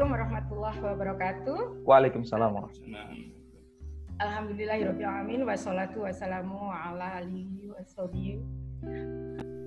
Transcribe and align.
Assalamualaikum 0.00 0.32
warahmatullahi 0.32 0.78
wabarakatuh. 0.80 1.58
Waalaikumsalam 1.84 2.50
warahmatullahi 2.56 3.36
Alhamdulillahirrahmanirrahim. 4.16 5.44
Wassalatu 5.44 6.08
wassalamu 6.08 6.56
ala 6.72 7.20
alihi 7.20 7.68
wassabihi. 7.68 8.40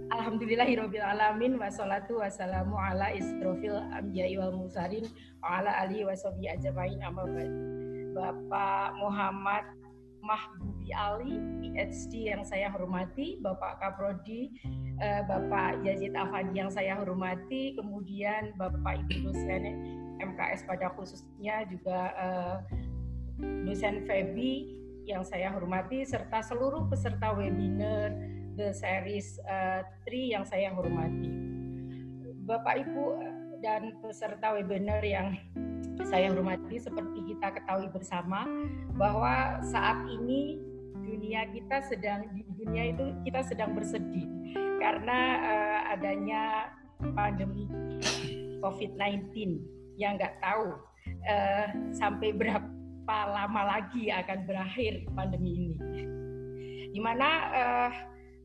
Alhamdulillahirrahmanirrahim. 0.09 1.61
Wassalatu 1.61 2.17
wassalamu 2.17 2.73
ala 2.73 3.13
isrofil 3.13 3.77
amjai 3.93 4.33
wal 4.41 4.57
musarin 4.57 5.05
wa 5.37 5.61
ala 5.61 5.69
alihi 5.85 6.09
wassabihi 6.09 6.49
ajabain 6.49 6.97
amma 7.05 7.29
Bapak 8.17 8.97
Muhammad 8.97 9.69
Mahbubi 10.25 10.89
Ali, 10.97 11.37
PhD 11.61 12.33
yang 12.33 12.41
saya 12.41 12.73
hormati, 12.73 13.37
Bapak 13.37 13.77
Kaprodi, 13.77 14.49
eh, 14.97 15.21
Bapak 15.29 15.83
Yazid 15.85 16.17
Afandi 16.17 16.63
yang 16.63 16.71
saya 16.73 16.97
hormati, 16.97 17.77
kemudian 17.77 18.55
Bapak 18.57 19.03
Ibu 19.03 19.29
dosen 19.29 19.61
MKS 20.23 20.63
pada 20.63 20.91
khususnya 20.95 21.67
juga 21.67 21.99
eh, 22.15 22.55
dosen 23.67 24.07
Febi 24.07 24.83
yang 25.03 25.23
saya 25.27 25.51
hormati 25.51 26.07
serta 26.07 26.39
seluruh 26.39 26.87
peserta 26.87 27.35
webinar 27.35 28.15
The 28.55 28.71
Series 28.71 29.41
uh, 29.49 29.81
yang 30.13 30.45
saya 30.45 30.71
hormati. 30.71 31.31
Bapak 32.45 32.85
Ibu 32.87 33.07
dan 33.63 33.97
peserta 34.03 34.53
webinar 34.53 35.01
yang 35.01 35.35
saya 36.05 36.29
hormati 36.31 36.77
seperti 36.77 37.33
kita 37.33 37.55
ketahui 37.55 37.89
bersama 37.89 38.45
bahwa 38.95 39.59
saat 39.65 40.05
ini 40.07 40.59
dunia 41.03 41.49
kita 41.51 41.83
sedang 41.83 42.29
di 42.31 42.45
dunia 42.55 42.95
itu 42.95 43.11
kita 43.27 43.41
sedang 43.43 43.75
bersedih 43.75 44.27
karena 44.79 45.19
uh, 45.43 45.79
adanya 45.97 46.71
pandemi 47.11 47.67
COVID-19 48.63 49.59
yang 49.97 50.17
nggak 50.17 50.41
tahu 50.41 50.77
uh, 51.29 51.67
sampai 51.93 52.33
berapa 52.33 52.65
lama 53.09 53.61
lagi 53.77 54.09
akan 54.09 54.45
berakhir 54.47 55.05
pandemi 55.13 55.71
ini. 55.71 55.77
Di 56.93 57.01
mana 57.01 57.29
uh, 57.49 57.89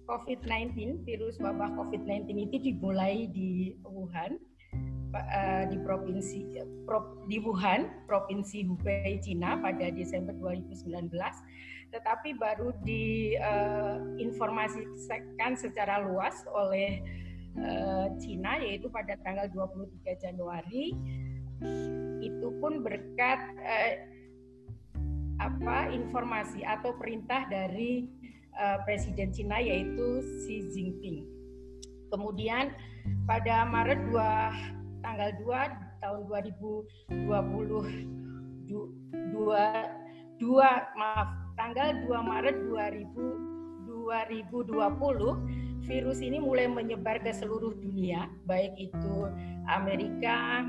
COVID-19, 0.08 1.04
virus 1.04 1.36
wabah 1.36 1.76
COVID-19 1.76 2.48
itu 2.48 2.72
dimulai 2.72 3.28
di 3.28 3.76
Wuhan, 3.84 4.40
uh, 5.12 5.68
di 5.68 5.76
provinsi 5.84 6.64
pro, 6.88 7.28
di 7.28 7.36
Wuhan, 7.44 8.08
provinsi 8.08 8.64
Hubei, 8.64 9.20
Cina 9.20 9.60
pada 9.60 9.92
Desember 9.92 10.32
2019, 10.40 11.12
tetapi 11.92 12.40
baru 12.40 12.72
diinformasikan 12.84 15.52
uh, 15.56 15.60
secara 15.60 16.04
luas 16.04 16.44
oleh 16.52 17.00
uh, 17.60 18.08
Cina 18.20 18.58
yaitu 18.60 18.88
pada 18.88 19.16
tanggal 19.20 19.48
23 19.52 20.24
Januari 20.24 20.92
itu 22.22 22.48
pun 22.62 22.82
berkat 22.82 23.40
uh, 23.58 23.94
apa 25.38 25.94
informasi 25.94 26.66
atau 26.66 26.94
perintah 26.98 27.46
dari 27.46 28.10
uh, 28.58 28.82
Presiden 28.82 29.30
Cina 29.30 29.62
yaitu 29.62 30.22
Xi 30.42 30.66
Jinping. 30.74 31.26
Kemudian 32.10 32.74
pada 33.28 33.62
Maret 33.68 34.00
2 34.10 35.04
tanggal 35.04 35.30
2 35.42 36.02
tahun 36.02 36.20
2020 36.26 37.18
dua, 39.32 39.64
dua 40.38 40.70
maaf 40.94 41.28
tanggal 41.58 41.88
2 42.06 42.30
Maret 42.30 42.56
2000 42.70 43.48
2020 44.08 45.84
virus 45.84 46.18
ini 46.24 46.40
mulai 46.40 46.64
menyebar 46.64 47.20
ke 47.20 47.28
seluruh 47.28 47.76
dunia 47.76 48.28
baik 48.48 48.72
itu 48.80 49.28
Amerika 49.68 50.64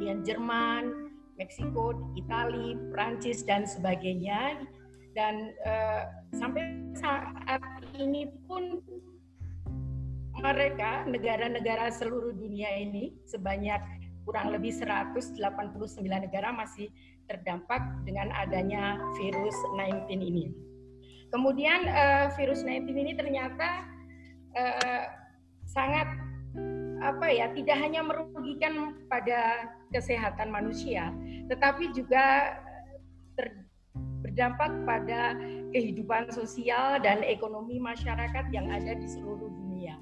kemudian 0.00 0.24
Jerman 0.24 1.12
Meksiko, 1.36 1.92
Italia, 2.16 2.72
Prancis 2.88 3.44
dan 3.44 3.68
sebagainya. 3.68 4.64
Dan 5.12 5.52
uh, 5.68 6.08
sampai 6.32 6.88
saat 6.96 7.60
ini 8.00 8.32
pun 8.48 8.80
mereka 10.40 11.04
negara-negara 11.04 11.92
seluruh 11.92 12.32
dunia 12.32 12.80
ini 12.80 13.12
sebanyak 13.28 13.76
kurang 14.24 14.56
lebih 14.56 14.72
189 14.72 15.36
negara 16.00 16.48
masih 16.48 16.88
terdampak 17.28 17.84
dengan 18.08 18.32
adanya 18.32 18.96
virus 19.20 19.52
19 19.76 20.08
ini. 20.16 20.48
Kemudian 21.28 21.84
uh, 21.92 22.32
virus 22.40 22.64
19 22.64 22.88
ini 22.88 23.12
ternyata 23.12 23.84
uh, 24.56 25.04
sangat 25.68 26.08
apa 27.00 27.26
ya 27.32 27.48
tidak 27.56 27.80
hanya 27.80 28.04
merugikan 28.04 28.96
pada 29.08 29.72
kesehatan 29.92 30.52
manusia 30.52 31.10
tetapi 31.48 31.90
juga 31.96 32.56
ter, 33.34 33.66
berdampak 34.20 34.70
pada 34.84 35.34
kehidupan 35.74 36.30
sosial 36.30 37.00
dan 37.02 37.24
ekonomi 37.24 37.80
masyarakat 37.82 38.46
yang 38.54 38.70
ada 38.70 38.94
di 38.94 39.08
seluruh 39.08 39.50
dunia. 39.50 39.98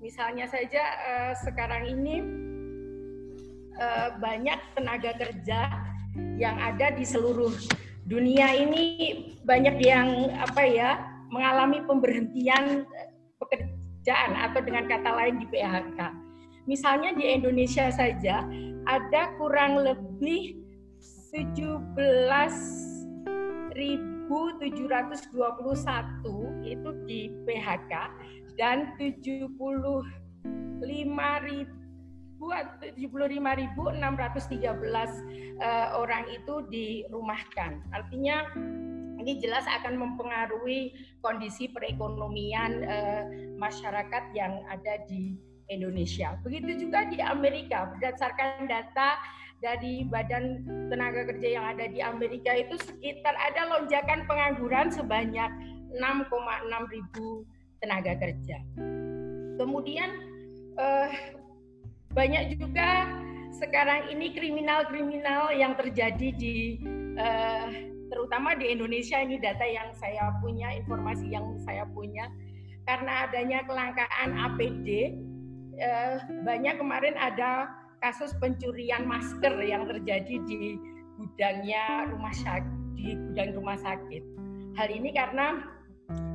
Misalnya 0.00 0.48
saja 0.48 0.82
eh, 1.06 1.32
sekarang 1.44 1.86
ini 1.86 2.24
eh, 3.78 4.08
banyak 4.18 4.58
tenaga 4.74 5.12
kerja 5.14 5.70
yang 6.40 6.56
ada 6.58 6.90
di 6.90 7.06
seluruh 7.06 7.54
dunia 8.10 8.50
ini 8.58 8.82
banyak 9.46 9.78
yang 9.78 10.34
apa 10.34 10.66
ya 10.66 10.98
mengalami 11.30 11.78
pemberhentian 11.86 12.82
pekerjaan 13.38 14.34
atau 14.34 14.58
dengan 14.66 14.90
kata 14.90 15.10
lain 15.14 15.38
di 15.38 15.46
PHK 15.46 16.19
Misalnya 16.70 17.10
di 17.18 17.26
Indonesia 17.26 17.90
saja 17.90 18.46
ada 18.86 19.22
kurang 19.42 19.82
lebih 19.82 20.62
17.721 21.34 24.30
itu 26.62 26.90
di 27.10 27.34
PHK 27.42 27.92
dan 28.54 28.94
75.000 29.02 29.50
75.613 32.40 34.00
uh, 35.60 35.92
orang 35.92 36.24
itu 36.32 36.64
dirumahkan. 36.72 37.84
Artinya 37.92 38.48
ini 39.20 39.36
jelas 39.36 39.68
akan 39.68 40.00
mempengaruhi 40.00 40.96
kondisi 41.20 41.68
perekonomian 41.68 42.80
uh, 42.88 43.28
masyarakat 43.60 44.32
yang 44.32 44.64
ada 44.72 45.04
di 45.04 45.36
Indonesia. 45.70 46.36
Begitu 46.42 46.86
juga 46.86 47.06
di 47.06 47.22
Amerika, 47.22 47.94
berdasarkan 47.94 48.66
data 48.66 49.16
dari 49.62 50.04
Badan 50.08 50.66
Tenaga 50.90 51.28
Kerja 51.30 51.48
yang 51.60 51.64
ada 51.64 51.86
di 51.86 52.02
Amerika 52.02 52.52
itu 52.56 52.76
sekitar 52.80 53.32
ada 53.38 53.78
lonjakan 53.78 54.26
pengangguran 54.26 54.90
sebanyak 54.90 55.50
6,6 55.94 56.94
ribu 56.94 57.46
tenaga 57.80 58.12
kerja. 58.18 58.58
Kemudian 59.56 60.10
eh, 60.80 61.10
banyak 62.12 62.56
juga 62.56 63.08
sekarang 63.56 64.08
ini 64.08 64.32
kriminal-kriminal 64.32 65.52
yang 65.52 65.76
terjadi 65.76 66.28
di 66.34 66.80
eh, 67.20 67.66
terutama 68.10 68.56
di 68.56 68.72
Indonesia 68.74 69.20
ini 69.20 69.38
data 69.38 69.62
yang 69.62 69.92
saya 69.94 70.34
punya, 70.40 70.72
informasi 70.74 71.30
yang 71.30 71.46
saya 71.62 71.86
punya 71.92 72.26
karena 72.88 73.28
adanya 73.28 73.62
kelangkaan 73.68 74.30
APD 74.34 75.14
eh, 75.80 76.20
banyak 76.44 76.76
kemarin 76.76 77.16
ada 77.16 77.72
kasus 78.04 78.32
pencurian 78.38 79.04
masker 79.04 79.60
yang 79.60 79.88
terjadi 79.88 80.36
di 80.44 80.76
gudangnya 81.20 82.08
rumah 82.08 82.32
sakit 82.32 82.80
di 83.00 83.16
gudang 83.16 83.50
rumah 83.56 83.78
sakit. 83.80 84.22
Hal 84.76 84.88
ini 84.92 85.10
karena 85.16 85.64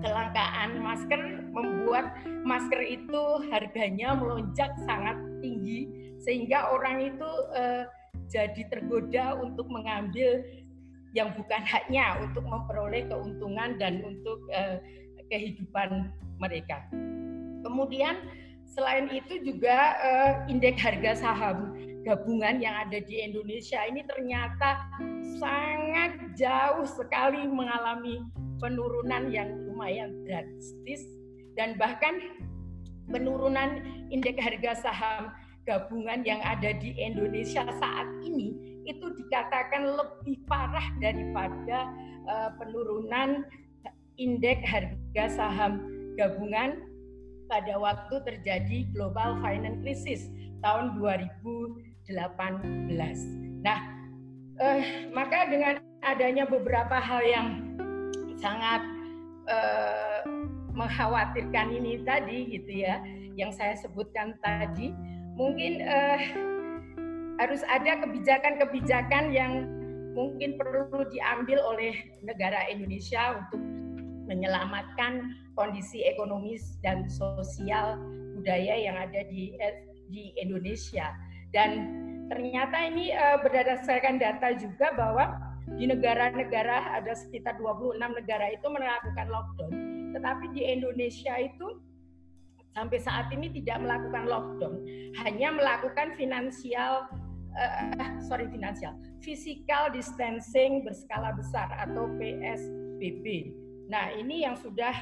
kelangkaan 0.01 0.81
masker 0.81 1.21
membuat 1.51 2.15
masker 2.45 2.81
itu 2.81 3.24
harganya 3.51 4.15
melonjak 4.15 4.71
sangat 4.86 5.18
tinggi 5.44 5.89
sehingga 6.21 6.74
orang 6.74 7.13
itu 7.13 7.31
eh, 7.53 7.83
jadi 8.31 8.62
tergoda 8.74 9.38
untuk 9.38 9.69
mengambil 9.69 10.41
yang 11.15 11.31
bukan 11.38 11.63
haknya 11.63 12.19
untuk 12.19 12.44
memperoleh 12.44 13.07
keuntungan 13.07 13.77
dan 13.77 14.01
untuk 14.03 14.41
eh, 14.51 14.81
kehidupan 15.30 16.12
mereka. 16.41 16.86
Kemudian 17.63 18.19
Selain 18.65 19.07
itu 19.13 19.39
juga 19.45 19.95
uh, 20.01 20.33
indeks 20.50 20.81
harga 20.81 21.15
saham 21.21 21.77
gabungan 22.06 22.62
yang 22.62 22.75
ada 22.85 23.01
di 23.01 23.21
Indonesia 23.25 23.81
ini 23.89 24.06
ternyata 24.06 24.77
sangat 25.41 26.38
jauh 26.38 26.85
sekali 26.85 27.50
mengalami 27.50 28.21
penurunan 28.62 29.33
yang 29.33 29.50
lumayan 29.65 30.13
drastis 30.23 31.01
dan 31.57 31.73
bahkan 31.81 32.21
penurunan 33.09 33.81
indeks 34.13 34.38
harga 34.38 34.71
saham 34.85 35.33
gabungan 35.65 36.21
yang 36.21 36.38
ada 36.45 36.77
di 36.77 36.94
Indonesia 36.94 37.65
saat 37.81 38.07
ini 38.21 38.53
itu 38.85 39.09
dikatakan 39.17 39.97
lebih 39.97 40.45
parah 40.45 40.85
daripada 41.01 41.89
uh, 42.29 42.50
penurunan 42.62 43.41
indeks 44.21 44.62
harga 44.62 45.25
saham 45.33 45.81
gabungan 46.15 46.85
pada 47.50 47.77
waktu 47.77 48.15
terjadi 48.25 48.89
global 48.94 49.38
finance 49.42 49.80
crisis 49.81 50.21
tahun 50.65 50.97
2008. 50.97 52.62
Nah, 53.62 53.80
eh, 54.62 55.09
maka 55.13 55.50
dengan 55.50 55.81
adanya 56.06 56.45
beberapa 56.45 56.97
hal 56.97 57.21
yang 57.25 57.47
sangat 58.38 58.81
eh, 59.45 60.21
mengkhawatirkan 60.75 61.71
ini 61.71 62.03
tadi 62.03 62.50
gitu 62.51 62.71
ya, 62.83 63.00
yang 63.38 63.53
saya 63.53 63.77
sebutkan 63.80 64.36
tadi, 64.44 64.91
mungkin 65.38 65.81
eh, 65.81 66.19
harus 67.39 67.62
ada 67.68 68.00
kebijakan-kebijakan 68.03 69.31
yang 69.31 69.68
mungkin 70.15 70.56
perlu 70.56 71.03
diambil 71.12 71.59
oleh 71.75 71.91
negara 72.24 72.63
Indonesia 72.71 73.36
untuk 73.44 73.59
menyelamatkan 74.25 75.33
kondisi 75.56 76.04
ekonomis 76.06 76.77
dan 76.81 77.07
sosial 77.07 77.98
budaya 78.36 78.75
yang 78.75 78.98
ada 79.00 79.24
di 79.25 79.56
eh, 79.57 79.86
di 80.10 80.36
Indonesia. 80.38 81.16
Dan 81.50 81.89
ternyata 82.27 82.77
ini 82.89 83.13
uh, 83.16 83.39
berdasarkan 83.42 84.19
data 84.19 84.54
juga 84.60 84.92
bahwa 84.94 85.39
di 85.80 85.89
negara-negara 85.89 87.01
ada 87.01 87.13
sekitar 87.18 87.57
26 87.57 87.98
negara 87.98 88.54
itu 88.54 88.68
melakukan 88.69 89.27
lockdown. 89.31 89.74
Tetapi 90.13 90.45
di 90.54 90.62
Indonesia 90.62 91.33
itu 91.42 91.81
sampai 92.75 93.00
saat 93.01 93.31
ini 93.33 93.50
tidak 93.50 93.81
melakukan 93.81 94.30
lockdown. 94.30 94.83
Hanya 95.25 95.56
melakukan 95.56 96.13
finansial 96.19 97.07
uh, 97.56 98.19
sorry 98.22 98.45
finansial, 98.51 98.94
physical 99.24 99.89
distancing 99.89 100.83
berskala 100.83 101.33
besar 101.33 101.72
atau 101.81 102.12
PSBB. 102.19 103.56
Nah 103.90 104.14
ini 104.14 104.46
yang 104.46 104.58
sudah 104.58 104.94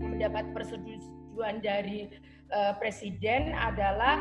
mendapat 0.00 0.52
persetujuan 0.56 1.60
dari 1.60 2.08
uh, 2.52 2.72
Presiden 2.80 3.52
adalah 3.52 4.20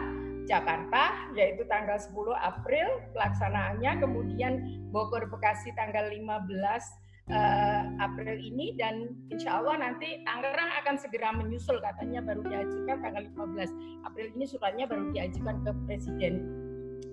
Jakarta 0.49 1.29
yaitu 1.37 1.61
tanggal 1.69 2.01
10 2.01 2.09
April 2.41 2.87
pelaksanaannya 3.13 3.91
kemudian 4.01 4.53
Bogor 4.89 5.29
Bekasi 5.29 5.69
tanggal 5.77 6.09
15 6.09 6.17
uh, 6.17 6.81
eh, 7.29 7.83
April 8.01 8.33
ini 8.33 8.73
dan 8.73 9.13
insya 9.29 9.61
Allah 9.61 9.77
nanti 9.77 10.25
Tangerang 10.25 10.73
akan 10.81 10.95
segera 10.97 11.29
menyusul 11.37 11.77
katanya 11.77 12.25
baru 12.25 12.41
diajukan 12.49 12.97
tanggal 12.97 13.23
15 13.29 14.09
April 14.09 14.27
ini 14.33 14.45
suratnya 14.49 14.85
baru 14.89 15.13
diajukan 15.13 15.55
ke 15.61 15.71
Presiden 15.85 16.33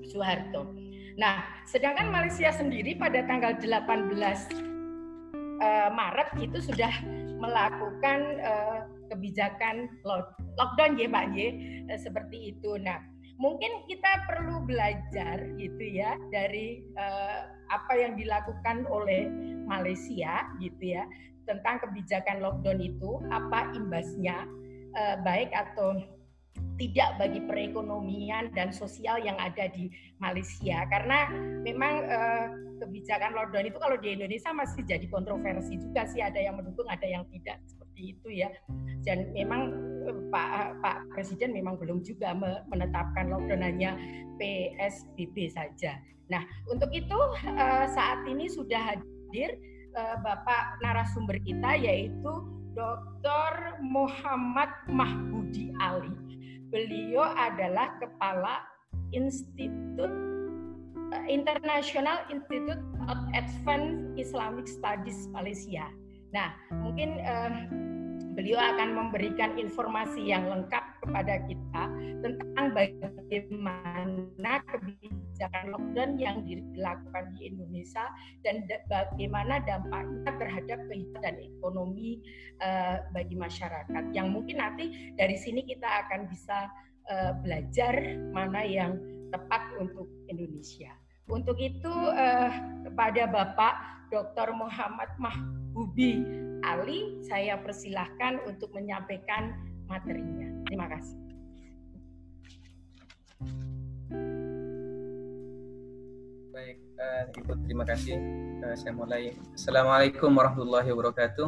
Soeharto. 0.08 0.72
Nah, 1.20 1.44
sedangkan 1.68 2.08
Malaysia 2.12 2.52
sendiri 2.52 2.96
pada 2.96 3.24
tanggal 3.24 3.56
18 3.60 4.75
uh, 5.60 5.88
Maret 5.92 6.30
itu 6.40 6.58
sudah 6.60 6.92
melakukan 7.36 8.40
uh, 8.40 8.80
kebijakan 9.12 9.92
lockdown 10.56 10.96
ya 10.96 11.08
Pak 11.08 11.26
ya 11.36 11.48
uh, 11.92 11.98
seperti 12.00 12.56
itu. 12.56 12.80
Nah, 12.80 13.00
mungkin 13.36 13.84
kita 13.84 14.24
perlu 14.24 14.64
belajar 14.64 15.44
gitu 15.60 15.84
ya 15.84 16.16
dari 16.32 16.80
uh, 16.96 17.52
apa 17.68 17.92
yang 17.96 18.16
dilakukan 18.16 18.88
oleh 18.88 19.28
Malaysia 19.68 20.48
gitu 20.60 20.96
ya 20.96 21.04
tentang 21.46 21.78
kebijakan 21.78 22.42
lockdown 22.42 22.80
itu 22.82 23.22
apa 23.30 23.70
imbasnya 23.76 24.48
uh, 24.96 25.16
baik 25.22 25.52
atau 25.54 26.00
tidak 26.76 27.16
bagi 27.16 27.40
perekonomian 27.44 28.52
dan 28.52 28.72
sosial 28.72 29.16
yang 29.20 29.36
ada 29.40 29.68
di 29.72 29.88
Malaysia 30.20 30.84
karena 30.92 31.28
memang 31.64 31.94
eh, 32.04 32.46
kebijakan 32.84 33.32
lockdown 33.32 33.66
itu 33.68 33.78
kalau 33.80 33.96
di 33.96 34.12
Indonesia 34.12 34.52
masih 34.52 34.84
jadi 34.84 35.06
kontroversi 35.08 35.80
juga 35.80 36.04
sih 36.04 36.20
ada 36.20 36.36
yang 36.36 36.60
mendukung 36.60 36.84
ada 36.88 37.04
yang 37.08 37.24
tidak 37.32 37.60
seperti 37.64 38.12
itu 38.16 38.28
ya 38.44 38.52
dan 39.08 39.32
memang 39.32 39.72
eh, 40.04 40.16
Pak 40.28 40.80
Pak 40.84 40.96
Presiden 41.16 41.56
memang 41.56 41.80
belum 41.80 42.04
juga 42.04 42.36
menetapkan 42.68 43.32
lockdown 43.32 43.64
hanya 43.64 43.96
PSBB 44.36 45.48
saja. 45.48 45.96
Nah 46.28 46.44
untuk 46.68 46.92
itu 46.92 47.18
eh, 47.46 47.86
saat 47.88 48.26
ini 48.28 48.52
sudah 48.52 48.94
hadir 48.94 49.56
eh, 49.96 50.16
Bapak 50.20 50.84
narasumber 50.84 51.40
kita 51.40 51.80
yaitu 51.80 52.32
Dr. 52.76 53.80
Muhammad 53.80 54.68
Mahbudi 54.92 55.72
Ali 55.80 56.12
Beliau 56.76 57.24
adalah 57.24 57.96
kepala 57.96 58.60
Institut 59.16 60.12
uh, 61.08 61.24
International 61.24 62.20
Institute 62.28 62.84
of 63.08 63.16
Advanced 63.32 64.12
Islamic 64.20 64.68
Studies 64.68 65.24
Malaysia. 65.32 65.88
Nah, 66.36 66.52
mungkin 66.84 67.16
uh, 67.24 67.64
beliau 68.36 68.60
akan 68.60 68.92
memberikan 68.92 69.56
informasi 69.56 70.28
yang 70.28 70.44
lengkap 70.48 70.84
kepada 71.00 71.40
kita 71.48 71.82
tentang 72.20 72.66
bagaimana 72.76 74.52
kebijakan 74.68 75.64
lockdown 75.72 76.10
yang 76.20 76.44
dilakukan 76.44 77.32
di 77.36 77.48
Indonesia 77.48 78.08
dan 78.44 78.68
bagaimana 78.88 79.64
dampaknya 79.64 80.32
terhadap 80.36 80.78
kehidupan 80.88 81.22
dan 81.24 81.36
ekonomi 81.40 82.20
uh, 82.60 83.04
bagi 83.16 83.36
masyarakat. 83.36 84.04
Yang 84.12 84.28
mungkin 84.28 84.56
nanti 84.60 85.14
dari 85.16 85.36
sini 85.40 85.64
kita 85.64 85.88
akan 86.06 86.28
bisa 86.28 86.68
uh, 87.08 87.32
belajar 87.40 88.20
mana 88.32 88.64
yang 88.64 89.00
tepat 89.32 89.62
untuk 89.80 90.06
Indonesia. 90.28 90.92
Untuk 91.26 91.58
itu 91.58 91.90
uh, 91.90 92.50
kepada 92.86 93.26
Bapak 93.26 93.74
Dr. 94.14 94.54
Muhammad 94.54 95.10
Mahbubi 95.18 96.22
Ali, 96.62 97.18
saya 97.26 97.58
persilahkan 97.58 98.46
untuk 98.46 98.70
menyampaikan 98.70 99.58
materinya. 99.90 100.46
Terima 100.70 100.86
kasih. 100.86 101.18
Baik, 106.54 106.78
uh, 106.94 107.22
Ibu 107.42 107.52
terima 107.66 107.82
kasih. 107.82 108.14
Uh, 108.62 108.74
saya 108.78 108.94
mulai. 108.94 109.34
Assalamualaikum 109.58 110.30
warahmatullahi 110.30 110.94
wabarakatuh. 110.94 111.46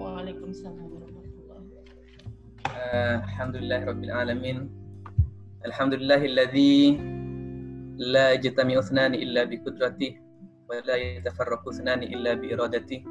Waalaikumsalam 0.00 0.88
warahmatullahi 0.88 1.68
wabarakatuh. 1.68 2.72
Uh, 2.72 3.16
Alhamdulillah 3.28 3.80
rabbil 3.84 4.12
alamin. 4.12 4.72
Alhamdulillahilladzi 5.68 7.13
wa 10.66 10.82
la 10.82 10.98
yatafarraqu 10.98 11.70
ithnani 11.70 12.10
illa 12.10 12.34
bi 12.34 12.50
iradatihi. 12.50 13.06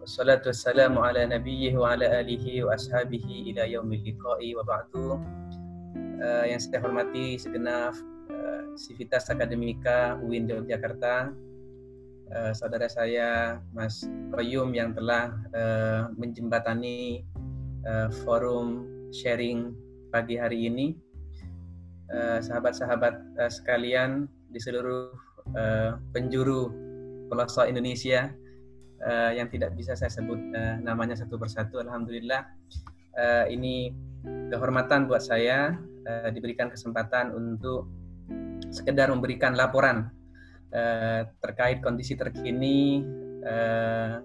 Wassalatu 0.00 0.48
wassalamu 0.48 1.04
ala 1.04 1.28
nabiyih 1.28 1.76
wa 1.76 1.92
ala 1.92 2.24
alihi 2.24 2.64
wa 2.64 2.72
ashabihi 2.72 3.52
ila 3.52 3.68
yaumil 3.68 4.00
liqa'i 4.00 4.56
wa 4.56 4.64
ba'du. 4.64 5.20
Uh, 6.24 6.44
yang 6.48 6.56
saya 6.56 6.80
hormati 6.80 7.36
segenap 7.36 7.92
uh, 8.32 9.28
Akademika 9.28 10.16
UIN 10.24 10.48
Yogyakarta, 10.48 11.28
uh, 12.32 12.52
saudara 12.56 12.88
saya 12.88 13.60
Mas 13.76 14.08
Koyum 14.32 14.72
yang 14.72 14.96
telah 14.96 15.36
uh, 15.52 16.08
menjembatani 16.16 17.28
uh, 17.84 18.08
forum 18.24 18.88
sharing 19.12 19.76
pagi 20.08 20.40
hari 20.40 20.72
ini. 20.72 20.96
Sahabat-sahabat 22.16 23.14
uh, 23.36 23.52
sekalian 23.52 24.24
di 24.48 24.56
seluruh 24.56 25.12
uh, 25.52 26.00
penjuru 26.16 26.72
pelosok 27.28 27.68
Indonesia, 27.68 28.32
uh, 29.04 29.30
yang 29.34 29.52
tidak 29.52 29.76
bisa 29.76 29.92
saya 29.92 30.10
sebut 30.10 30.40
uh, 30.56 30.80
namanya 30.80 31.14
satu 31.14 31.36
persatu. 31.36 31.78
Alhamdulillah 31.84 32.48
uh, 33.18 33.44
ini 33.52 33.92
kehormatan 34.48 35.06
buat 35.06 35.20
saya 35.20 35.76
uh, 36.08 36.28
diberikan 36.32 36.72
kesempatan 36.72 37.36
untuk 37.36 37.92
sekedar 38.72 39.12
memberikan 39.12 39.52
laporan 39.52 40.08
uh, 40.72 41.28
terkait 41.44 41.84
kondisi 41.84 42.16
terkini 42.16 43.04
uh, 43.44 44.24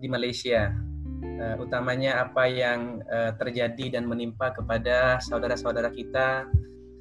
di 0.00 0.08
Malaysia. 0.08 0.72
Uh, 1.16 1.56
utamanya 1.60 2.24
apa 2.28 2.44
yang 2.48 3.00
uh, 3.08 3.32
terjadi 3.40 3.96
dan 4.00 4.04
menimpa 4.04 4.52
kepada 4.52 5.16
saudara-saudara 5.20 5.88
kita 5.88 6.44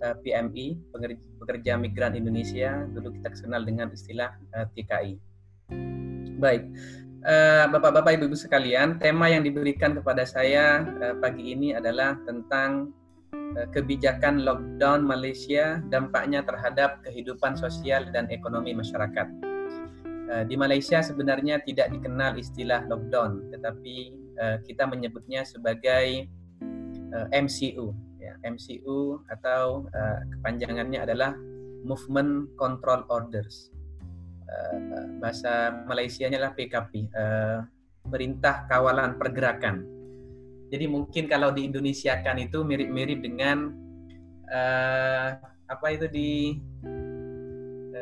uh, 0.03 0.15
PMI, 0.19 0.75
pekerja, 1.39 1.77
migran 1.79 2.17
Indonesia, 2.17 2.83
dulu 2.91 3.13
kita 3.15 3.31
kenal 3.35 3.63
dengan 3.63 3.87
istilah 3.93 4.33
uh, 4.57 4.65
TKI. 4.75 5.15
Baik, 6.35 6.63
uh, 7.23 7.65
Bapak-bapak, 7.71 8.19
Ibu-ibu 8.19 8.35
sekalian, 8.35 8.99
tema 8.99 9.31
yang 9.31 9.45
diberikan 9.45 9.95
kepada 9.95 10.27
saya 10.27 10.83
pagi 11.23 11.55
ini 11.55 11.71
adalah 11.71 12.19
tentang 12.27 12.91
kebijakan 13.71 14.43
lockdown 14.43 15.07
Malaysia, 15.07 15.79
dampaknya 15.87 16.43
terhadap 16.43 16.99
kehidupan 17.07 17.55
sosial 17.55 18.11
dan 18.11 18.27
ekonomi 18.27 18.75
masyarakat. 18.75 19.31
Di 20.51 20.59
Malaysia 20.59 20.99
sebenarnya 20.99 21.63
tidak 21.63 21.87
dikenal 21.95 22.35
istilah 22.35 22.83
lockdown, 22.91 23.47
tetapi 23.55 24.11
kita 24.67 24.83
menyebutnya 24.91 25.47
sebagai 25.47 26.27
MCU. 27.31 27.95
Ya, 28.25 28.33
MCU 28.41 29.21
atau 29.29 29.85
uh, 29.93 30.19
kepanjangannya 30.33 30.97
adalah 31.05 31.37
Movement 31.85 32.57
Control 32.57 33.05
Orders 33.13 33.69
uh, 34.49 35.05
bahasa 35.21 35.85
Malaysia-nya 35.85 36.41
adalah 36.41 36.57
PKP, 36.57 36.91
uh, 36.91 37.05
eh, 37.13 37.59
Perintah 38.09 38.65
Kawalan 38.65 39.21
Pergerakan. 39.21 39.85
Jadi 40.73 40.85
mungkin 40.89 41.29
kalau 41.29 41.53
di 41.53 41.69
Indonesia 41.69 42.17
kan 42.25 42.41
itu 42.41 42.65
mirip-mirip 42.65 43.21
dengan 43.21 43.69
uh, 44.49 45.37
apa 45.65 45.87
itu 45.93 46.09
di 46.09 46.57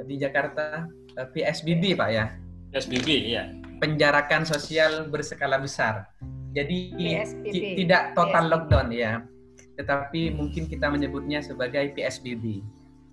di 0.03 0.15
Jakarta 0.19 0.87
PSBB 1.15 1.99
Pak 1.99 2.09
ya. 2.11 2.25
PSBB 2.71 3.07
ya. 3.27 3.43
Penjarakan 3.83 4.47
sosial 4.47 5.11
berskala 5.11 5.59
besar. 5.59 6.07
Jadi 6.55 6.95
PSBB. 6.95 7.83
tidak 7.83 8.15
total 8.15 8.47
PSBB. 8.47 8.53
lockdown 8.55 8.87
ya, 8.95 9.11
tetapi 9.73 10.33
mungkin 10.33 10.69
kita 10.69 10.89
menyebutnya 10.89 11.41
sebagai 11.41 11.93
PSBB 11.97 12.61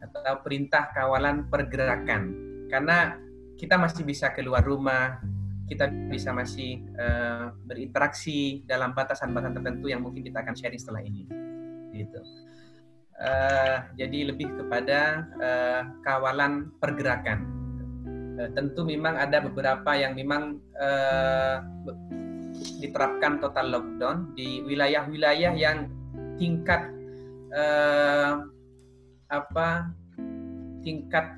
atau 0.00 0.40
perintah 0.40 0.88
kawalan 0.92 1.48
pergerakan. 1.48 2.32
Karena 2.68 3.16
kita 3.60 3.76
masih 3.76 4.04
bisa 4.04 4.32
keluar 4.32 4.64
rumah, 4.64 5.20
kita 5.68 5.88
bisa 6.08 6.32
masih 6.32 6.84
uh, 6.96 7.52
berinteraksi 7.68 8.64
dalam 8.64 8.96
batasan-batasan 8.96 9.60
tertentu 9.60 9.86
yang 9.92 10.00
mungkin 10.00 10.24
kita 10.24 10.40
akan 10.40 10.56
sharing 10.56 10.80
setelah 10.80 11.04
ini. 11.04 11.28
Gitu. 11.92 12.20
Uh, 13.20 13.84
jadi 14.00 14.32
lebih 14.32 14.48
kepada 14.56 15.28
uh, 15.36 15.82
kawalan 16.04 16.72
pergerakan. 16.80 17.60
Tentu 18.56 18.88
memang 18.88 19.20
ada 19.20 19.44
beberapa 19.44 19.92
yang 19.92 20.16
memang 20.16 20.64
uh, 20.80 21.60
diterapkan 22.80 23.36
total 23.36 23.68
lockdown 23.68 24.32
di 24.32 24.64
wilayah-wilayah 24.64 25.52
yang 25.52 25.92
tingkat 26.40 26.88
uh, 27.52 28.48
apa 29.28 29.92
tingkat 30.80 31.36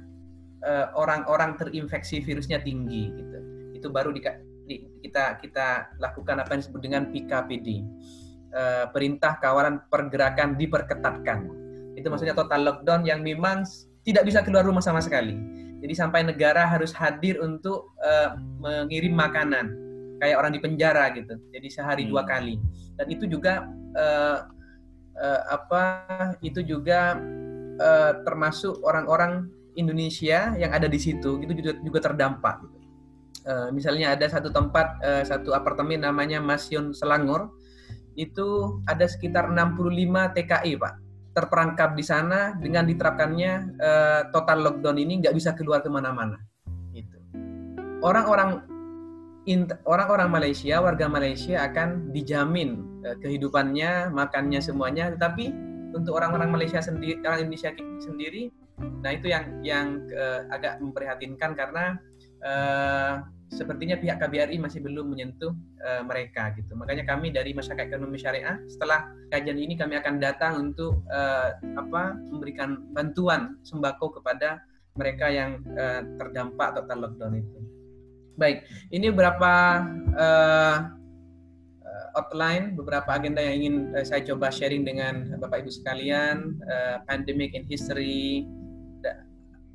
orang-orang 0.94 1.58
uh, 1.58 1.58
terinfeksi 1.58 2.22
virusnya 2.22 2.62
tinggi 2.62 3.10
gitu 3.18 3.38
itu 3.74 3.90
baru 3.90 4.14
di, 4.14 4.22
di, 4.70 4.86
kita 5.02 5.42
kita 5.42 5.98
lakukan 5.98 6.38
apa 6.38 6.54
yang 6.54 6.60
disebut 6.62 6.80
dengan 6.86 7.02
PKPD 7.10 7.68
uh, 8.54 8.86
perintah 8.94 9.42
kawalan 9.42 9.82
pergerakan 9.90 10.54
diperketatkan 10.54 11.50
itu 11.98 12.06
maksudnya 12.06 12.38
total 12.38 12.62
lockdown 12.62 13.02
yang 13.02 13.26
memang 13.26 13.66
tidak 14.06 14.22
bisa 14.22 14.46
keluar 14.46 14.62
rumah 14.62 14.80
sama 14.80 15.02
sekali 15.02 15.34
jadi 15.82 15.98
sampai 15.98 16.22
negara 16.22 16.62
harus 16.62 16.94
hadir 16.94 17.42
untuk 17.42 17.90
uh, 17.98 18.38
mengirim 18.62 19.18
makanan 19.18 19.74
kayak 20.22 20.38
orang 20.38 20.54
di 20.54 20.62
penjara 20.62 21.10
gitu. 21.10 21.34
Jadi 21.50 21.66
sehari 21.66 22.06
hmm. 22.06 22.10
dua 22.14 22.22
kali. 22.22 22.54
Dan 22.94 23.06
itu 23.10 23.26
juga 23.26 23.66
uh, 23.98 24.46
uh, 25.18 25.40
apa? 25.50 25.84
Itu 26.40 26.64
juga 26.64 27.18
uh, 27.78 28.12
termasuk 28.24 28.80
orang-orang 28.84 29.48
Indonesia 29.76 30.52
yang 30.56 30.72
ada 30.72 30.84
di 30.88 31.00
situ 31.00 31.40
itu 31.40 31.52
juga 31.56 31.72
juga 31.80 31.98
terdampak. 32.12 32.56
Uh, 33.42 33.68
misalnya 33.74 34.14
ada 34.14 34.28
satu 34.30 34.54
tempat, 34.54 35.02
uh, 35.02 35.24
satu 35.26 35.50
apartemen 35.56 36.04
namanya 36.06 36.38
Masion 36.38 36.94
Selangor, 36.94 37.50
itu 38.14 38.78
ada 38.86 39.08
sekitar 39.08 39.50
65 39.50 40.36
TKI 40.36 40.72
pak 40.78 40.94
terperangkap 41.32 41.96
di 41.96 42.04
sana 42.04 42.52
dengan 42.60 42.84
diterapkannya 42.84 43.52
uh, 43.80 44.20
total 44.36 44.68
lockdown 44.68 45.00
ini 45.00 45.24
nggak 45.24 45.32
bisa 45.32 45.56
keluar 45.56 45.80
ke 45.80 45.88
mana-mana. 45.88 46.36
Gitu. 46.92 47.16
Orang-orang 48.04 48.68
orang-orang 49.88 50.28
Malaysia, 50.28 50.78
warga 50.78 51.08
Malaysia 51.08 51.64
akan 51.64 52.12
dijamin 52.12 52.84
uh, 53.04 53.16
kehidupannya, 53.20 54.10
makannya 54.10 54.60
semuanya, 54.62 55.12
tetapi 55.12 55.52
untuk 55.92 56.16
orang-orang 56.16 56.48
Malaysia 56.48 56.80
sendiri, 56.80 57.20
orang 57.22 57.44
Indonesia 57.44 57.70
sendiri, 58.00 58.48
nah 59.04 59.12
itu 59.12 59.28
yang 59.28 59.44
yang 59.60 59.86
uh, 60.10 60.48
agak 60.48 60.80
memprihatinkan 60.80 61.52
karena 61.52 62.00
uh, 62.42 63.22
sepertinya 63.52 64.00
pihak 64.00 64.16
KBRI 64.16 64.56
masih 64.56 64.80
belum 64.80 65.12
menyentuh 65.12 65.52
uh, 65.84 66.02
mereka 66.08 66.56
gitu. 66.56 66.72
Makanya 66.72 67.04
kami 67.04 67.28
dari 67.28 67.52
masyarakat 67.52 67.92
ekonomi 67.92 68.16
syariah 68.16 68.56
setelah 68.64 69.12
kajian 69.28 69.60
ini 69.60 69.76
kami 69.76 70.00
akan 70.00 70.16
datang 70.16 70.72
untuk 70.72 71.04
uh, 71.12 71.52
apa 71.76 72.16
memberikan 72.32 72.80
bantuan 72.96 73.60
sembako 73.60 74.20
kepada 74.20 74.64
mereka 74.96 75.28
yang 75.28 75.60
uh, 75.76 76.00
terdampak 76.16 76.72
total 76.76 77.08
lockdown 77.08 77.36
itu. 77.36 77.58
Baik, 78.40 78.64
ini 78.88 79.12
beberapa 79.12 79.84
uh, 80.16 80.76
outline, 82.14 82.76
beberapa 82.76 83.08
agenda 83.16 83.40
yang 83.40 83.54
ingin 83.62 83.76
uh, 83.96 84.04
saya 84.04 84.24
coba 84.24 84.52
sharing 84.52 84.84
dengan 84.84 85.36
Bapak 85.40 85.64
Ibu 85.64 85.70
sekalian, 85.72 86.60
uh, 86.68 87.04
pandemic 87.08 87.56
in 87.56 87.64
history, 87.66 88.46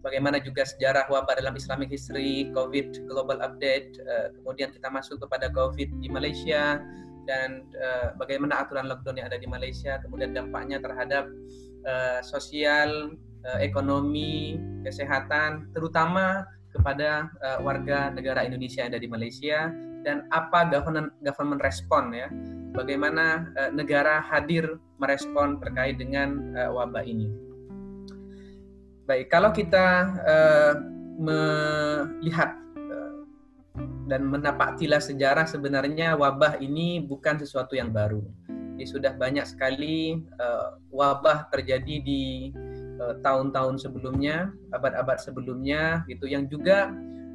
bagaimana 0.08 0.40
juga 0.40 0.64
sejarah 0.64 1.12
wabah 1.12 1.36
dalam 1.36 1.52
Islamic 1.60 1.92
history, 1.92 2.48
COVID 2.56 3.10
global 3.12 3.44
update, 3.44 4.00
uh, 4.08 4.32
kemudian 4.40 4.72
kita 4.72 4.88
masuk 4.88 5.20
kepada 5.20 5.52
COVID 5.52 6.00
di 6.00 6.08
Malaysia 6.08 6.80
dan 7.28 7.68
uh, 7.76 8.16
bagaimana 8.16 8.64
aturan 8.64 8.88
lockdown 8.88 9.20
yang 9.20 9.28
ada 9.28 9.36
di 9.36 9.52
Malaysia, 9.52 10.00
kemudian 10.00 10.32
dampaknya 10.32 10.80
terhadap 10.80 11.28
uh, 11.84 12.24
sosial, 12.24 13.20
uh, 13.44 13.60
ekonomi, 13.60 14.56
kesehatan, 14.88 15.68
terutama 15.76 16.48
kepada 16.72 17.28
uh, 17.44 17.60
warga 17.60 18.08
negara 18.16 18.48
Indonesia 18.48 18.88
yang 18.88 18.96
ada 18.96 19.02
di 19.04 19.12
Malaysia 19.12 19.68
dan 20.06 20.28
apa 20.30 20.68
government 20.70 21.14
government 21.24 21.62
respon 21.64 22.14
ya 22.14 22.28
bagaimana 22.78 23.50
uh, 23.58 23.72
negara 23.74 24.22
hadir 24.22 24.78
merespon 25.02 25.58
terkait 25.58 25.98
dengan 25.98 26.54
uh, 26.54 26.70
wabah 26.78 27.02
ini. 27.02 27.30
Baik, 29.10 29.34
kalau 29.34 29.50
kita 29.50 30.14
uh, 30.22 30.74
melihat 31.18 32.54
dan 34.08 34.24
menapaktilah 34.24 35.04
sejarah 35.04 35.44
sebenarnya 35.44 36.16
wabah 36.16 36.64
ini 36.64 37.04
bukan 37.04 37.36
sesuatu 37.44 37.76
yang 37.76 37.92
baru. 37.92 38.24
Jadi 38.48 38.88
sudah 38.88 39.12
banyak 39.20 39.44
sekali 39.44 40.24
uh, 40.40 40.80
wabah 40.96 41.52
terjadi 41.52 42.00
di 42.00 42.56
tahun-tahun 42.98 43.78
sebelumnya, 43.78 44.50
abad-abad 44.74 45.22
sebelumnya 45.22 46.02
gitu 46.10 46.26
yang 46.26 46.50
juga 46.50 46.90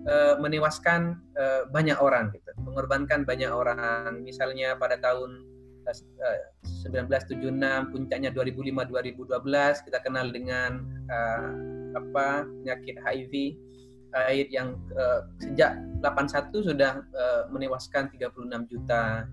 uh, 0.09 0.35
menewaskan 0.39 1.21
uh, 1.39 1.69
banyak 1.71 1.99
orang 1.99 2.31
gitu, 2.35 2.51
mengorbankan 2.63 3.27
banyak 3.27 3.51
orang. 3.51 4.23
Misalnya 4.23 4.75
pada 4.79 4.99
tahun 4.99 5.43
uh, 5.87 6.39
1976 6.87 7.93
puncaknya 7.93 8.31
2005-2012 8.35 9.87
kita 9.87 9.99
kenal 10.03 10.31
dengan 10.31 10.83
uh, 11.11 11.49
apa 11.93 12.49
penyakit 12.63 12.97
HIV 13.03 13.33
AIDS 14.13 14.53
yang 14.53 14.77
uh, 14.93 15.25
sejak 15.41 15.81
81 16.05 16.53
sudah 16.53 17.01
uh, 17.17 17.43
menewaskan 17.49 18.13
36 18.13 18.69
juta. 18.69 19.25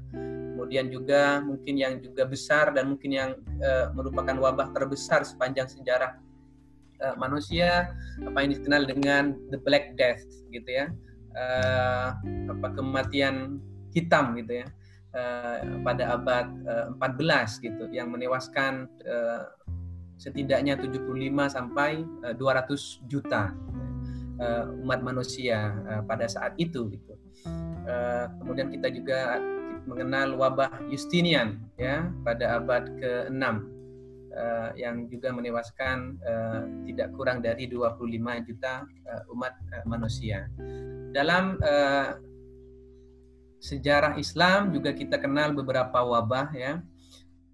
Kemudian 0.56 0.92
juga 0.92 1.44
mungkin 1.44 1.76
yang 1.76 1.94
juga 2.00 2.24
besar 2.28 2.72
dan 2.72 2.96
mungkin 2.96 3.12
yang 3.12 3.32
uh, 3.60 3.92
merupakan 3.92 4.36
wabah 4.40 4.72
terbesar 4.72 5.28
sepanjang 5.28 5.68
sejarah 5.68 6.16
uh, 7.04 7.16
manusia 7.20 7.94
apa 8.24 8.38
yang 8.44 8.52
dikenal 8.56 8.84
dengan 8.88 9.24
the 9.52 9.60
Black 9.62 9.96
Death 9.96 10.24
gitu 10.52 10.70
ya. 10.70 10.92
Uh, 11.38 12.18
apa 12.50 12.68
kematian 12.74 13.62
hitam 13.94 14.36
gitu 14.40 14.64
ya. 14.64 14.68
Uh, 15.10 15.82
pada 15.82 16.14
abad 16.14 16.46
uh, 16.70 16.94
14 17.02 17.66
gitu 17.66 17.90
yang 17.90 18.14
menewaskan 18.14 18.86
uh, 19.10 19.50
setidaknya 20.22 20.78
75 20.78 21.02
sampai 21.50 22.06
uh, 22.28 22.36
200 22.38 23.10
juta 23.10 23.56
uh, 24.38 24.70
umat 24.86 25.02
manusia 25.02 25.74
uh, 25.90 26.02
pada 26.06 26.30
saat 26.30 26.54
itu 26.62 26.94
gitu. 26.94 27.14
Uh, 27.90 28.30
kemudian 28.44 28.70
kita 28.70 28.92
juga 28.94 29.42
mengenal 29.88 30.38
wabah 30.38 30.70
Justinian 30.92 31.58
ya 31.80 32.06
pada 32.22 32.62
abad 32.62 32.86
ke-6 33.00 33.79
uh, 34.34 34.72
yang 34.78 35.08
juga 35.10 35.34
menewaskan 35.34 36.18
uh, 36.22 36.62
tidak 36.90 37.14
kurang 37.16 37.42
dari 37.42 37.66
25 37.70 38.48
juta 38.48 38.86
uh, 38.86 39.34
umat 39.34 39.54
uh, 39.74 39.86
manusia. 39.86 40.50
Dalam 41.14 41.58
uh, 41.62 42.18
sejarah 43.60 44.16
Islam 44.16 44.72
juga 44.72 44.96
kita 44.96 45.20
kenal 45.20 45.52
beberapa 45.54 46.00
wabah 46.02 46.50
ya. 46.54 46.82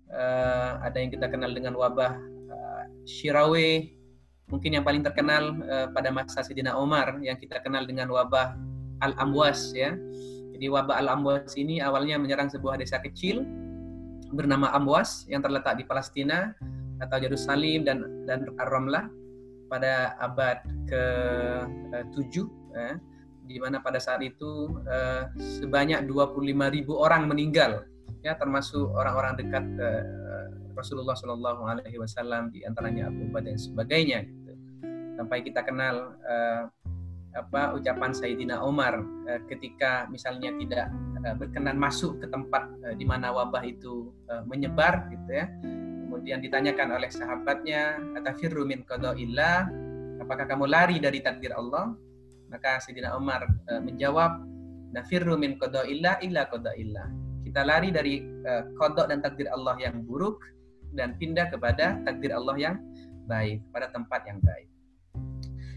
Uh, 0.05 0.71
ada 0.85 1.01
yang 1.01 1.11
kita 1.11 1.27
kenal 1.27 1.51
dengan 1.51 1.75
wabah 1.75 2.13
uh, 2.51 2.83
Shirawe, 3.03 3.95
mungkin 4.49 4.77
yang 4.77 4.85
paling 4.85 5.01
terkenal 5.01 5.57
uh, 5.65 5.87
pada 5.89 6.13
masa 6.13 6.45
Sayyidina 6.45 6.77
Umar 6.77 7.17
yang 7.21 7.37
kita 7.37 7.57
kenal 7.65 7.83
dengan 7.89 8.09
wabah 8.13 8.53
Al-Amwas 9.01 9.73
ya 9.73 9.97
jadi 10.55 10.69
wabah 10.69 11.01
Al-Amwas 11.01 11.57
ini 11.57 11.81
awalnya 11.81 12.21
menyerang 12.21 12.47
sebuah 12.53 12.77
desa 12.77 13.01
kecil 13.01 13.43
bernama 14.35 14.69
Amwas 14.75 15.23
yang 15.31 15.39
terletak 15.39 15.79
di 15.79 15.87
Palestina 15.87 16.51
atau 16.99 17.17
Yerusalem 17.19 17.87
dan 17.87 17.97
dan 18.27 18.47
Ar-Ramlah 18.59 19.07
pada 19.71 20.13
abad 20.21 20.61
ke-7 20.87 22.35
ya, 22.75 22.99
di 23.47 23.57
mana 23.57 23.81
pada 23.81 23.97
saat 23.97 24.21
itu 24.21 24.77
eh, 24.85 25.31
sebanyak 25.61 26.05
25.000 26.05 26.85
orang 26.93 27.25
meninggal 27.25 27.87
ya 28.21 28.33
termasuk 28.37 28.89
orang-orang 28.93 29.37
dekat 29.37 29.65
eh, 29.77 30.03
Rasulullah 30.75 31.15
Shallallahu 31.15 31.61
alaihi 31.65 31.97
wasallam 31.97 32.51
di 32.51 32.67
antaranya 32.67 33.07
Abu 33.07 33.31
Bakar 33.31 33.47
dan 33.47 33.57
sebagainya 33.57 34.27
gitu. 34.27 34.53
Sampai 35.15 35.45
kita 35.47 35.63
kenal 35.63 36.19
eh, 36.25 36.61
apa 37.35 37.75
ucapan 37.75 38.15
Sayyidina 38.15 38.63
Umar 38.63 39.03
uh, 39.03 39.39
ketika 39.51 40.07
misalnya 40.07 40.55
tidak 40.55 40.87
uh, 41.27 41.35
berkenan 41.35 41.75
masuk 41.75 42.23
ke 42.23 42.31
tempat 42.31 42.71
uh, 42.87 42.95
di 42.95 43.03
mana 43.03 43.35
wabah 43.35 43.61
itu 43.67 44.15
uh, 44.31 44.41
menyebar 44.47 45.11
gitu 45.11 45.29
ya. 45.29 45.45
kemudian 46.05 46.39
ditanyakan 46.39 46.95
oleh 46.95 47.11
sahabatnya, 47.11 47.99
"Atafirru 48.15 48.63
min 48.63 48.87
qada'illah?" 48.87 49.67
Apakah 50.23 50.47
kamu 50.47 50.65
lari 50.71 50.97
dari 50.97 51.19
takdir 51.19 51.51
Allah? 51.51 51.91
Maka 52.47 52.79
Sayyidina 52.79 53.19
Umar 53.19 53.43
uh, 53.67 53.81
menjawab, 53.83 54.39
"Nafirru 54.95 55.35
min 55.35 55.59
qada'illah 55.59 56.23
illa 56.23 56.47
qada'illah." 56.47 57.07
Kita 57.43 57.61
lari 57.67 57.91
dari 57.91 58.23
uh, 58.23 58.63
kodok 58.79 59.11
dan 59.11 59.19
takdir 59.19 59.51
Allah 59.51 59.75
yang 59.75 60.07
buruk 60.07 60.39
dan 60.95 61.19
pindah 61.19 61.51
kepada 61.51 61.99
takdir 62.07 62.31
Allah 62.31 62.55
yang 62.55 62.75
baik, 63.27 63.59
pada 63.75 63.91
tempat 63.91 64.23
yang 64.23 64.39
baik. 64.39 64.71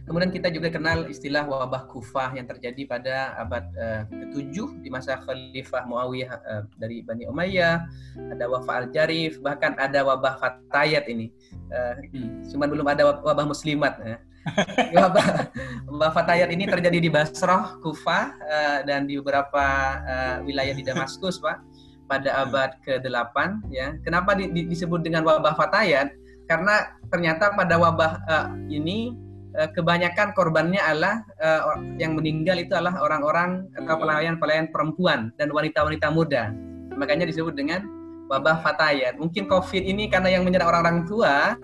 Kemudian 0.08 0.32
kita 0.32 0.48
juga 0.48 0.72
kenal 0.72 1.04
istilah 1.04 1.44
wabah 1.44 1.84
kufah 1.84 2.32
yang 2.32 2.48
terjadi 2.48 2.88
pada 2.88 3.36
abad 3.36 3.68
uh, 3.76 4.02
ke-7 4.08 4.80
di 4.80 4.88
masa 4.88 5.20
Khalifah 5.20 5.84
Muawiyah 5.84 6.32
uh, 6.32 6.62
dari 6.80 7.04
Bani 7.04 7.28
Umayyah, 7.28 7.84
ada 8.32 8.48
wabah 8.48 8.88
Al-Jarif, 8.88 9.36
bahkan 9.44 9.76
ada 9.76 10.00
wabah 10.08 10.40
Fatayat 10.40 11.12
ini. 11.12 11.28
Uh, 11.68 12.00
Cuman 12.48 12.72
belum 12.72 12.88
ada 12.88 13.20
wabah 13.20 13.44
muslimat. 13.44 14.00
Ya. 14.00 14.16
wabah, 14.96 15.52
wabah 15.92 16.10
Fatayat 16.16 16.48
ini 16.56 16.64
terjadi 16.64 17.04
di 17.04 17.12
Basrah, 17.12 17.76
Kufah, 17.84 18.24
uh, 18.48 18.78
dan 18.88 19.04
di 19.04 19.20
beberapa 19.20 19.64
uh, 20.08 20.36
wilayah 20.40 20.72
di 20.72 20.88
Damaskus, 20.88 21.36
Pak, 21.36 21.60
pada 22.08 22.48
abad 22.48 22.80
ke-8. 22.80 23.36
Ya. 23.68 24.00
Kenapa 24.00 24.32
di, 24.32 24.48
di, 24.56 24.72
disebut 24.72 25.04
dengan 25.04 25.28
wabah 25.28 25.52
Fatayat? 25.52 26.16
Karena 26.48 26.96
ternyata 27.12 27.52
pada 27.52 27.76
wabah 27.76 28.12
uh, 28.24 28.48
ini 28.72 29.27
Eh, 29.27 29.27
kebanyakan 29.74 30.30
korbannya 30.38 30.78
adalah 30.78 31.26
uh, 31.42 31.82
yang 31.98 32.14
meninggal 32.14 32.54
itu 32.62 32.70
adalah 32.78 33.02
orang-orang 33.02 33.66
atau 33.74 33.98
pelayan-pelayan 33.98 34.70
perempuan 34.70 35.34
dan 35.34 35.50
wanita-wanita 35.50 36.14
muda. 36.14 36.54
Makanya 36.94 37.26
disebut 37.26 37.58
dengan 37.58 37.82
wabah 38.30 38.62
fatayat. 38.62 39.18
Mungkin 39.18 39.50
COVID 39.50 39.82
ini 39.82 40.06
karena 40.06 40.38
yang 40.38 40.46
menyerang 40.46 40.70
orang-orang 40.70 41.08
tua, 41.08 41.56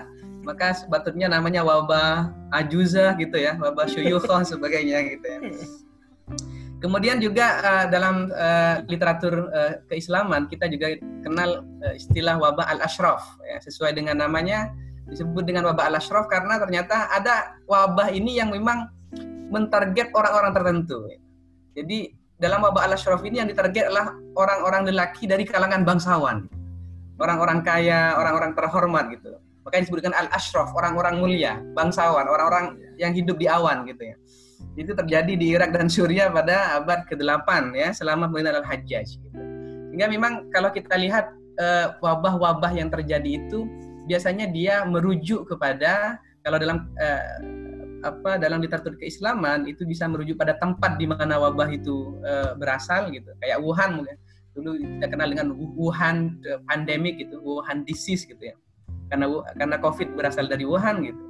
maka 0.43 0.75
sebetulnya 0.75 1.31
namanya 1.31 1.63
wabah 1.63 2.33
ajuza 2.57 3.15
gitu 3.21 3.37
ya, 3.39 3.55
wabah 3.61 3.87
syuyukhoh 3.87 4.43
sebagainya 4.51 4.99
gitu 5.15 5.27
ya. 5.29 5.39
Kemudian 6.83 7.17
juga 7.17 7.65
uh, 7.65 7.87
dalam 7.89 8.29
uh, 8.29 8.85
literatur 8.93 9.49
uh, 9.49 9.81
keislaman 9.89 10.45
kita 10.53 10.69
juga 10.69 11.01
kenal 11.25 11.65
uh, 11.81 11.95
istilah 11.97 12.37
wabah 12.37 12.69
al-ashraf 12.77 13.25
ya, 13.41 13.57
sesuai 13.65 13.97
dengan 13.97 14.21
namanya 14.21 14.69
disebut 15.09 15.45
dengan 15.45 15.69
wabah 15.69 15.93
al-ashraf 15.93 16.27
karena 16.27 16.57
ternyata 16.57 17.13
ada 17.13 17.61
wabah 17.69 18.09
ini 18.13 18.41
yang 18.41 18.53
memang 18.53 18.89
mentarget 19.53 20.11
orang-orang 20.17 20.53
tertentu. 20.57 20.99
Jadi 21.77 22.15
dalam 22.41 22.65
wabah 22.65 22.89
al-ashraf 22.89 23.21
ini 23.23 23.41
yang 23.43 23.49
ditarget 23.49 23.89
adalah 23.89 24.17
orang-orang 24.35 24.91
lelaki 24.91 25.29
dari 25.29 25.45
kalangan 25.45 25.85
bangsawan. 25.87 26.49
Orang-orang 27.15 27.63
kaya, 27.63 28.19
orang-orang 28.19 28.59
terhormat 28.59 29.07
gitu. 29.15 29.39
Makanya 29.65 29.83
disebutkan 29.87 30.13
al-ashraf, 30.13 30.75
orang-orang 30.75 31.15
mulia, 31.23 31.63
bangsawan, 31.73 32.27
orang-orang 32.27 32.77
yang 32.99 33.15
hidup 33.15 33.39
di 33.39 33.47
awan 33.47 33.87
gitu 33.87 34.13
ya. 34.13 34.17
Itu 34.75 34.93
terjadi 34.99 35.33
di 35.39 35.55
Irak 35.55 35.71
dan 35.71 35.87
Suriah 35.87 36.29
pada 36.35 36.83
abad 36.83 37.07
ke-8 37.07 37.71
ya, 37.79 37.95
selama 37.95 38.27
pemerintahan 38.29 38.61
Al-Hajjaj 38.67 39.09
gitu. 39.23 39.39
Sehingga 39.95 40.11
memang 40.11 40.51
kalau 40.51 40.75
kita 40.75 40.99
lihat 40.99 41.31
eh, 41.55 41.87
wabah-wabah 42.03 42.75
yang 42.75 42.91
terjadi 42.91 43.47
itu 43.47 43.63
biasanya 44.05 44.47
dia 44.49 44.85
merujuk 44.85 45.49
kepada 45.49 46.21
kalau 46.45 46.61
dalam 46.61 46.93
uh, 47.01 47.25
apa 48.05 48.37
dalam 48.37 48.61
literatur 48.61 49.01
keislaman 49.01 49.65
itu 49.65 49.89
bisa 49.89 50.05
merujuk 50.05 50.37
pada 50.37 50.61
tempat 50.61 51.01
di 51.01 51.09
mana 51.09 51.41
wabah 51.41 51.73
itu 51.73 52.21
uh, 52.21 52.53
berasal 52.61 53.09
gitu. 53.11 53.33
Kayak 53.41 53.65
Wuhan 53.65 54.01
mungkin. 54.01 54.17
Dulu 54.55 54.71
kita 54.79 55.07
kenal 55.11 55.35
dengan 55.35 55.51
Wuhan 55.57 56.39
pandemic 56.71 57.19
gitu 57.19 57.41
Wuhan 57.41 57.83
disease 57.89 58.29
gitu 58.29 58.53
ya. 58.53 58.55
Karena 59.09 59.27
karena 59.57 59.77
COVID 59.81 60.15
berasal 60.15 60.47
dari 60.47 60.69
Wuhan 60.69 61.01
gitu. 61.03 61.25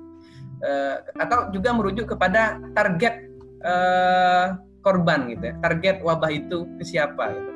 Uh, 0.60 0.98
atau 1.22 1.48
juga 1.54 1.70
merujuk 1.72 2.10
kepada 2.10 2.58
target 2.74 3.30
uh, 3.62 4.58
korban 4.82 5.30
gitu 5.30 5.46
ya. 5.46 5.54
Target 5.62 6.02
wabah 6.02 6.30
itu 6.34 6.66
ke 6.76 6.84
siapa 6.84 7.30
gitu. 7.30 7.50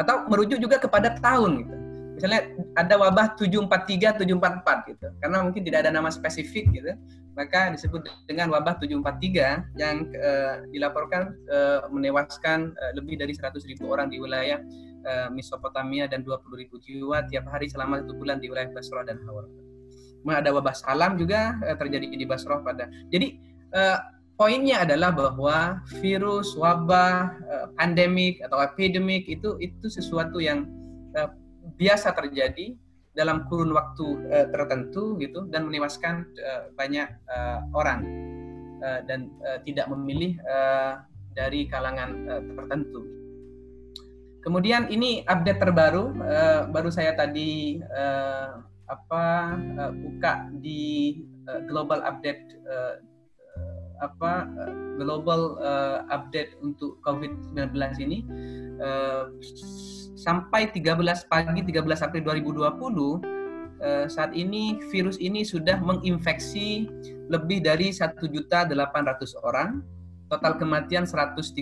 Atau 0.00 0.24
merujuk 0.32 0.56
juga 0.56 0.80
kepada 0.80 1.20
tahun 1.20 1.68
gitu 1.68 1.79
misalnya 2.20 2.52
ada 2.76 3.00
wabah 3.00 3.40
743 3.40 4.20
744 4.28 4.92
gitu 4.92 5.08
karena 5.24 5.40
mungkin 5.40 5.64
tidak 5.64 5.88
ada 5.88 5.90
nama 5.96 6.12
spesifik 6.12 6.68
gitu 6.76 6.92
maka 7.32 7.72
disebut 7.72 8.04
dengan 8.28 8.52
wabah 8.52 8.76
743 8.76 9.80
yang 9.80 10.04
uh, 10.20 10.60
dilaporkan 10.68 11.32
uh, 11.48 11.88
menewaskan 11.88 12.76
uh, 12.76 12.92
lebih 12.92 13.16
dari 13.16 13.32
100 13.32 13.56
ribu 13.64 13.88
orang 13.88 14.12
di 14.12 14.20
wilayah 14.20 14.60
uh, 15.08 15.32
Mesopotamia 15.32 16.04
dan 16.04 16.20
20 16.20 16.36
ribu 16.60 16.76
jiwa 16.82 17.24
tiap 17.32 17.48
hari 17.48 17.72
selama 17.72 18.04
satu 18.04 18.12
bulan 18.12 18.44
di 18.44 18.52
wilayah 18.52 18.68
Basrah 18.76 19.08
dan 19.08 19.24
Hawar. 19.24 19.48
Ada 20.28 20.52
wabah 20.52 20.76
salam 20.76 21.16
juga 21.16 21.56
uh, 21.64 21.76
terjadi 21.80 22.12
di 22.12 22.26
Basrah 22.28 22.60
pada. 22.60 22.92
Jadi 23.08 23.40
uh, 23.72 23.98
poinnya 24.36 24.84
adalah 24.84 25.14
bahwa 25.14 25.80
virus, 26.04 26.52
wabah, 26.58 27.40
uh, 27.40 27.66
pandemik 27.80 28.42
atau 28.44 28.60
epidemik 28.60 29.24
itu 29.32 29.56
itu 29.64 29.86
sesuatu 29.88 30.44
yang 30.44 30.68
uh, 31.16 31.32
biasa 31.80 32.12
terjadi 32.12 32.76
dalam 33.16 33.48
kurun 33.48 33.72
waktu 33.72 34.06
uh, 34.28 34.46
tertentu 34.52 35.16
gitu 35.16 35.48
dan 35.48 35.64
menewaskan 35.64 36.28
uh, 36.36 36.68
banyak 36.76 37.08
uh, 37.26 37.64
orang 37.72 38.04
uh, 38.84 39.00
dan 39.08 39.32
uh, 39.40 39.58
tidak 39.64 39.88
memilih 39.88 40.36
uh, 40.44 41.00
dari 41.32 41.64
kalangan 41.72 42.10
uh, 42.28 42.42
tertentu. 42.44 43.00
Kemudian 44.44 44.88
ini 44.92 45.24
update 45.24 45.60
terbaru 45.60 46.16
uh, 46.20 46.68
baru 46.68 46.92
saya 46.92 47.16
tadi 47.16 47.80
uh, 47.80 48.60
apa 48.88 49.56
uh, 49.80 49.92
buka 49.92 50.48
di 50.60 51.16
uh, 51.48 51.60
global 51.64 52.04
update 52.04 52.44
uh, 52.68 53.00
apa 54.00 54.48
global 54.96 55.60
uh, 55.60 56.08
update 56.08 56.56
untuk 56.64 56.96
COVID-19 57.04 57.76
ini 58.00 58.24
uh, 58.80 59.28
sampai 60.20 60.68
13 60.68 61.00
pagi 61.32 61.60
13 61.64 62.04
April 62.04 62.22
2020 62.28 63.24
eh, 63.80 64.06
saat 64.12 64.36
ini 64.36 64.76
virus 64.92 65.16
ini 65.16 65.40
sudah 65.40 65.80
menginfeksi 65.80 66.84
lebih 67.32 67.64
dari 67.64 67.88
1.800 67.88 68.68
orang, 69.40 69.80
total 70.28 70.60
kematian 70.60 71.08
113.000. 71.08 71.56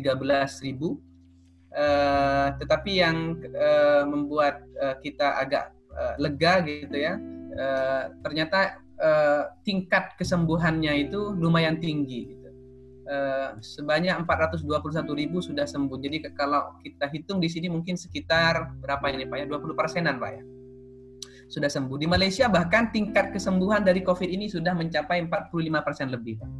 Eh, 1.68 2.48
tetapi 2.58 2.92
yang 2.98 3.38
eh, 3.46 4.02
membuat 4.02 4.66
kita 5.06 5.38
agak 5.38 5.74
lega 6.22 6.62
gitu 6.62 6.94
ya, 6.94 7.18
ternyata 8.22 8.78
tingkat 9.66 10.14
kesembuhannya 10.14 11.10
itu 11.10 11.34
lumayan 11.34 11.82
tinggi. 11.82 12.37
Eh, 13.08 13.50
sebanyak 13.64 14.20
421 14.28 15.16
ribu 15.16 15.40
sudah 15.40 15.64
sembuh. 15.64 15.96
Jadi 15.96 16.28
kalau 16.36 16.76
kita 16.84 17.08
hitung 17.08 17.40
di 17.40 17.48
sini 17.48 17.72
mungkin 17.72 17.96
sekitar 17.96 18.76
berapa 18.84 19.00
ini 19.08 19.24
Pak 19.24 19.36
ya? 19.40 19.44
20 19.48 19.72
persenan 19.72 20.20
Pak 20.20 20.30
ya. 20.36 20.42
Sudah 21.48 21.72
sembuh. 21.72 21.96
Di 21.96 22.04
Malaysia 22.04 22.52
bahkan 22.52 22.92
tingkat 22.92 23.32
kesembuhan 23.32 23.80
dari 23.80 24.04
COVID 24.04 24.28
ini 24.28 24.52
sudah 24.52 24.76
mencapai 24.76 25.24
45 25.24 25.80
persen 25.80 26.12
lebih 26.12 26.36
Pak. 26.36 26.50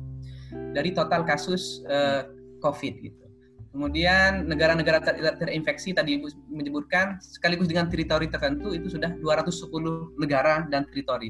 Dari 0.73 0.97
total 0.97 1.29
kasus 1.29 1.85
uh, 1.85 2.25
COVID 2.65 2.95
gitu. 3.05 3.25
Kemudian 3.69 4.49
negara-negara 4.49 5.05
ter 5.05 5.21
terinfeksi 5.21 5.93
tadi 5.93 6.17
Ibu 6.17 6.33
menyebutkan 6.49 7.21
sekaligus 7.21 7.69
dengan 7.69 7.93
teritori 7.93 8.33
tertentu 8.33 8.73
itu 8.73 8.89
sudah 8.89 9.13
210 9.21 10.17
negara 10.17 10.65
dan 10.73 10.89
teritori 10.89 11.29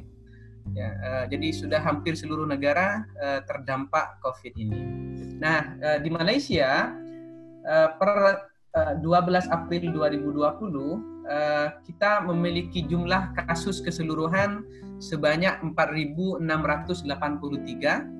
Ya, 0.76 0.90
uh, 1.00 1.24
jadi 1.30 1.48
sudah 1.52 1.80
hampir 1.80 2.16
seluruh 2.16 2.44
negara 2.44 3.04
uh, 3.20 3.40
terdampak 3.44 4.20
COVID 4.24 4.52
ini. 4.56 4.80
Nah, 5.38 5.78
uh, 5.78 5.98
di 6.02 6.10
Malaysia 6.10 6.92
uh, 7.64 7.88
per 7.96 8.10
uh, 8.74 8.94
12 9.00 9.48
April 9.48 9.94
2020 9.94 11.18
uh, 11.28 11.68
kita 11.84 12.24
memiliki 12.26 12.82
jumlah 12.84 13.32
kasus 13.46 13.80
keseluruhan 13.84 14.64
sebanyak 14.98 15.60
4.683 15.62 18.18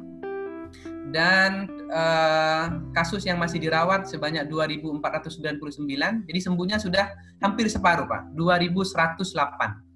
dan 1.08 1.64
uh, 1.88 2.68
kasus 2.92 3.24
yang 3.24 3.40
masih 3.40 3.56
dirawat 3.56 4.04
sebanyak 4.04 4.44
2.499. 4.44 6.28
Jadi 6.28 6.40
sembuhnya 6.40 6.76
sudah 6.76 7.16
hampir 7.40 7.72
separuh, 7.72 8.04
Pak. 8.04 8.36
2.108. 8.36 9.87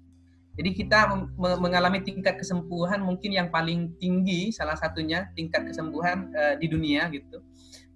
Jadi 0.53 0.69
kita 0.77 1.09
mengalami 1.37 2.05
tingkat 2.05 2.37
kesembuhan 2.37 3.01
mungkin 3.01 3.33
yang 3.33 3.49
paling 3.49 3.97
tinggi 3.97 4.53
salah 4.53 4.77
satunya 4.77 5.33
tingkat 5.33 5.65
kesembuhan 5.65 6.29
uh, 6.29 6.53
di 6.61 6.69
dunia 6.69 7.09
gitu. 7.09 7.41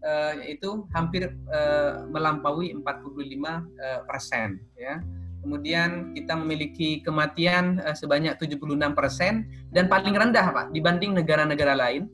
Uh, 0.02 0.34
yaitu 0.46 0.86
hampir 0.94 1.34
uh, 1.50 2.06
melampaui 2.10 2.74
45 2.74 2.82
uh, 2.82 3.62
persen 4.10 4.58
ya. 4.74 5.02
Kemudian 5.46 6.18
kita 6.18 6.34
memiliki 6.34 7.06
kematian 7.06 7.78
uh, 7.86 7.94
sebanyak 7.94 8.34
76 8.42 8.74
persen 8.98 9.46
dan 9.70 9.86
paling 9.86 10.18
rendah 10.18 10.50
Pak 10.50 10.74
dibanding 10.74 11.14
negara-negara 11.14 11.78
lain. 11.78 12.10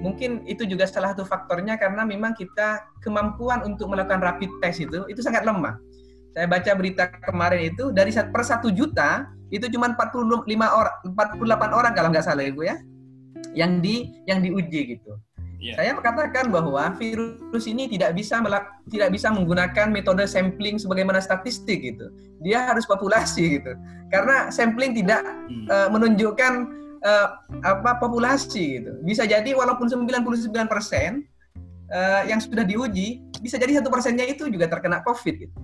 Mungkin 0.00 0.44
itu 0.46 0.68
juga 0.68 0.86
salah 0.86 1.12
satu 1.16 1.26
faktornya 1.26 1.74
karena 1.80 2.06
memang 2.06 2.36
kita 2.36 2.84
kemampuan 3.02 3.64
untuk 3.66 3.90
melakukan 3.90 4.22
rapid 4.22 4.50
test 4.62 4.84
itu 4.84 5.02
itu 5.10 5.20
sangat 5.24 5.42
lemah. 5.42 5.76
Saya 6.36 6.46
baca 6.46 6.72
berita 6.76 7.08
kemarin 7.24 7.72
itu 7.72 7.90
dari 7.96 8.12
per 8.12 8.42
satu 8.44 8.68
juta 8.68 9.26
itu 9.48 9.66
cuma 9.72 9.88
45 9.96 10.36
orang, 10.52 10.96
48 11.16 11.72
orang 11.72 11.92
kalau 11.96 12.08
nggak 12.12 12.26
salah 12.28 12.44
ibu 12.44 12.66
ya, 12.66 12.76
yang 13.56 13.80
di 13.80 14.12
yang 14.28 14.44
diuji 14.44 14.96
gitu. 14.96 15.16
Yeah. 15.56 15.80
Saya 15.80 15.96
mengatakan 15.96 16.52
bahwa 16.52 16.84
virus 17.00 17.64
ini 17.64 17.88
tidak 17.88 18.12
bisa 18.12 18.44
melak, 18.44 18.76
tidak 18.92 19.08
bisa 19.08 19.32
menggunakan 19.32 19.88
metode 19.88 20.28
sampling 20.28 20.76
sebagaimana 20.76 21.16
statistik 21.18 21.80
gitu. 21.80 22.12
Dia 22.44 22.68
harus 22.68 22.84
populasi 22.84 23.60
gitu. 23.60 23.72
Karena 24.12 24.52
sampling 24.52 24.92
tidak 24.92 25.24
hmm. 25.24 25.66
uh, 25.72 25.88
menunjukkan 25.88 26.52
uh, 27.00 27.28
apa 27.64 27.96
populasi 27.96 28.84
gitu. 28.84 28.92
Bisa 29.00 29.24
jadi 29.24 29.56
walaupun 29.56 29.88
99% 29.88 30.52
persen 30.68 31.24
uh, 31.88 32.22
yang 32.28 32.38
sudah 32.38 32.68
diuji, 32.68 33.24
bisa 33.40 33.56
jadi 33.56 33.80
satu 33.80 33.88
persennya 33.88 34.28
itu 34.28 34.52
juga 34.52 34.68
terkena 34.68 35.00
COVID 35.08 35.34
gitu. 35.40 35.56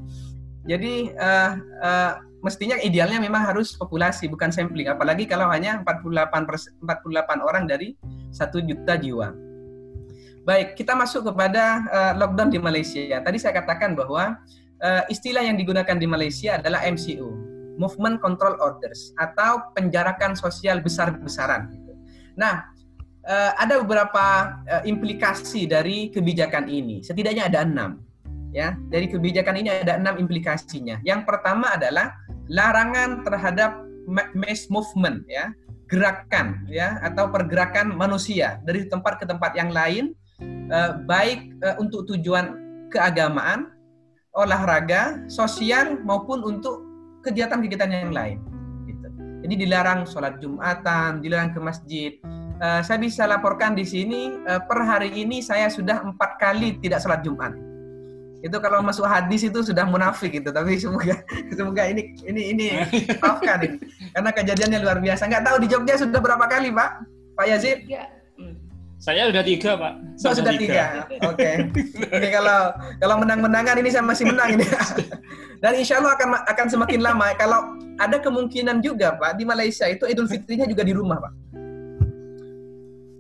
Jadi 0.62 1.12
uh, 1.20 1.52
uh, 1.84 2.12
mestinya 2.40 2.80
idealnya 2.80 3.20
memang 3.20 3.44
harus 3.44 3.76
populasi 3.76 4.24
bukan 4.32 4.48
sampling. 4.48 4.88
Apalagi 4.88 5.28
kalau 5.28 5.52
hanya 5.52 5.84
48 5.84 6.80
48 6.80 7.48
orang 7.48 7.68
dari 7.68 7.92
satu 8.32 8.64
juta 8.64 8.96
jiwa. 8.96 9.51
Baik, 10.42 10.74
kita 10.74 10.98
masuk 10.98 11.30
kepada 11.30 11.86
uh, 11.86 12.12
lockdown 12.18 12.50
di 12.50 12.58
Malaysia. 12.58 13.22
Tadi 13.22 13.38
saya 13.38 13.62
katakan 13.62 13.94
bahwa 13.94 14.42
uh, 14.82 15.02
istilah 15.06 15.46
yang 15.46 15.54
digunakan 15.54 15.94
di 15.94 16.02
Malaysia 16.02 16.58
adalah 16.58 16.82
MCO, 16.82 17.30
Movement 17.78 18.18
Control 18.18 18.58
Orders, 18.58 19.14
atau 19.22 19.70
penjarakan 19.78 20.34
sosial 20.34 20.82
besar-besaran. 20.82 21.70
Nah, 22.34 22.66
uh, 23.22 23.54
ada 23.54 23.86
beberapa 23.86 24.58
uh, 24.66 24.82
implikasi 24.82 25.70
dari 25.70 26.10
kebijakan 26.10 26.66
ini. 26.66 27.06
Setidaknya 27.06 27.46
ada 27.46 27.62
enam. 27.62 28.02
Ya, 28.50 28.74
dari 28.90 29.06
kebijakan 29.08 29.62
ini 29.62 29.70
ada 29.70 29.96
enam 29.96 30.18
implikasinya. 30.18 30.98
Yang 31.06 31.22
pertama 31.24 31.72
adalah 31.78 32.18
larangan 32.50 33.22
terhadap 33.22 33.78
mass 34.34 34.66
movement, 34.68 35.22
ya, 35.24 35.54
gerakan, 35.86 36.66
ya, 36.66 36.98
atau 37.00 37.30
pergerakan 37.30 37.94
manusia 37.94 38.58
dari 38.66 38.90
tempat 38.90 39.22
ke 39.22 39.24
tempat 39.24 39.54
yang 39.54 39.70
lain 39.70 40.12
uh, 40.72 40.98
baik 41.04 41.52
uh, 41.62 41.76
untuk 41.78 42.08
tujuan 42.08 42.56
keagamaan, 42.88 43.70
olahraga, 44.32 45.20
sosial 45.28 46.00
maupun 46.02 46.40
untuk 46.40 46.82
kegiatan-kegiatan 47.22 47.90
yang 47.92 48.12
lain. 48.12 48.38
Gitu. 48.88 49.06
Jadi 49.46 49.54
dilarang 49.68 50.08
sholat 50.08 50.40
jumatan, 50.40 51.20
dilarang 51.20 51.52
ke 51.52 51.60
masjid. 51.60 52.12
Uh, 52.62 52.80
saya 52.80 52.98
bisa 52.98 53.28
laporkan 53.28 53.76
di 53.76 53.84
sini 53.84 54.38
uh, 54.48 54.62
per 54.64 54.82
hari 54.82 55.12
ini 55.12 55.42
saya 55.42 55.68
sudah 55.68 56.02
empat 56.02 56.40
kali 56.40 56.80
tidak 56.80 57.04
sholat 57.04 57.20
jumat. 57.22 57.52
Itu 58.42 58.58
kalau 58.58 58.82
masuk 58.82 59.06
hadis 59.06 59.46
itu 59.46 59.62
sudah 59.62 59.86
munafik 59.86 60.34
gitu. 60.34 60.50
Tapi 60.50 60.74
semoga 60.78 61.22
semoga 61.58 61.82
ini 61.86 62.18
ini 62.26 62.42
ini 62.54 62.66
maafkan 63.22 63.62
ini 63.62 63.76
karena 64.14 64.30
kejadiannya 64.34 64.78
luar 64.82 64.98
biasa. 64.98 65.30
Nggak 65.30 65.44
tahu 65.46 65.56
di 65.62 65.66
Jogja 65.70 65.94
sudah 65.98 66.18
berapa 66.18 66.44
kali 66.50 66.74
Pak 66.74 66.90
Pak 67.38 67.46
Yazid? 67.46 67.86
Ya. 67.86 68.21
Saya 69.02 69.34
sudah 69.34 69.42
tiga, 69.42 69.74
Pak. 69.74 69.94
Saya 70.14 70.30
oh, 70.30 70.36
sudah 70.38 70.54
tiga. 70.54 70.84
Oke. 71.26 71.34
Okay. 71.34 71.54
ini 72.22 72.28
kalau 72.30 72.70
kalau 73.02 73.16
menang-menangan 73.18 73.74
ini 73.82 73.90
saya 73.90 74.06
masih 74.06 74.30
menang 74.30 74.54
ini. 74.54 74.66
Dan 75.58 75.74
insya 75.74 75.98
Allah 75.98 76.14
akan 76.14 76.46
akan 76.46 76.66
semakin 76.70 77.02
lama. 77.02 77.34
Kalau 77.34 77.82
ada 77.98 78.22
kemungkinan 78.22 78.78
juga, 78.78 79.18
Pak, 79.18 79.42
di 79.42 79.44
Malaysia 79.46 79.90
itu 79.90 80.06
Idul 80.06 80.30
Fitrinya 80.30 80.70
juga 80.70 80.86
di 80.86 80.94
rumah, 80.94 81.18
Pak. 81.18 81.32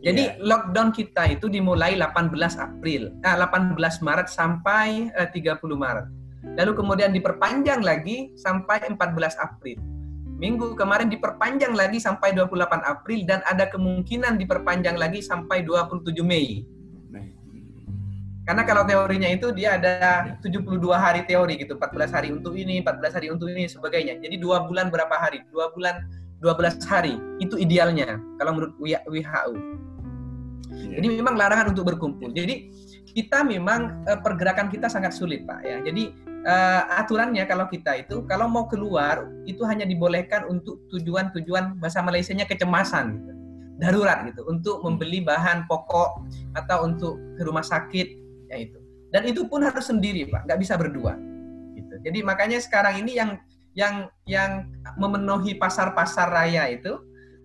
Jadi 0.06 0.22
yeah. 0.22 0.38
lockdown 0.38 0.94
kita 0.94 1.34
itu 1.34 1.50
dimulai 1.50 1.98
18 1.98 2.30
April, 2.62 3.10
eh, 3.22 3.36
18 3.38 3.74
Maret 3.78 4.30
sampai 4.30 5.10
eh, 5.18 5.28
30 5.34 5.58
Maret. 5.74 6.06
Lalu 6.62 6.72
kemudian 6.78 7.10
diperpanjang 7.10 7.82
lagi 7.82 8.30
sampai 8.38 8.86
14 8.86 9.34
April 9.38 9.82
minggu 10.42 10.74
kemarin 10.74 11.06
diperpanjang 11.06 11.70
lagi 11.70 12.02
sampai 12.02 12.34
28 12.34 12.82
April 12.82 13.22
dan 13.30 13.46
ada 13.46 13.70
kemungkinan 13.70 14.42
diperpanjang 14.42 14.98
lagi 14.98 15.22
sampai 15.22 15.62
27 15.62 16.10
Mei. 16.26 16.66
Karena 18.42 18.66
kalau 18.66 18.82
teorinya 18.82 19.30
itu 19.30 19.54
dia 19.54 19.78
ada 19.78 20.34
72 20.42 20.66
hari 20.98 21.22
teori 21.30 21.62
gitu, 21.62 21.78
14 21.78 22.10
hari 22.10 22.28
untuk 22.34 22.58
ini, 22.58 22.82
14 22.82 23.14
hari 23.14 23.30
untuk 23.30 23.46
ini 23.54 23.70
sebagainya. 23.70 24.18
Jadi 24.18 24.34
dua 24.34 24.66
bulan 24.66 24.90
berapa 24.90 25.14
hari? 25.14 25.46
Dua 25.54 25.70
bulan 25.70 26.10
12 26.42 26.82
hari 26.90 27.14
itu 27.38 27.54
idealnya 27.54 28.18
kalau 28.42 28.58
menurut 28.58 28.74
WHO. 28.82 29.54
Iya. 30.74 30.98
Jadi 30.98 31.06
memang 31.22 31.38
larangan 31.38 31.70
untuk 31.70 31.86
berkumpul. 31.94 32.34
Jadi 32.34 32.74
kita 33.14 33.46
memang 33.46 34.02
eh, 34.10 34.18
pergerakan 34.18 34.66
kita 34.74 34.90
sangat 34.90 35.14
sulit, 35.14 35.46
Pak 35.46 35.62
ya. 35.62 35.78
Jadi 35.86 36.10
uh, 36.46 36.82
aturannya 36.98 37.44
kalau 37.46 37.66
kita 37.70 38.02
itu 38.02 38.22
kalau 38.26 38.46
mau 38.50 38.66
keluar 38.66 39.30
itu 39.46 39.62
hanya 39.66 39.86
dibolehkan 39.86 40.46
untuk 40.50 40.82
tujuan-tujuan 40.90 41.78
bahasa 41.78 42.02
Malaysianya 42.02 42.46
kecemasan 42.46 43.18
gitu. 43.18 43.32
darurat 43.82 44.22
gitu 44.30 44.46
untuk 44.46 44.82
membeli 44.86 45.22
bahan 45.24 45.66
pokok 45.66 46.22
atau 46.54 46.86
untuk 46.86 47.18
ke 47.38 47.42
rumah 47.42 47.66
sakit 47.66 48.08
ya 48.52 48.56
itu. 48.62 48.78
Dan 49.12 49.28
itu 49.28 49.44
pun 49.44 49.60
harus 49.60 49.84
sendiri 49.90 50.28
pak 50.30 50.46
nggak 50.46 50.60
bisa 50.60 50.74
berdua 50.78 51.18
gitu. 51.74 51.94
Jadi 52.02 52.18
makanya 52.22 52.58
sekarang 52.62 53.02
ini 53.02 53.18
yang 53.18 53.30
yang 53.72 54.12
yang 54.28 54.68
memenuhi 55.00 55.56
pasar-pasar 55.56 56.28
raya 56.28 56.68
itu 56.68 57.00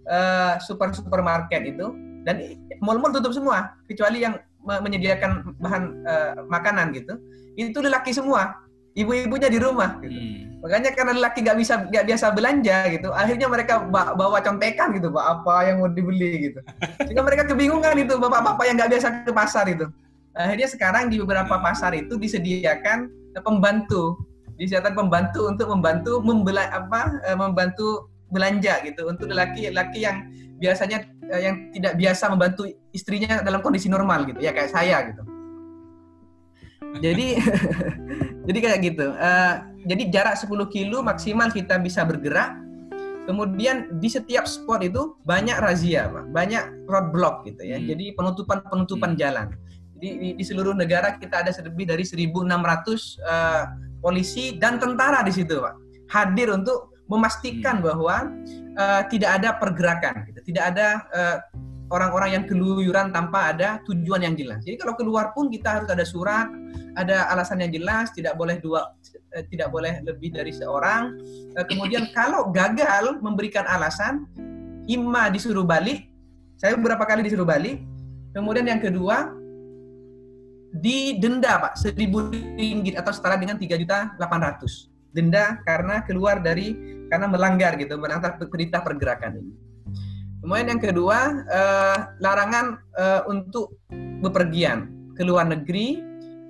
uh, 0.07 0.59
super 0.59 0.91
supermarket 0.91 1.63
itu 1.63 1.87
dan 2.27 2.59
mall-mall 2.83 3.15
tutup 3.15 3.31
semua 3.31 3.79
kecuali 3.87 4.27
yang 4.27 4.35
menyediakan 4.67 5.55
bahan 5.63 5.83
uh, 6.03 6.33
makanan 6.51 6.91
gitu 6.91 7.15
itu 7.55 7.79
lelaki 7.79 8.11
semua 8.11 8.66
ibu-ibunya 8.97 9.47
di 9.47 9.59
rumah 9.61 10.01
gitu. 10.01 10.17
Hmm. 10.17 10.57
Makanya 10.57 10.89
karena 10.97 11.13
laki 11.21 11.45
nggak 11.45 11.57
bisa 11.61 11.73
nggak 11.85 12.05
biasa 12.09 12.25
belanja 12.33 12.77
gitu, 12.89 13.13
akhirnya 13.13 13.45
mereka 13.45 13.85
bawa 13.93 14.41
contekan 14.41 14.89
gitu, 14.97 15.13
pak 15.13 15.25
apa 15.37 15.55
yang 15.69 15.85
mau 15.85 15.89
dibeli 15.93 16.49
gitu. 16.49 16.59
Sehingga 17.05 17.21
mereka 17.21 17.45
kebingungan 17.45 17.93
itu 17.93 18.17
bapak-bapak 18.17 18.65
yang 18.65 18.75
nggak 18.81 18.91
biasa 18.97 19.07
ke 19.21 19.31
pasar 19.31 19.69
itu. 19.69 19.85
Akhirnya 20.33 20.67
sekarang 20.69 21.13
di 21.13 21.21
beberapa 21.21 21.61
pasar 21.61 21.93
itu 21.93 22.17
disediakan 22.17 23.09
pembantu, 23.45 24.17
disediakan 24.57 24.97
pembantu 24.97 25.45
untuk 25.45 25.69
membantu 25.69 26.13
membela 26.25 26.65
apa 26.73 27.21
eh, 27.29 27.37
membantu 27.37 28.09
belanja 28.33 28.81
gitu 28.81 29.07
untuk 29.07 29.29
laki-laki 29.29 30.09
yang 30.09 30.25
biasanya 30.57 31.05
eh, 31.29 31.41
yang 31.45 31.69
tidak 31.69 31.93
biasa 32.01 32.33
membantu 32.33 32.65
istrinya 32.91 33.45
dalam 33.45 33.61
kondisi 33.61 33.87
normal 33.93 34.25
gitu 34.25 34.41
ya 34.41 34.51
kayak 34.51 34.73
saya 34.73 35.13
gitu 35.13 35.36
jadi 36.99 37.27
jadi 38.47 38.59
kayak 38.63 38.79
gitu. 38.83 39.07
Uh, 39.17 39.55
jadi 39.87 40.03
jarak 40.11 40.35
10 40.39 40.51
kilo 40.71 41.03
maksimal 41.03 41.49
kita 41.51 41.79
bisa 41.79 42.03
bergerak. 42.03 42.55
Kemudian 43.27 43.99
di 43.99 44.07
setiap 44.07 44.47
spot 44.47 44.87
itu 44.87 45.19
banyak 45.27 45.59
razia, 45.59 46.07
Pak. 46.07 46.31
Banyak 46.31 46.87
roadblock 46.87 47.43
gitu 47.43 47.59
ya. 47.67 47.75
Hmm. 47.75 47.87
Jadi 47.91 48.15
penutupan-penutupan 48.15 49.15
hmm. 49.15 49.19
jalan. 49.19 49.47
Jadi 49.99 50.09
di, 50.15 50.29
di 50.39 50.43
seluruh 50.47 50.71
negara 50.71 51.19
kita 51.19 51.43
ada 51.43 51.51
lebih 51.51 51.91
dari 51.91 52.07
1.600 52.07 52.23
uh, 52.23 53.63
polisi 53.99 54.55
dan 54.55 54.79
tentara 54.79 55.27
di 55.27 55.35
situ, 55.35 55.59
Pak. 55.59 55.75
Hadir 56.07 56.55
untuk 56.55 56.95
memastikan 57.11 57.83
hmm. 57.83 57.85
bahwa 57.91 58.15
uh, 58.79 59.01
tidak 59.11 59.43
ada 59.43 59.59
pergerakan, 59.59 60.23
gitu. 60.31 60.39
tidak 60.55 60.63
ada 60.71 60.87
uh, 61.11 61.37
orang-orang 61.87 62.29
yang 62.35 62.43
keluyuran 62.43 63.15
tanpa 63.15 63.55
ada 63.55 63.79
tujuan 63.87 64.23
yang 64.23 64.35
jelas. 64.35 64.63
Jadi 64.63 64.75
kalau 64.79 64.93
keluar 64.99 65.31
pun 65.31 65.47
kita 65.47 65.81
harus 65.81 65.89
ada 65.91 66.03
surat, 66.03 66.51
ada 66.99 67.31
alasan 67.31 67.63
yang 67.63 67.71
jelas, 67.71 68.11
tidak 68.11 68.35
boleh 68.35 68.59
dua, 68.59 68.91
eh, 69.35 69.43
tidak 69.47 69.71
boleh 69.71 70.03
lebih 70.03 70.35
dari 70.35 70.51
seorang. 70.51 71.15
Eh, 71.55 71.65
kemudian 71.67 72.11
kalau 72.17 72.51
gagal 72.51 73.19
memberikan 73.23 73.63
alasan, 73.67 74.27
imma 74.87 75.31
disuruh 75.31 75.63
balik. 75.63 76.11
Saya 76.57 76.75
beberapa 76.75 77.05
kali 77.05 77.23
disuruh 77.23 77.47
balik. 77.47 77.79
Kemudian 78.35 78.67
yang 78.67 78.81
kedua, 78.83 79.31
didenda 80.77 81.57
pak 81.57 81.73
seribu 81.79 82.29
ringgit 82.33 82.99
atau 82.99 83.09
setara 83.15 83.39
dengan 83.39 83.55
tiga 83.57 83.79
juta 83.79 84.13
delapan 84.19 84.51
ratus 84.51 84.91
denda 85.15 85.57
karena 85.65 86.03
keluar 86.05 86.37
dari 86.43 86.75
karena 87.07 87.25
melanggar 87.25 87.79
gitu 87.79 87.95
menantang 87.97 88.37
perintah 88.51 88.83
pergerakan 88.83 89.41
ini. 89.41 89.66
Kemudian 90.41 90.67
yang 90.77 90.81
kedua, 90.81 91.43
uh, 91.49 91.97
larangan 92.21 92.77
uh, 92.95 93.21
untuk 93.25 93.73
bepergian 94.21 94.89
ke 95.17 95.25
luar 95.25 95.49
negeri, 95.49 96.01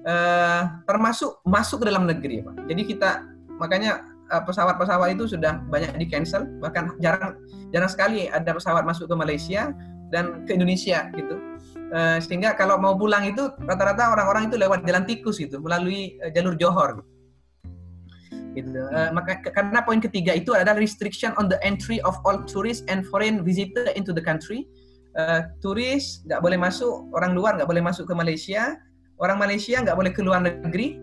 uh, 0.03 0.83
termasuk 0.83 1.39
masuk 1.47 1.83
ke 1.83 1.85
dalam 1.87 2.03
negeri, 2.05 2.43
Pak. 2.43 2.67
Jadi 2.67 2.81
kita 2.83 3.23
makanya 3.57 4.03
pesawat-pesawat 4.27 5.15
itu 5.15 5.23
sudah 5.23 5.63
banyak 5.71 5.95
di 5.95 6.05
cancel, 6.11 6.43
bahkan 6.59 6.91
jarang 6.99 7.39
jarang 7.71 7.87
sekali 7.87 8.27
ada 8.27 8.51
pesawat 8.51 8.83
masuk 8.83 9.07
ke 9.07 9.15
Malaysia 9.15 9.71
dan 10.11 10.43
ke 10.43 10.51
Indonesia 10.59 11.07
gitu. 11.15 11.39
Uh, 11.87 12.19
sehingga 12.19 12.51
kalau 12.59 12.75
mau 12.75 12.99
pulang 12.99 13.23
itu 13.23 13.47
rata-rata 13.63 14.11
orang-orang 14.11 14.51
itu 14.51 14.59
lewat 14.59 14.83
jalan 14.83 15.07
tikus 15.07 15.39
gitu, 15.39 15.63
melalui 15.63 16.19
uh, 16.19 16.27
jalur 16.35 16.59
Johor. 16.59 16.99
Gitu 16.99 17.16
gitu. 18.57 18.81
Uh, 18.89 19.13
maka 19.13 19.37
karena 19.39 19.79
poin 19.85 20.01
ketiga 20.01 20.33
itu 20.33 20.57
adalah 20.57 20.77
restriction 20.81 21.29
on 21.37 21.45
the 21.45 21.59
entry 21.61 22.01
of 22.01 22.17
all 22.25 22.41
tourists 22.49 22.81
and 22.89 23.05
foreign 23.07 23.45
visitor 23.45 23.93
into 23.93 24.09
the 24.09 24.23
country. 24.23 24.65
Uh, 25.17 25.49
turis 25.61 26.21
nggak 26.25 26.41
boleh 26.41 26.57
masuk, 26.57 27.09
orang 27.13 27.37
luar 27.37 27.57
nggak 27.57 27.69
boleh 27.69 27.81
masuk 27.81 28.05
ke 28.09 28.13
Malaysia, 28.13 28.77
orang 29.21 29.37
Malaysia 29.37 29.77
nggak 29.81 29.97
boleh 29.97 30.11
ke 30.13 30.21
luar 30.25 30.41
negeri. 30.41 30.97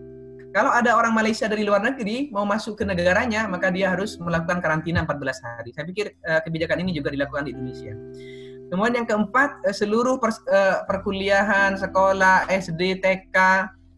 Kalau 0.55 0.71
ada 0.71 0.95
orang 0.95 1.11
Malaysia 1.11 1.51
dari 1.51 1.67
luar 1.67 1.83
negeri 1.83 2.31
mau 2.31 2.47
masuk 2.47 2.79
ke 2.79 2.83
negaranya, 2.87 3.43
maka 3.43 3.67
dia 3.71 3.91
harus 3.91 4.15
melakukan 4.15 4.63
karantina 4.63 5.03
14 5.03 5.19
hari. 5.43 5.69
Saya 5.75 5.85
pikir 5.87 6.15
uh, 6.23 6.39
kebijakan 6.43 6.79
ini 6.83 6.95
juga 6.95 7.11
dilakukan 7.11 7.47
di 7.47 7.51
Indonesia. 7.51 7.91
Kemudian 8.65 9.03
yang 9.03 9.07
keempat, 9.07 9.61
seluruh 9.77 10.17
perkuliahan, 10.89 11.77
sekolah, 11.77 12.49
SD, 12.49 12.97
TK, 12.97 13.37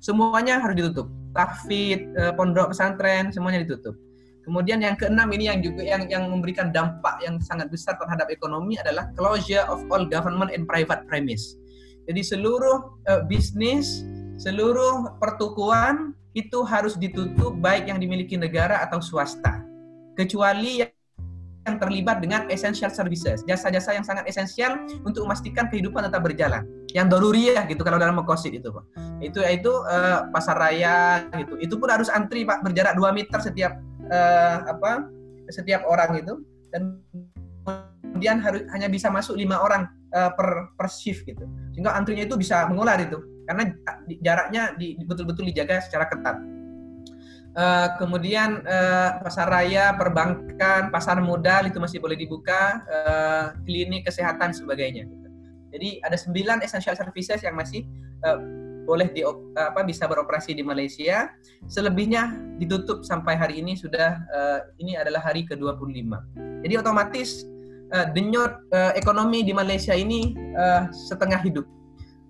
semuanya 0.03 0.59
harus 0.59 0.75
ditutup 0.75 1.07
tahfid, 1.37 2.09
eh, 2.17 2.33
pondok 2.33 2.73
pesantren 2.73 3.29
semuanya 3.29 3.61
ditutup. 3.61 3.93
Kemudian 4.41 4.79
yang 4.79 4.95
keenam 4.95 5.27
ini 5.35 5.51
yang 5.51 5.59
juga 5.59 5.83
yang 5.83 6.07
yang 6.07 6.23
memberikan 6.31 6.71
dampak 6.71 7.19
yang 7.21 7.37
sangat 7.43 7.67
besar 7.67 7.99
terhadap 7.99 8.31
ekonomi 8.31 8.79
adalah 8.79 9.11
closure 9.13 9.67
of 9.67 9.83
all 9.91 10.07
government 10.07 10.49
and 10.49 10.65
private 10.65 11.03
premise. 11.05 11.59
Jadi 12.07 12.23
seluruh 12.23 12.95
uh, 13.11 13.21
bisnis, 13.27 14.07
seluruh 14.39 15.19
pertukuan 15.19 16.15
itu 16.31 16.63
harus 16.63 16.95
ditutup 16.95 17.59
baik 17.59 17.91
yang 17.91 17.99
dimiliki 17.99 18.39
negara 18.39 18.79
atau 18.87 19.03
swasta. 19.03 19.67
Kecuali 20.15 20.81
yang 20.81 20.96
yang 21.67 21.77
terlibat 21.77 22.23
dengan 22.23 22.47
essential 22.47 22.87
services, 22.87 23.43
jasa-jasa 23.43 23.91
yang 23.91 24.07
sangat 24.07 24.23
esensial 24.25 24.79
untuk 25.03 25.27
memastikan 25.27 25.67
kehidupan 25.67 26.07
tetap 26.07 26.23
berjalan. 26.23 26.63
Yang 26.95 27.19
doruriyah 27.19 27.67
gitu 27.67 27.83
kalau 27.83 27.99
dalam 27.99 28.15
mekosit 28.15 28.55
itu, 28.55 28.71
Pak. 28.71 28.83
Itu 29.19 29.43
yaitu 29.43 29.69
uh, 29.69 30.31
pasar 30.31 30.55
raya 30.55 31.27
gitu. 31.35 31.59
Itu 31.59 31.75
pun 31.75 31.91
harus 31.91 32.07
antri, 32.07 32.47
Pak, 32.47 32.63
berjarak 32.63 32.95
2 32.95 33.11
meter 33.11 33.39
setiap 33.43 33.75
uh, 34.07 34.63
apa? 34.71 35.11
setiap 35.47 35.87
orang 35.87 36.19
itu 36.19 36.43
dan 36.75 36.99
kemudian 37.63 38.43
harus 38.43 38.67
hanya 38.75 38.91
bisa 38.91 39.07
masuk 39.07 39.39
lima 39.39 39.63
orang 39.63 39.87
uh, 40.11 40.27
per 40.35 40.75
per 40.75 40.91
shift 40.91 41.23
gitu. 41.23 41.47
Sehingga 41.71 41.95
antrinya 41.95 42.27
itu 42.27 42.35
bisa 42.35 42.67
mengular 42.67 42.99
itu 42.99 43.15
karena 43.47 43.71
jaraknya 44.19 44.75
betul-betul 45.07 45.47
dijaga 45.47 45.79
secara 45.79 46.11
ketat. 46.11 46.35
Uh, 47.57 47.89
kemudian 47.97 48.61
uh, 48.69 49.17
pasar 49.25 49.49
raya, 49.49 49.89
perbankan, 49.97 50.93
pasar 50.93 51.17
modal 51.17 51.65
itu 51.65 51.81
masih 51.81 51.97
boleh 51.97 52.13
dibuka, 52.13 52.85
uh, 52.85 53.57
klinik 53.65 54.05
kesehatan 54.05 54.53
sebagainya. 54.53 55.09
Jadi 55.73 55.97
ada 56.05 56.13
sembilan 56.13 56.61
essential 56.61 56.93
services 56.93 57.41
yang 57.41 57.57
masih 57.57 57.81
uh, 58.29 58.37
boleh 58.85 59.09
di 59.09 59.25
apa 59.57 59.81
bisa 59.81 60.05
beroperasi 60.05 60.53
di 60.53 60.61
Malaysia. 60.61 61.33
Selebihnya 61.65 62.37
ditutup 62.61 63.01
sampai 63.01 63.33
hari 63.33 63.57
ini 63.57 63.73
sudah 63.73 64.21
uh, 64.29 64.59
ini 64.77 64.93
adalah 64.93 65.25
hari 65.25 65.41
ke-25. 65.49 66.13
Jadi 66.61 66.73
otomatis 66.77 67.41
uh, 67.89 68.05
denyut 68.13 68.53
uh, 68.69 68.93
ekonomi 68.93 69.41
di 69.41 69.57
Malaysia 69.57 69.97
ini 69.97 70.37
uh, 70.53 70.93
setengah 70.93 71.41
hidup 71.41 71.65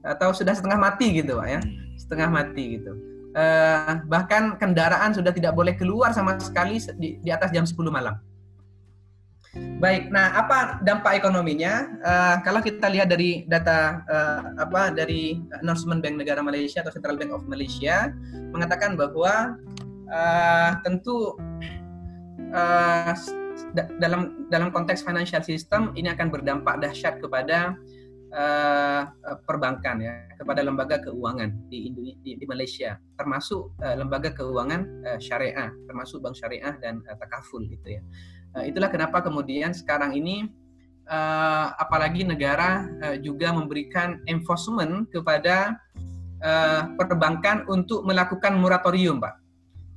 atau 0.07 0.31
sudah 0.31 0.55
setengah 0.55 0.79
mati 0.79 1.19
gitu, 1.19 1.35
Pak 1.35 1.47
ya. 1.51 1.59
Setengah 1.99 2.31
mati 2.31 2.79
gitu 2.79 3.16
uh, 3.37 4.01
bahkan 4.09 4.57
kendaraan 4.57 5.13
sudah 5.13 5.29
tidak 5.29 5.53
boleh 5.53 5.77
keluar 5.77 6.11
sama 6.11 6.41
sekali 6.41 6.81
di, 6.97 7.21
di 7.21 7.29
atas 7.29 7.53
jam 7.53 7.63
10 7.63 7.77
malam. 7.93 8.17
Baik, 9.77 10.09
nah 10.13 10.37
apa 10.37 10.81
dampak 10.85 11.17
ekonominya? 11.21 11.85
Uh, 12.01 12.35
kalau 12.41 12.61
kita 12.61 12.89
lihat 12.89 13.09
dari 13.09 13.45
data 13.45 14.01
uh, 14.05 14.41
apa 14.57 14.93
dari 14.93 15.37
announcement 15.61 16.01
Bank 16.01 16.17
Negara 16.17 16.41
Malaysia 16.41 16.81
atau 16.81 16.93
Central 16.93 17.17
Bank 17.17 17.33
of 17.33 17.45
Malaysia 17.45 18.13
mengatakan 18.53 18.93
bahwa 18.97 19.57
uh, 20.09 20.71
tentu 20.81 21.37
uh, 22.53 23.13
dalam 23.97 24.45
dalam 24.49 24.69
konteks 24.69 25.01
financial 25.01 25.41
system 25.41 25.93
ini 25.97 26.09
akan 26.13 26.29
berdampak 26.29 26.77
dahsyat 26.81 27.17
kepada 27.21 27.77
uh, 28.33 29.01
perbankan 29.45 30.03
ya 30.03 30.13
kepada 30.35 30.63
lembaga 30.63 30.99
keuangan 31.03 31.53
di 31.71 31.91
di, 32.23 32.35
di 32.35 32.45
Malaysia. 32.47 32.99
Termasuk 33.15 33.77
uh, 33.79 33.95
lembaga 33.95 34.31
keuangan 34.33 34.81
uh, 35.07 35.19
syariah 35.19 35.71
termasuk 35.87 36.23
bank 36.23 36.35
syariah 36.35 36.75
dan 36.79 37.03
uh, 37.07 37.15
takaful 37.19 37.63
gitu 37.65 37.99
ya. 37.99 38.03
Itulah 38.57 38.89
kenapa 38.89 39.21
kemudian 39.21 39.69
sekarang 39.69 40.17
ini 40.17 40.49
apalagi 41.77 42.25
negara 42.25 42.89
juga 43.21 43.53
memberikan 43.53 44.17
enforcement 44.25 45.05
kepada 45.13 45.77
perbankan 46.97 47.69
untuk 47.69 48.01
melakukan 48.01 48.57
moratorium 48.57 49.21
pak. 49.21 49.37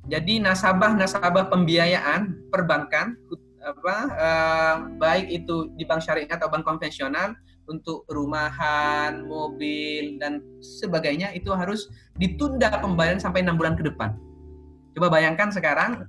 Jadi 0.05 0.45
nasabah-nasabah 0.45 1.49
pembiayaan 1.49 2.53
perbankan 2.53 3.17
apa 3.61 3.95
uh, 4.09 4.75
baik 4.97 5.29
itu 5.29 5.69
di 5.77 5.85
bank 5.85 6.01
syariah 6.01 6.29
atau 6.29 6.49
bank 6.49 6.65
konvensional 6.65 7.37
untuk 7.71 8.03
rumahan, 8.11 9.23
mobil 9.23 10.19
dan 10.19 10.43
sebagainya 10.59 11.31
itu 11.31 11.47
harus 11.55 11.87
ditunda 12.19 12.67
pembayaran 12.83 13.23
sampai 13.23 13.47
enam 13.47 13.55
bulan 13.55 13.79
ke 13.79 13.87
depan. 13.87 14.11
Coba 14.91 15.07
bayangkan 15.07 15.47
sekarang 15.47 16.03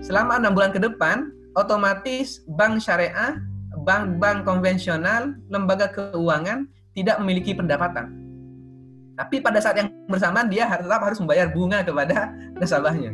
selama 0.00 0.40
enam 0.40 0.56
bulan 0.56 0.72
ke 0.72 0.80
depan 0.80 1.28
otomatis 1.52 2.40
bank 2.56 2.80
syariah, 2.80 3.36
bank-bank 3.84 4.48
konvensional, 4.48 5.36
lembaga 5.52 5.92
keuangan 5.92 6.64
tidak 6.96 7.20
memiliki 7.20 7.52
pendapatan. 7.52 8.16
Tapi 9.20 9.44
pada 9.44 9.60
saat 9.60 9.76
yang 9.76 9.92
bersamaan 10.08 10.48
dia 10.48 10.64
tetap 10.64 11.04
harus 11.04 11.20
membayar 11.20 11.52
bunga 11.52 11.84
kepada 11.84 12.32
nasabahnya 12.56 13.12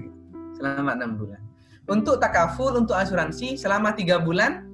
selama 0.54 0.94
enam 0.94 1.18
bulan. 1.18 1.42
Untuk 1.86 2.22
takaful, 2.22 2.78
untuk 2.78 2.94
asuransi 2.94 3.58
selama 3.58 3.94
tiga 3.94 4.22
bulan 4.22 4.66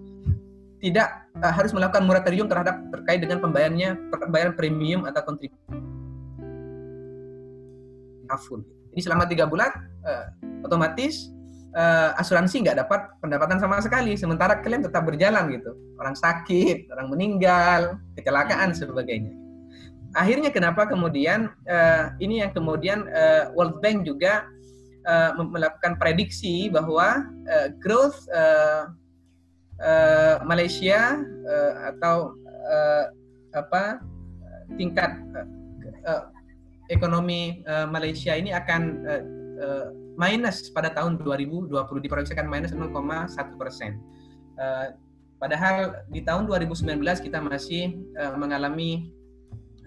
tidak 0.83 1.31
uh, 1.39 1.55
harus 1.55 1.71
melakukan 1.71 2.03
moratorium 2.03 2.51
terhadap 2.51 2.83
terkait 2.91 3.23
dengan 3.23 3.39
pembayarannya 3.39 3.97
pembayaran 4.11 4.55
premium 4.59 5.07
atau 5.07 5.23
kontribusi 5.23 5.63
kaful. 8.27 8.61
Jadi 8.93 9.01
selama 9.07 9.25
tiga 9.31 9.47
bulan 9.47 9.71
uh, 10.03 10.27
otomatis 10.67 11.31
uh, 11.77 12.19
asuransi 12.19 12.67
nggak 12.67 12.83
dapat 12.83 13.01
pendapatan 13.23 13.63
sama 13.63 13.79
sekali, 13.79 14.19
sementara 14.19 14.61
klaim 14.61 14.83
tetap 14.83 15.07
berjalan 15.07 15.53
gitu. 15.55 15.73
Orang 16.01 16.19
sakit, 16.19 16.91
orang 16.91 17.09
meninggal, 17.13 17.81
kecelakaan 18.19 18.75
sebagainya. 18.75 19.33
Akhirnya 20.13 20.53
kenapa 20.53 20.85
kemudian 20.85 21.49
uh, 21.71 22.13
ini 22.21 22.45
yang 22.45 22.53
kemudian 22.53 23.09
uh, 23.09 23.49
World 23.57 23.81
Bank 23.81 24.05
juga 24.05 24.45
uh, 25.09 25.41
melakukan 25.41 25.97
prediksi 25.97 26.69
bahwa 26.69 27.25
uh, 27.49 27.69
growth 27.81 28.21
uh, 28.33 28.93
uh, 29.83 30.35
Malaysia 30.47 31.19
uh, 31.21 31.73
atau 31.95 32.39
uh, 32.47 33.05
apa 33.53 34.01
tingkat 34.79 35.13
uh, 35.37 35.47
uh, 36.09 36.23
ekonomi 36.89 37.61
uh, 37.69 37.85
Malaysia 37.91 38.33
ini 38.33 38.55
akan 38.55 38.83
uh, 39.05 39.23
uh, 39.61 39.87
minus 40.17 40.71
pada 40.73 40.93
tahun 40.93 41.21
2020 41.21 41.73
diproyeksikan 42.05 42.47
minus 42.49 42.73
0,1 42.73 42.93
persen. 43.61 44.01
Uh, 44.57 44.95
padahal 45.41 46.07
di 46.13 46.23
tahun 46.23 46.47
2019 46.47 47.01
kita 47.25 47.43
masih 47.43 47.99
uh, 48.21 48.37
mengalami 48.37 49.11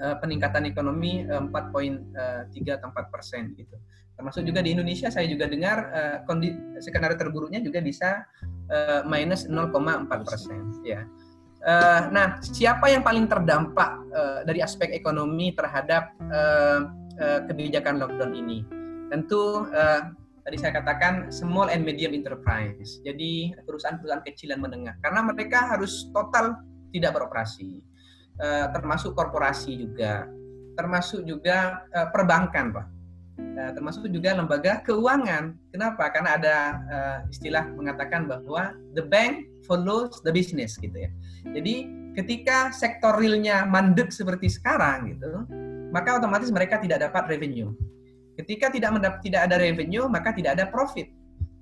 uh, 0.01 0.17
peningkatan 0.19 0.65
ekonomi 0.65 1.23
uh, 1.29 1.45
4,3 1.47 2.77
atau 2.81 2.88
4 2.91 3.13
persen 3.13 3.53
gitu. 3.55 3.77
Termasuk 4.15 4.47
juga 4.47 4.63
di 4.63 4.71
Indonesia 4.71 5.12
saya 5.12 5.27
juga 5.27 5.45
dengar 5.45 5.77
uh, 5.91 6.79
skenario 6.79 7.19
terburuknya 7.19 7.60
juga 7.60 7.84
bisa 7.84 8.23
uh, 8.71 9.01
minus 9.06 9.45
0,4 9.49 9.73
persen. 10.25 10.62
Ya. 10.86 11.06
Uh, 11.65 12.13
nah, 12.13 12.38
siapa 12.45 12.93
yang 12.93 13.01
paling 13.01 13.25
terdampak 13.25 13.97
uh, 14.13 14.39
dari 14.45 14.62
aspek 14.62 14.93
ekonomi 14.93 15.54
terhadap 15.58 16.13
uh, 16.30 16.86
uh, 17.17 17.39
kebijakan 17.49 17.97
lockdown 17.97 18.38
ini? 18.38 18.62
Tentu 19.10 19.65
uh, 19.69 20.01
tadi 20.45 20.58
saya 20.62 20.78
katakan 20.78 21.34
small 21.34 21.73
and 21.73 21.82
medium 21.82 22.13
enterprise. 22.13 23.01
Jadi 23.01 23.58
perusahaan-perusahaan 23.65 24.25
kecil 24.25 24.54
dan 24.54 24.62
menengah, 24.62 24.93
karena 25.01 25.25
mereka 25.25 25.65
harus 25.65 26.10
total 26.13 26.54
tidak 26.93 27.17
beroperasi, 27.17 27.82
uh, 28.39 28.69
termasuk 28.69 29.17
korporasi 29.17 29.89
juga, 29.89 30.30
termasuk 30.78 31.25
juga 31.25 31.82
uh, 31.97 32.13
perbankan, 32.13 32.71
pak 32.71 32.94
uh, 33.39 33.71
termasuk 33.76 34.08
juga 34.12 34.36
lembaga 34.36 34.82
keuangan. 34.84 35.56
Kenapa? 35.71 36.12
Karena 36.12 36.30
ada 36.39 36.56
uh, 36.89 37.17
istilah 37.32 37.67
mengatakan 37.76 38.28
bahwa 38.28 38.76
the 38.95 39.04
bank 39.04 39.48
follows 39.67 40.21
the 40.24 40.32
business 40.32 40.76
gitu 40.80 40.95
ya. 40.95 41.10
Jadi 41.52 41.89
ketika 42.15 42.71
sektor 42.71 43.17
realnya 43.19 43.67
mandek 43.67 44.10
seperti 44.12 44.48
sekarang 44.48 45.15
gitu, 45.15 45.43
maka 45.91 46.19
otomatis 46.19 46.52
mereka 46.52 46.80
tidak 46.80 47.04
dapat 47.04 47.28
revenue. 47.32 47.71
Ketika 48.36 48.67
tidak 48.67 48.91
mendapat 49.00 49.19
tidak 49.24 49.48
ada 49.48 49.56
revenue, 49.60 50.08
maka 50.12 50.36
tidak 50.36 50.60
ada 50.60 50.67
profit. 50.67 51.08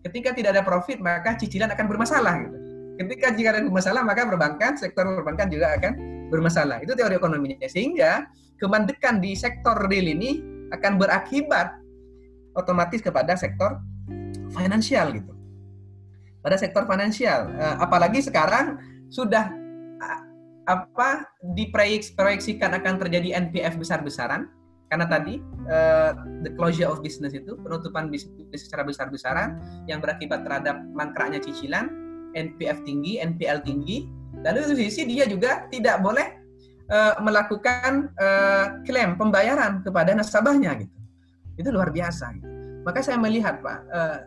Ketika 0.03 0.33
tidak 0.33 0.57
ada 0.57 0.63
profit, 0.65 0.97
maka 0.99 1.37
cicilan 1.37 1.69
akan 1.69 1.85
bermasalah 1.85 2.35
gitu. 2.43 2.57
Ketika 2.93 3.33
jika 3.33 3.57
ada 3.57 3.61
bermasalah, 3.65 4.01
maka 4.05 4.25
perbankan, 4.25 4.77
sektor 4.77 5.05
perbankan 5.05 5.49
juga 5.49 5.73
akan 5.77 5.93
bermasalah. 6.29 6.81
Itu 6.85 6.93
teori 6.93 7.17
ekonominya. 7.17 7.57
Sehingga 7.65 8.29
kemandekan 8.61 9.17
di 9.17 9.33
sektor 9.33 9.89
real 9.89 10.05
ini 10.13 10.52
akan 10.73 10.97
berakibat 10.97 11.77
otomatis 12.57 12.99
kepada 12.99 13.37
sektor 13.37 13.77
finansial 14.51 15.13
gitu. 15.13 15.31
Pada 16.43 16.59
sektor 16.59 16.83
finansial, 16.89 17.53
uh, 17.55 17.79
apalagi 17.79 18.19
sekarang 18.19 18.81
sudah 19.07 19.63
apa 20.63 21.27
diproyeksikan 21.43 22.71
akan 22.79 22.95
terjadi 22.95 23.35
NPF 23.35 23.75
besar-besaran 23.75 24.47
karena 24.87 25.09
tadi 25.09 25.41
uh, 25.67 26.13
the 26.45 26.53
closure 26.53 26.87
of 26.87 27.01
business 27.01 27.33
itu 27.33 27.57
penutupan 27.59 28.13
bisnis 28.13 28.61
secara 28.61 28.85
besar-besaran 28.85 29.57
yang 29.89 29.99
berakibat 29.99 30.45
terhadap 30.45 30.79
mangkraknya 30.93 31.41
cicilan, 31.41 31.89
NPF 32.37 32.85
tinggi, 32.85 33.17
NPL 33.17 33.65
tinggi. 33.65 34.05
Lalu 34.45 34.77
di 34.77 34.85
sisi 34.87 35.09
dia 35.09 35.25
juga 35.25 35.65
tidak 35.73 35.97
boleh 36.05 36.42
uh, 36.89 37.19
melakukan 37.21 38.11
uh, 38.17 38.81
klaim 38.83 39.15
pembayaran 39.15 39.83
kepada 39.85 40.11
nasabahnya 40.17 40.83
gitu 40.83 40.95
itu 41.57 41.69
luar 41.69 41.93
biasa. 41.93 42.33
Maka 42.83 42.99
saya 43.05 43.15
melihat 43.21 43.61
Pak, 43.61 43.79
uh, 43.93 44.19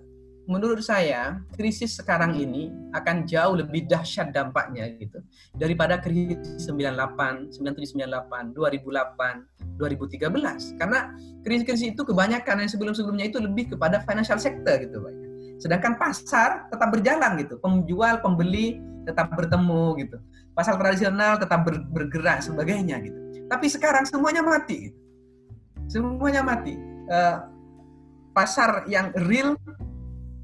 menurut 0.46 0.80
saya 0.80 1.42
krisis 1.58 1.98
sekarang 1.98 2.38
ini 2.38 2.70
akan 2.94 3.26
jauh 3.26 3.58
lebih 3.58 3.90
dahsyat 3.90 4.30
dampaknya 4.30 4.86
gitu 4.96 5.18
daripada 5.58 5.98
krisis 5.98 6.70
98, 6.70 7.58
9798, 7.58 8.54
2008, 8.54 9.76
2013. 9.76 10.78
Karena 10.78 11.10
krisis-krisis 11.42 11.92
itu 11.92 12.02
kebanyakan 12.06 12.62
yang 12.64 12.70
sebelum-sebelumnya 12.70 13.26
itu 13.28 13.38
lebih 13.42 13.74
kepada 13.74 14.00
financial 14.06 14.38
sector 14.38 14.78
gitu 14.80 15.02
Pak. 15.02 15.14
Sedangkan 15.56 15.98
pasar 15.98 16.68
tetap 16.70 16.88
berjalan 16.94 17.40
gitu, 17.42 17.58
penjual, 17.58 18.22
pembeli 18.22 18.78
tetap 19.08 19.34
bertemu 19.34 19.84
gitu. 20.02 20.18
Pasar 20.56 20.80
tradisional 20.80 21.36
tetap 21.36 21.68
bergerak 21.68 22.40
sebagainya 22.40 22.96
gitu. 23.04 23.44
Tapi 23.46 23.66
sekarang 23.68 24.08
semuanya 24.08 24.40
mati 24.40 24.88
gitu. 24.88 24.98
Semuanya 25.86 26.40
mati 26.42 26.74
uh, 27.12 27.46
pasar 28.34 28.88
yang 28.90 29.14
real 29.28 29.54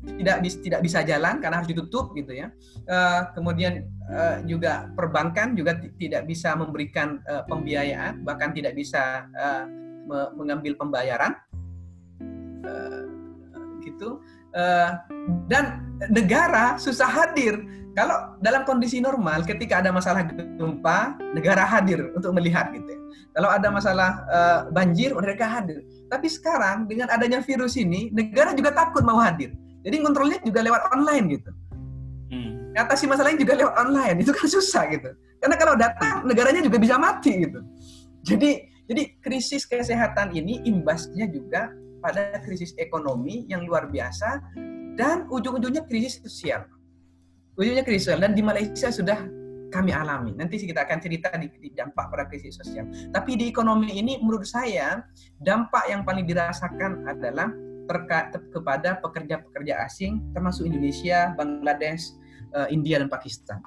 tidak 0.03 0.42
bisa 0.42 0.57
tidak 0.59 0.81
bisa 0.83 0.98
jalan 1.07 1.38
karena 1.38 1.62
harus 1.62 1.70
ditutup 1.70 2.14
gitu 2.14 2.35
ya. 2.35 2.51
Uh, 2.87 3.31
kemudian 3.35 3.87
uh, 4.11 4.42
juga 4.44 4.90
perbankan 4.94 5.55
juga 5.55 5.79
tidak 5.96 6.27
bisa 6.27 6.55
memberikan 6.59 7.22
uh, 7.27 7.46
pembiayaan 7.46 8.22
bahkan 8.27 8.51
tidak 8.51 8.75
bisa 8.75 9.27
uh, 9.33 9.64
me 10.03 10.18
mengambil 10.35 10.75
pembayaran 10.75 11.38
uh, 12.66 13.03
gitu. 13.83 14.22
Uh, 14.53 15.01
dan 15.49 15.81
negara 16.12 16.77
susah 16.77 17.09
hadir. 17.09 17.57
Kalau 17.93 18.37
dalam 18.41 18.65
kondisi 18.65 19.05
normal 19.05 19.45
ketika 19.45 19.85
ada 19.85 19.93
masalah 19.93 20.25
gempa, 20.29 21.17
negara 21.37 21.65
hadir 21.65 22.09
untuk 22.17 22.33
melihat 22.33 22.73
gitu 22.73 22.88
ya. 22.88 23.01
Kalau 23.33 23.49
ada 23.49 23.69
masalah 23.73 24.11
uh, 24.29 24.61
banjir, 24.73 25.12
mereka 25.17 25.45
hadir. 25.49 25.85
Tapi 26.09 26.29
sekarang 26.29 26.88
dengan 26.88 27.09
adanya 27.12 27.41
virus 27.41 27.81
ini, 27.81 28.12
negara 28.12 28.53
juga 28.53 28.73
takut 28.73 29.05
mau 29.05 29.21
hadir. 29.21 29.53
Jadi 29.85 29.97
kontrolnya 30.05 30.38
juga 30.45 30.61
lewat 30.65 30.83
online 30.93 31.27
gitu. 31.37 31.51
Hmm. 32.33 32.53
Atasi 32.77 33.05
masalahnya 33.09 33.41
juga 33.41 33.57
lewat 33.61 33.75
online. 33.77 34.17
Itu 34.21 34.33
kan 34.37 34.49
susah 34.49 34.85
gitu. 34.93 35.11
Karena 35.41 35.57
kalau 35.57 35.75
datang 35.77 36.25
negaranya 36.29 36.61
juga 36.65 36.77
bisa 36.81 36.97
mati 36.97 37.45
gitu. 37.45 37.61
Jadi 38.25 38.73
jadi 38.88 39.03
krisis 39.25 39.65
kesehatan 39.65 40.37
ini 40.37 40.62
imbasnya 40.69 41.27
juga 41.29 41.73
pada 42.03 42.43
krisis 42.43 42.75
ekonomi 42.77 43.47
yang 43.47 43.62
luar 43.62 43.87
biasa 43.88 44.43
dan 44.99 45.25
ujung-ujungnya 45.31 45.87
krisis 45.87 46.21
sosial. 46.21 46.67
Ujungnya 47.57 47.87
krisis 47.87 48.11
sosial 48.11 48.21
dan 48.21 48.35
di 48.35 48.43
Malaysia 48.45 48.91
sudah 48.91 49.23
kami 49.73 49.97
alami. 49.97 50.37
Nanti 50.37 50.61
kita 50.61 50.85
akan 50.85 51.01
cerita 51.01 51.33
di, 51.41 51.49
dampak 51.73 52.12
pada 52.12 52.29
krisis 52.29 52.61
sosial. 52.61 52.85
Tapi 53.09 53.41
di 53.41 53.49
ekonomi 53.49 53.97
ini 53.97 54.21
menurut 54.21 54.45
saya 54.45 55.01
dampak 55.41 55.88
yang 55.88 56.05
paling 56.05 56.29
dirasakan 56.29 57.09
adalah 57.09 57.49
terkait 57.88 58.37
kepada 58.53 59.01
pekerja-pekerja 59.01 59.81
asing 59.88 60.21
termasuk 60.37 60.69
Indonesia, 60.69 61.33
Bangladesh, 61.35 62.15
uh, 62.53 62.69
India 62.69 63.01
dan 63.01 63.09
Pakistan. 63.09 63.59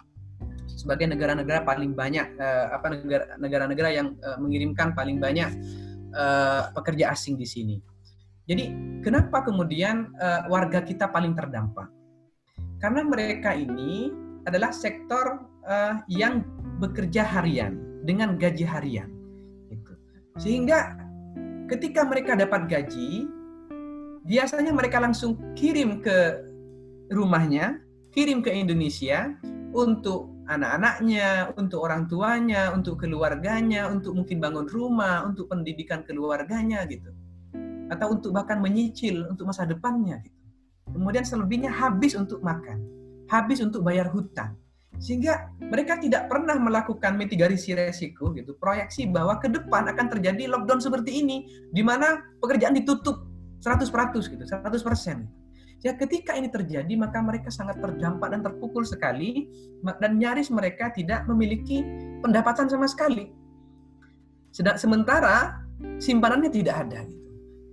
Sebagai 0.70 1.10
negara-negara 1.10 1.66
paling 1.66 1.98
banyak 1.98 2.38
uh, 2.38 2.78
apa 2.78 3.02
negara-negara 3.42 3.90
yang 3.92 4.14
uh, 4.22 4.38
mengirimkan 4.38 4.94
paling 4.94 5.18
banyak 5.18 5.50
pekerja 6.72 7.12
asing 7.12 7.36
di 7.36 7.44
sini. 7.44 7.76
Jadi 8.46 8.70
kenapa 9.02 9.42
kemudian 9.42 10.14
uh, 10.22 10.46
warga 10.50 10.86
kita 10.86 11.10
paling 11.10 11.34
terdampak? 11.34 11.90
Karena 12.78 13.02
mereka 13.02 13.58
ini 13.58 14.14
adalah 14.46 14.70
sektor 14.70 15.50
uh, 15.66 16.06
yang 16.06 16.46
bekerja 16.78 17.26
harian 17.26 17.82
dengan 18.06 18.38
gaji 18.38 18.62
harian. 18.62 19.10
Gitu. 19.74 19.94
Sehingga 20.38 20.94
ketika 21.66 22.06
mereka 22.06 22.38
dapat 22.38 22.70
gaji, 22.70 23.26
biasanya 24.30 24.70
mereka 24.70 25.02
langsung 25.02 25.42
kirim 25.58 26.06
ke 26.06 26.46
rumahnya, 27.10 27.82
kirim 28.14 28.46
ke 28.46 28.54
Indonesia 28.54 29.34
untuk 29.74 30.30
anak-anaknya, 30.46 31.58
untuk 31.58 31.82
orang 31.82 32.06
tuanya, 32.06 32.70
untuk 32.78 33.02
keluarganya, 33.02 33.90
untuk 33.90 34.14
mungkin 34.14 34.38
bangun 34.38 34.70
rumah, 34.70 35.26
untuk 35.26 35.50
pendidikan 35.50 36.06
keluarganya 36.06 36.86
gitu. 36.86 37.10
Atau 37.92 38.18
untuk 38.18 38.34
bahkan 38.34 38.58
menyicil 38.58 39.30
untuk 39.30 39.50
masa 39.50 39.66
depannya 39.66 40.22
gitu. 40.26 40.36
Kemudian 40.94 41.26
selebihnya 41.26 41.74
habis 41.74 42.14
untuk 42.14 42.46
makan, 42.46 42.78
habis 43.30 43.62
untuk 43.62 43.82
bayar 43.82 44.10
hutang. 44.14 44.54
Sehingga 44.96 45.52
mereka 45.60 46.00
tidak 46.00 46.32
pernah 46.32 46.56
melakukan 46.56 47.20
mitigasi 47.20 47.76
resiko 47.76 48.32
gitu 48.32 48.56
proyeksi 48.56 49.12
bahwa 49.12 49.36
ke 49.44 49.52
depan 49.52 49.92
akan 49.92 50.08
terjadi 50.08 50.48
lockdown 50.48 50.80
seperti 50.80 51.20
ini 51.20 51.52
di 51.74 51.84
mana 51.84 52.24
pekerjaan 52.40 52.72
ditutup 52.72 53.28
100% 53.60 53.92
gitu 54.24 54.44
100% 54.48 55.84
ya 55.84 55.92
ketika 56.00 56.32
ini 56.40 56.48
terjadi 56.48 56.94
maka 56.96 57.20
mereka 57.20 57.52
sangat 57.52 57.84
terdampak 57.84 58.32
dan 58.32 58.40
terpukul 58.40 58.88
sekali 58.88 59.52
dan 59.84 60.16
nyaris 60.16 60.48
mereka 60.48 60.96
tidak 60.96 61.28
memiliki 61.28 61.84
pendapatan 62.24 62.72
sama 62.72 62.88
sekali. 62.88 63.36
Sedang 64.56 64.80
sementara 64.80 65.60
simpanannya 66.00 66.48
tidak 66.48 66.88
ada 66.88 67.04
gitu 67.04 67.25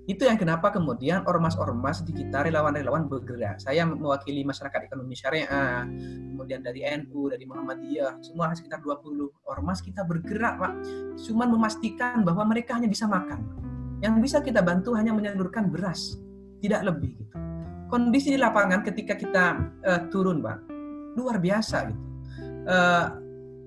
itu 0.03 0.27
yang 0.27 0.35
kenapa 0.35 0.75
kemudian 0.75 1.23
ormas-ormas 1.31 2.03
di 2.03 2.11
kita 2.11 2.43
relawan-relawan 2.43 3.07
bergerak. 3.07 3.63
Saya 3.63 3.87
mewakili 3.87 4.43
masyarakat 4.43 4.91
ekonomi 4.91 5.15
syariah, 5.15 5.87
kemudian 6.35 6.59
dari 6.59 6.83
NU, 6.99 7.31
dari 7.31 7.47
Muhammadiyah, 7.47 8.19
semua 8.19 8.51
sekitar 8.51 8.83
20 8.83 9.31
ormas 9.47 9.79
kita 9.79 10.03
bergerak, 10.03 10.59
Pak. 10.59 10.73
Cuman 11.23 11.55
memastikan 11.55 12.27
bahwa 12.27 12.43
mereka 12.51 12.75
hanya 12.75 12.91
bisa 12.91 13.07
makan. 13.07 13.47
Yang 14.03 14.15
bisa 14.27 14.37
kita 14.43 14.59
bantu 14.59 14.99
hanya 14.99 15.15
menyalurkan 15.15 15.71
beras, 15.71 16.19
tidak 16.59 16.83
lebih 16.83 17.23
gitu. 17.23 17.39
Kondisi 17.87 18.35
di 18.35 18.39
lapangan 18.43 18.83
ketika 18.83 19.15
kita 19.15 19.55
uh, 19.87 20.01
turun, 20.11 20.43
Pak, 20.43 20.59
luar 21.15 21.39
biasa 21.39 21.79
gitu. 21.87 22.03
Uh, 22.67 23.07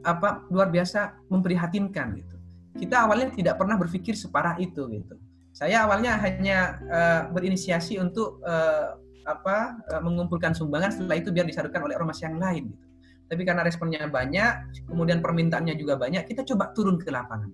apa 0.04 0.44
luar 0.52 0.68
biasa 0.68 1.32
memprihatinkan 1.32 2.08
gitu. 2.20 2.36
Kita 2.76 3.08
awalnya 3.08 3.32
tidak 3.32 3.56
pernah 3.56 3.80
berpikir 3.80 4.20
separah 4.20 4.60
itu 4.60 4.84
gitu 4.92 5.16
saya 5.56 5.88
awalnya 5.88 6.20
hanya 6.20 6.84
uh, 6.92 7.22
berinisiasi 7.32 7.96
untuk 7.96 8.44
uh, 8.44 9.00
apa 9.24 9.80
uh, 9.88 10.02
mengumpulkan 10.04 10.52
sumbangan 10.52 10.92
setelah 10.92 11.16
itu 11.16 11.32
biar 11.32 11.48
disalurkan 11.48 11.80
oleh 11.88 11.96
ormas 11.96 12.20
yang 12.20 12.36
lain 12.36 12.76
gitu. 12.76 12.86
Tapi 13.26 13.42
karena 13.42 13.64
responnya 13.66 14.06
banyak, 14.06 14.84
kemudian 14.86 15.24
permintaannya 15.24 15.74
juga 15.80 15.98
banyak, 15.98 16.30
kita 16.30 16.46
coba 16.46 16.76
turun 16.76 17.00
ke 17.00 17.10
lapangan. 17.10 17.50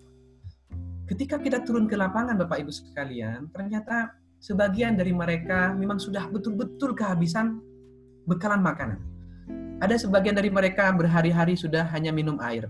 Ketika 1.08 1.40
kita 1.40 1.64
turun 1.64 1.88
ke 1.88 1.96
lapangan 1.96 2.36
Bapak 2.36 2.66
Ibu 2.66 2.74
sekalian, 2.74 3.48
ternyata 3.56 4.12
sebagian 4.42 5.00
dari 5.00 5.16
mereka 5.16 5.72
memang 5.72 5.96
sudah 5.96 6.28
betul-betul 6.28 6.92
kehabisan 6.92 7.62
bekalan 8.28 8.60
makanan. 8.60 9.00
ada 9.82 9.98
sebagian 9.98 10.38
dari 10.38 10.54
mereka 10.54 10.94
berhari-hari 10.94 11.58
sudah 11.58 11.90
hanya 11.90 12.14
minum 12.14 12.38
air, 12.38 12.70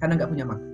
karena 0.00 0.16
nggak 0.16 0.30
punya 0.32 0.46
makan. 0.48 0.69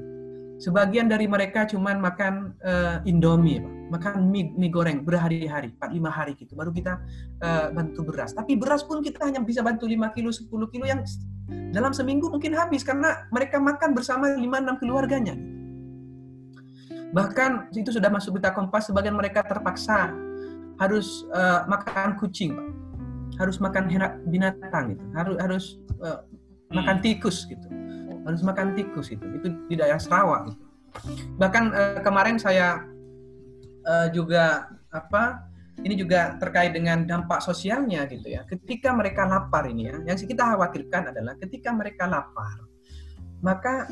Sebagian 0.56 1.04
dari 1.04 1.28
mereka 1.28 1.68
cuman 1.68 2.00
makan 2.00 2.56
uh, 2.64 3.04
Indomie, 3.04 3.60
Pak. 3.60 3.72
makan 3.86 4.32
mie, 4.32 4.50
mie 4.56 4.72
goreng 4.72 5.04
berhari-hari, 5.04 5.70
4-5 5.78 6.10
hari 6.10 6.32
gitu. 6.34 6.56
Baru 6.56 6.72
kita 6.72 6.96
uh, 7.44 7.68
bantu 7.76 8.08
beras. 8.08 8.32
Tapi 8.32 8.56
beras 8.56 8.80
pun 8.80 9.04
kita 9.04 9.20
hanya 9.28 9.44
bisa 9.44 9.60
bantu 9.60 9.84
5 9.84 10.16
kilo, 10.16 10.32
10 10.32 10.48
kilo 10.48 10.84
yang 10.88 11.04
dalam 11.70 11.92
seminggu 11.92 12.32
mungkin 12.32 12.56
habis 12.56 12.82
karena 12.82 13.28
mereka 13.28 13.60
makan 13.60 13.92
bersama 13.92 14.32
5-6 14.32 14.80
keluarganya. 14.80 15.36
Bahkan 17.12 17.76
itu 17.76 17.92
sudah 17.92 18.08
masuk 18.08 18.40
berita 18.40 18.50
kompas, 18.56 18.88
sebagian 18.88 19.14
mereka 19.14 19.44
terpaksa 19.44 20.10
harus 20.80 21.28
uh, 21.36 21.68
makan 21.68 22.16
kucing, 22.16 22.56
Pak. 22.56 22.68
harus 23.36 23.60
makan 23.60 23.84
binatang 24.32 24.96
gitu, 24.96 25.04
harus 25.12 25.36
harus 25.36 25.64
uh, 26.00 26.24
makan 26.72 27.04
tikus 27.04 27.44
gitu 27.44 27.68
harus 28.26 28.42
makan 28.42 28.74
tikus 28.74 29.14
itu. 29.14 29.24
Itu 29.38 29.48
di 29.70 29.74
daerah 29.78 30.02
Sarawak 30.02 30.52
gitu. 30.52 30.62
bahkan 31.36 31.76
uh, 31.76 32.00
kemarin 32.00 32.40
saya 32.40 32.80
uh, 33.84 34.08
juga 34.16 34.64
apa 34.88 35.44
ini 35.84 35.92
juga 35.92 36.40
terkait 36.40 36.72
dengan 36.72 37.04
dampak 37.04 37.44
sosialnya 37.44 38.08
gitu 38.08 38.32
ya. 38.32 38.48
Ketika 38.48 38.96
mereka 38.96 39.28
lapar 39.28 39.68
ini 39.68 39.92
ya 39.92 39.96
yang 40.08 40.16
kita 40.16 40.42
khawatirkan 40.56 41.12
adalah 41.12 41.36
ketika 41.36 41.68
mereka 41.76 42.08
lapar 42.08 42.64
maka 43.44 43.86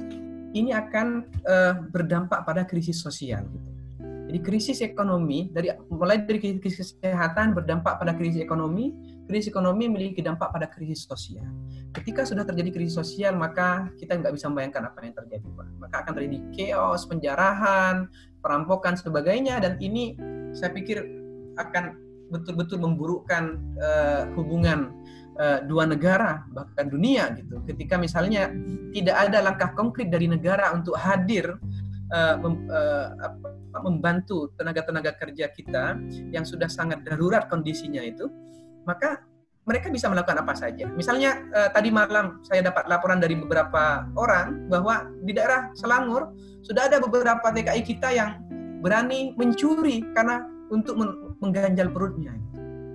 ini 0.55 0.71
akan 0.73 1.29
uh, 1.45 1.75
berdampak 1.91 2.47
pada 2.47 2.63
krisis 2.65 3.03
sosial 3.03 3.45
gitu. 3.51 3.71
Jadi 4.25 4.39
krisis 4.41 4.79
ekonomi 4.81 5.53
dari 5.53 5.69
mulai 5.93 6.25
dari 6.25 6.59
krisis 6.59 6.97
kesehatan 6.97 7.53
berdampak 7.53 8.01
pada 8.01 8.17
krisis 8.17 8.41
ekonomi, 8.41 8.91
krisis 9.25 9.49
ekonomi 9.51 9.89
memiliki 9.89 10.21
dampak 10.21 10.53
pada 10.53 10.69
krisis 10.69 11.09
sosial. 11.09 11.45
Ketika 11.95 12.27
sudah 12.27 12.45
terjadi 12.45 12.71
krisis 12.75 12.99
sosial, 12.99 13.39
maka 13.39 13.89
kita 13.97 14.19
nggak 14.19 14.35
bisa 14.37 14.51
membayangkan 14.51 14.91
apa 14.91 14.99
yang 15.05 15.15
terjadi, 15.17 15.49
Pak. 15.49 15.67
Maka 15.81 15.97
akan 16.05 16.13
terjadi 16.19 16.39
chaos, 16.53 17.03
penjarahan, 17.09 17.97
perampokan, 18.45 18.95
sebagainya, 18.99 19.63
dan 19.63 19.81
ini 19.81 20.19
saya 20.53 20.71
pikir 20.75 21.01
akan 21.57 21.97
betul-betul 22.29 22.83
memburukkan 22.83 23.45
uh, 23.79 24.23
hubungan 24.35 24.91
uh, 25.39 25.63
dua 25.65 25.87
negara 25.87 26.43
bahkan 26.51 26.91
dunia 26.91 27.31
gitu. 27.39 27.63
Ketika 27.69 27.95
misalnya 27.95 28.51
tidak 28.91 29.17
ada 29.31 29.39
langkah 29.45 29.71
konkret 29.77 30.11
dari 30.11 30.27
negara 30.27 30.75
untuk 30.75 30.99
hadir 30.99 31.57
uh, 32.11 32.37
membantu 33.83 34.51
tenaga-tenaga 34.59 35.15
kerja 35.19 35.51
kita 35.51 35.99
yang 36.31 36.43
sudah 36.47 36.67
sangat 36.67 37.03
darurat 37.07 37.47
kondisinya 37.47 38.03
itu, 38.03 38.27
maka 38.85 39.25
mereka 39.65 39.89
bisa 39.89 40.13
melakukan 40.13 40.45
apa 40.45 40.53
saja. 40.53 40.85
Misalnya 40.93 41.41
eh, 41.53 41.69
tadi 41.73 41.89
malam 41.89 42.45
saya 42.45 42.61
dapat 42.61 42.85
laporan 42.85 43.19
dari 43.19 43.37
beberapa 43.37 44.05
orang 44.17 44.69
bahwa 44.69 45.09
di 45.25 45.33
daerah 45.33 45.73
Selangor 45.73 46.37
sudah 46.61 46.89
ada 46.89 47.01
beberapa 47.01 47.49
TKI 47.49 47.83
kita 47.85 48.13
yang 48.13 48.45
berani 48.85 49.33
mencuri 49.41 50.05
karena 50.13 50.45
untuk 50.69 51.01
mengganjal 51.41 51.89
perutnya. 51.89 52.37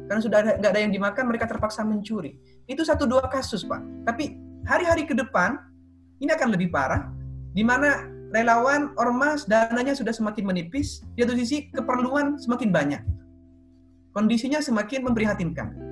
Karena 0.10 0.22
sudah 0.22 0.40
nggak 0.58 0.72
ada 0.74 0.82
yang 0.82 0.94
dimakan, 0.94 1.30
mereka 1.30 1.46
terpaksa 1.46 1.86
mencuri. 1.86 2.38
Itu 2.66 2.82
satu 2.82 3.06
dua 3.06 3.30
kasus, 3.30 3.62
Pak. 3.62 4.10
Tapi 4.10 4.38
hari-hari 4.66 5.06
ke 5.06 5.14
depan 5.14 5.58
ini 6.18 6.34
akan 6.34 6.50
lebih 6.58 6.74
parah, 6.74 7.14
di 7.54 7.62
mana 7.62 8.10
relawan 8.34 8.94
ormas 8.98 9.46
dananya 9.46 9.94
sudah 9.94 10.14
semakin 10.14 10.50
menipis, 10.50 11.06
di 11.14 11.26
satu 11.26 11.38
sisi 11.38 11.70
keperluan 11.70 12.42
semakin 12.42 12.70
banyak. 12.74 13.02
Kondisinya 14.10 14.60
semakin 14.60 15.05
memprihatinkan 15.05 15.89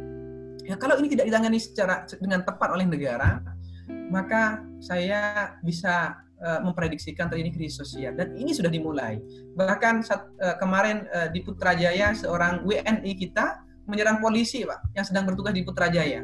Ya 0.68 0.76
kalau 0.76 1.00
ini 1.00 1.08
tidak 1.08 1.32
ditangani 1.32 1.64
secara 1.64 2.04
dengan 2.20 2.44
tepat 2.44 2.76
oleh 2.76 2.84
negara, 2.84 3.40
maka 4.12 4.60
saya 4.84 5.56
bisa 5.64 6.20
uh, 6.44 6.60
memprediksikan 6.60 7.32
terjadi 7.32 7.56
krisis 7.56 7.80
sosial 7.80 8.20
dan 8.20 8.36
ini 8.36 8.52
sudah 8.52 8.68
dimulai. 8.68 9.16
Bahkan 9.56 10.04
saat, 10.04 10.28
uh, 10.44 10.60
kemarin 10.60 11.08
uh, 11.16 11.32
di 11.32 11.40
Putrajaya 11.40 12.12
seorang 12.12 12.68
WNI 12.68 13.12
kita 13.16 13.64
menyerang 13.88 14.20
polisi, 14.20 14.68
Pak, 14.68 14.92
yang 14.92 15.08
sedang 15.08 15.24
bertugas 15.24 15.56
di 15.56 15.64
Putrajaya. 15.64 16.20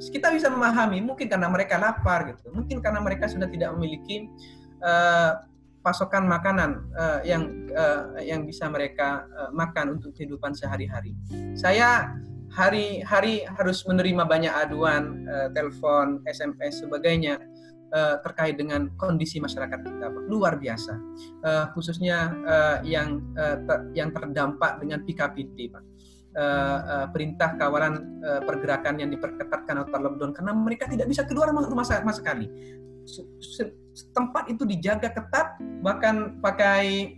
Kita 0.00 0.32
bisa 0.32 0.48
memahami 0.48 1.04
mungkin 1.04 1.28
karena 1.28 1.52
mereka 1.52 1.76
lapar 1.76 2.32
gitu, 2.32 2.56
mungkin 2.56 2.80
karena 2.80 3.04
mereka 3.04 3.28
sudah 3.28 3.52
tidak 3.52 3.76
memiliki 3.76 4.32
uh, 4.80 5.44
pasokan 5.84 6.24
makanan 6.24 6.80
uh, 6.96 7.20
yang 7.28 7.68
uh, 7.76 8.16
yang 8.24 8.48
bisa 8.48 8.72
mereka 8.72 9.28
uh, 9.36 9.52
makan 9.52 10.00
untuk 10.00 10.16
kehidupan 10.16 10.56
sehari-hari. 10.56 11.12
Saya 11.52 12.16
hari-hari 12.48 13.44
harus 13.44 13.84
menerima 13.84 14.24
banyak 14.24 14.48
aduan, 14.48 15.28
uh, 15.28 15.52
telepon, 15.52 16.24
SMS, 16.24 16.80
sebagainya 16.80 17.36
uh, 17.92 18.16
terkait 18.24 18.56
dengan 18.56 18.88
kondisi 18.96 19.36
masyarakat 19.44 19.84
kita, 19.84 20.08
luar 20.32 20.56
biasa. 20.56 20.96
Uh, 21.44 21.64
khususnya 21.76 22.32
uh, 22.48 22.78
yang 22.80 23.20
uh, 23.36 23.60
ter, 23.68 23.78
yang 23.92 24.08
terdampak 24.08 24.80
dengan 24.80 25.04
PKPD, 25.04 25.68
Pak. 25.68 25.84
Uh, 26.34 26.42
uh, 26.42 27.06
perintah 27.14 27.54
kawalan 27.54 28.18
uh, 28.26 28.42
pergerakan 28.42 28.98
yang 28.98 29.06
diperketatkan 29.06 29.86
atau 29.86 30.02
lockdown 30.02 30.34
karena 30.34 30.50
mereka 30.50 30.90
tidak 30.90 31.06
bisa 31.06 31.22
keluar 31.30 31.54
rumah 31.54 31.86
sama 31.86 32.10
sekali. 32.10 32.50
Tempat 34.10 34.50
itu 34.50 34.66
dijaga 34.66 35.12
ketat, 35.12 35.60
bahkan 35.84 36.40
pakai 36.42 37.14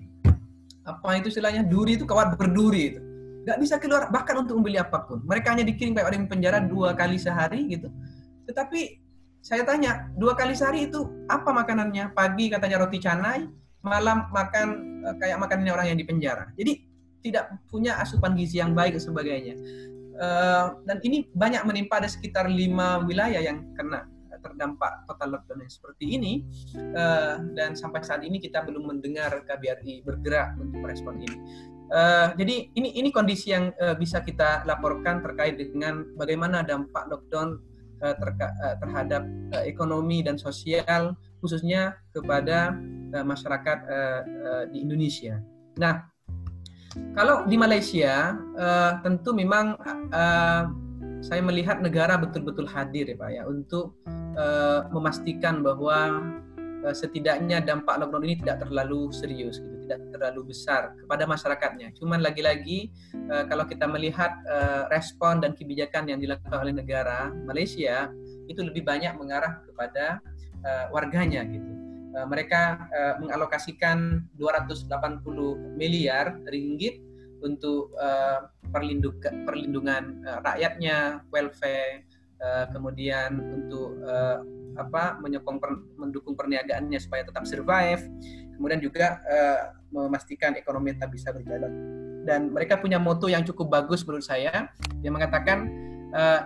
apa 0.87 1.18
itu 1.18 1.32
istilahnya 1.32 1.66
duri 1.66 1.99
itu 1.99 2.07
kawat 2.07 2.39
berduri 2.39 2.95
itu 2.95 3.01
nggak 3.47 3.62
bisa 3.62 3.78
keluar 3.78 4.11
bahkan 4.11 4.43
untuk 4.43 4.59
membeli 4.59 4.82
apa 4.82 5.07
pun. 5.07 5.22
Mereka 5.22 5.55
hanya 5.55 5.62
dikirim 5.62 5.95
kayak 5.95 6.11
orang 6.11 6.26
penjara 6.26 6.59
dua 6.59 6.99
kali 6.99 7.14
sehari 7.14 7.70
gitu. 7.70 7.87
Tetapi 8.51 8.99
saya 9.39 9.62
tanya 9.62 10.11
dua 10.18 10.34
kali 10.34 10.59
sehari 10.59 10.91
itu 10.91 11.07
apa 11.30 11.55
makanannya? 11.55 12.11
Pagi 12.11 12.51
katanya 12.51 12.82
roti 12.82 12.99
canai, 12.99 13.47
malam 13.87 14.26
makan 14.34 14.99
eh, 15.07 15.14
kayak 15.22 15.39
makanannya 15.39 15.72
orang 15.72 15.87
yang 15.95 15.99
di 16.03 16.07
penjara. 16.11 16.51
Jadi 16.59 16.82
tidak 17.22 17.55
punya 17.70 18.03
asupan 18.03 18.34
gizi 18.34 18.59
yang 18.59 18.74
baik 18.74 18.99
dan 18.99 19.03
sebagainya. 19.03 19.55
Uh, 20.16 20.80
dan 20.89 20.97
ini 21.05 21.28
banyak 21.37 21.61
menimpa 21.68 22.01
ada 22.01 22.09
sekitar 22.09 22.49
lima 22.49 23.05
wilayah 23.05 23.37
yang 23.37 23.68
kena 23.76 24.09
terdampak 24.47 25.03
total 25.11 25.34
lockdown 25.34 25.66
yang 25.66 25.72
seperti 25.74 26.05
ini 26.14 26.32
uh, 26.94 27.42
dan 27.59 27.74
sampai 27.74 28.07
saat 28.07 28.22
ini 28.22 28.38
kita 28.38 28.62
belum 28.62 28.86
mendengar 28.94 29.42
KBRI 29.42 30.07
bergerak 30.07 30.55
untuk 30.62 30.78
merespon 30.78 31.18
ini. 31.18 31.38
Uh, 31.86 32.34
jadi 32.34 32.70
ini 32.74 32.99
ini 32.99 33.14
kondisi 33.14 33.55
yang 33.55 33.70
uh, 33.78 33.94
bisa 33.94 34.22
kita 34.22 34.66
laporkan 34.66 35.22
terkait 35.22 35.55
dengan 35.55 36.03
bagaimana 36.18 36.66
dampak 36.66 37.07
lockdown 37.07 37.62
uh, 38.03 38.14
uh, 38.14 38.74
terhadap 38.82 39.22
uh, 39.55 39.62
ekonomi 39.62 40.22
dan 40.22 40.34
sosial 40.34 41.14
khususnya 41.38 41.94
kepada 42.11 42.74
uh, 43.14 43.22
masyarakat 43.22 43.78
uh, 43.86 44.20
uh, 44.26 44.64
di 44.70 44.82
Indonesia. 44.82 45.38
Nah, 45.78 46.11
kalau 47.14 47.44
di 47.47 47.55
Malaysia 47.61 48.34
uh, 48.57 48.99
tentu 49.05 49.36
memang 49.36 49.76
uh, 50.11 50.86
saya 51.26 51.42
melihat 51.42 51.82
negara 51.82 52.14
betul-betul 52.14 52.70
hadir 52.70 53.10
ya 53.10 53.18
Pak 53.18 53.30
ya 53.34 53.42
untuk 53.50 53.98
uh, 54.38 54.86
memastikan 54.94 55.58
bahwa 55.58 56.22
uh, 56.86 56.94
setidaknya 56.94 57.58
dampak 57.58 57.98
lockdown 57.98 58.22
ini 58.30 58.38
tidak 58.38 58.62
terlalu 58.62 59.10
serius 59.10 59.58
gitu 59.58 59.74
tidak 59.86 60.02
terlalu 60.10 60.50
besar 60.50 60.94
kepada 60.98 61.26
masyarakatnya. 61.30 61.94
Cuman 61.98 62.22
lagi-lagi 62.22 62.90
uh, 63.30 63.46
kalau 63.46 63.66
kita 63.66 63.86
melihat 63.86 64.34
uh, 64.46 64.90
respon 64.90 65.42
dan 65.42 65.54
kebijakan 65.54 66.10
yang 66.10 66.18
dilakukan 66.18 66.58
oleh 66.58 66.74
negara 66.74 67.30
Malaysia 67.46 68.10
itu 68.46 68.62
lebih 68.62 68.82
banyak 68.82 69.14
mengarah 69.18 69.62
kepada 69.66 70.22
uh, 70.62 70.86
warganya 70.90 71.42
gitu. 71.46 71.70
Uh, 72.18 72.26
mereka 72.26 72.86
uh, 72.90 73.14
mengalokasikan 73.22 74.26
280 74.38 74.90
miliar 75.78 76.38
ringgit 76.50 77.05
untuk 77.45 77.93
perlindung, 78.72 79.16
perlindungan 79.20 80.24
uh, 80.24 80.41
rakyatnya, 80.45 81.24
welfare, 81.32 82.05
uh, 82.41 82.66
kemudian 82.72 83.41
untuk 83.41 83.97
apa 84.76 85.16
menyokong 85.24 85.57
mendukung 85.97 86.37
perniagaannya 86.37 87.01
supaya 87.01 87.24
tetap 87.24 87.49
survive 87.49 88.05
kemudian 88.53 88.76
juga 88.76 89.24
memastikan 89.89 90.53
ekonomi 90.53 90.93
tetap 90.93 91.16
bisa 91.16 91.32
berjalan. 91.32 91.72
Dan 92.28 92.53
mereka 92.53 92.76
punya 92.76 93.01
moto 93.01 93.24
yang 93.24 93.41
cukup 93.41 93.72
bagus 93.72 94.05
menurut 94.05 94.28
saya, 94.28 94.68
yang 95.01 95.16
mengatakan 95.16 95.64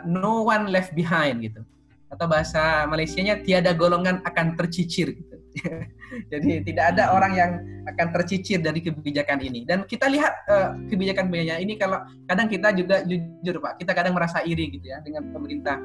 no 0.07 0.47
one 0.47 0.71
left 0.71 0.95
behind 0.95 1.43
gitu. 1.43 1.67
Atau 2.07 2.31
bahasa 2.31 2.87
Malaysianya 2.87 3.43
tiada 3.43 3.75
golongan 3.75 4.23
akan 4.23 4.55
tercicir 4.55 5.11
gitu. 5.11 5.40
Jadi 6.33 6.63
tidak 6.63 6.95
ada 6.97 7.15
orang 7.15 7.33
yang 7.35 7.51
akan 7.91 8.07
tercicir 8.15 8.63
dari 8.63 8.83
kebijakan 8.83 9.43
ini. 9.43 9.67
Dan 9.67 9.83
kita 9.87 10.07
lihat 10.07 10.47
uh, 10.47 10.79
kebijakan-kebijakannya 10.87 11.59
ini 11.63 11.75
kalau 11.75 11.99
kadang 12.31 12.47
kita 12.47 12.71
juga 12.75 13.03
jujur 13.03 13.59
Pak, 13.59 13.83
kita 13.83 13.93
kadang 13.95 14.15
merasa 14.15 14.43
iri 14.47 14.71
gitu 14.71 14.87
ya 14.91 15.03
dengan 15.03 15.27
pemerintah 15.35 15.77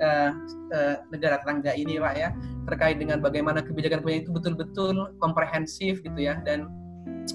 uh, 0.00 0.30
uh, 0.72 0.94
negara 1.08 1.40
tetangga 1.40 1.72
ini 1.72 1.96
Pak 1.96 2.14
ya 2.16 2.28
terkait 2.68 2.96
dengan 3.00 3.20
bagaimana 3.20 3.64
kebijakan-kebijakan 3.64 4.24
itu 4.28 4.30
betul-betul 4.32 4.94
komprehensif 5.20 6.00
gitu 6.04 6.18
ya 6.20 6.40
dan 6.44 6.68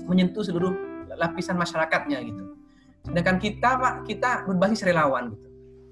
menyentuh 0.06 0.46
seluruh 0.46 0.74
lapisan 1.18 1.58
masyarakatnya 1.58 2.22
gitu. 2.22 2.44
Sedangkan 3.10 3.42
kita 3.42 3.70
Pak, 3.80 3.94
kita 4.06 4.46
berbasis 4.46 4.86
relawan 4.86 5.34
gitu. 5.34 5.48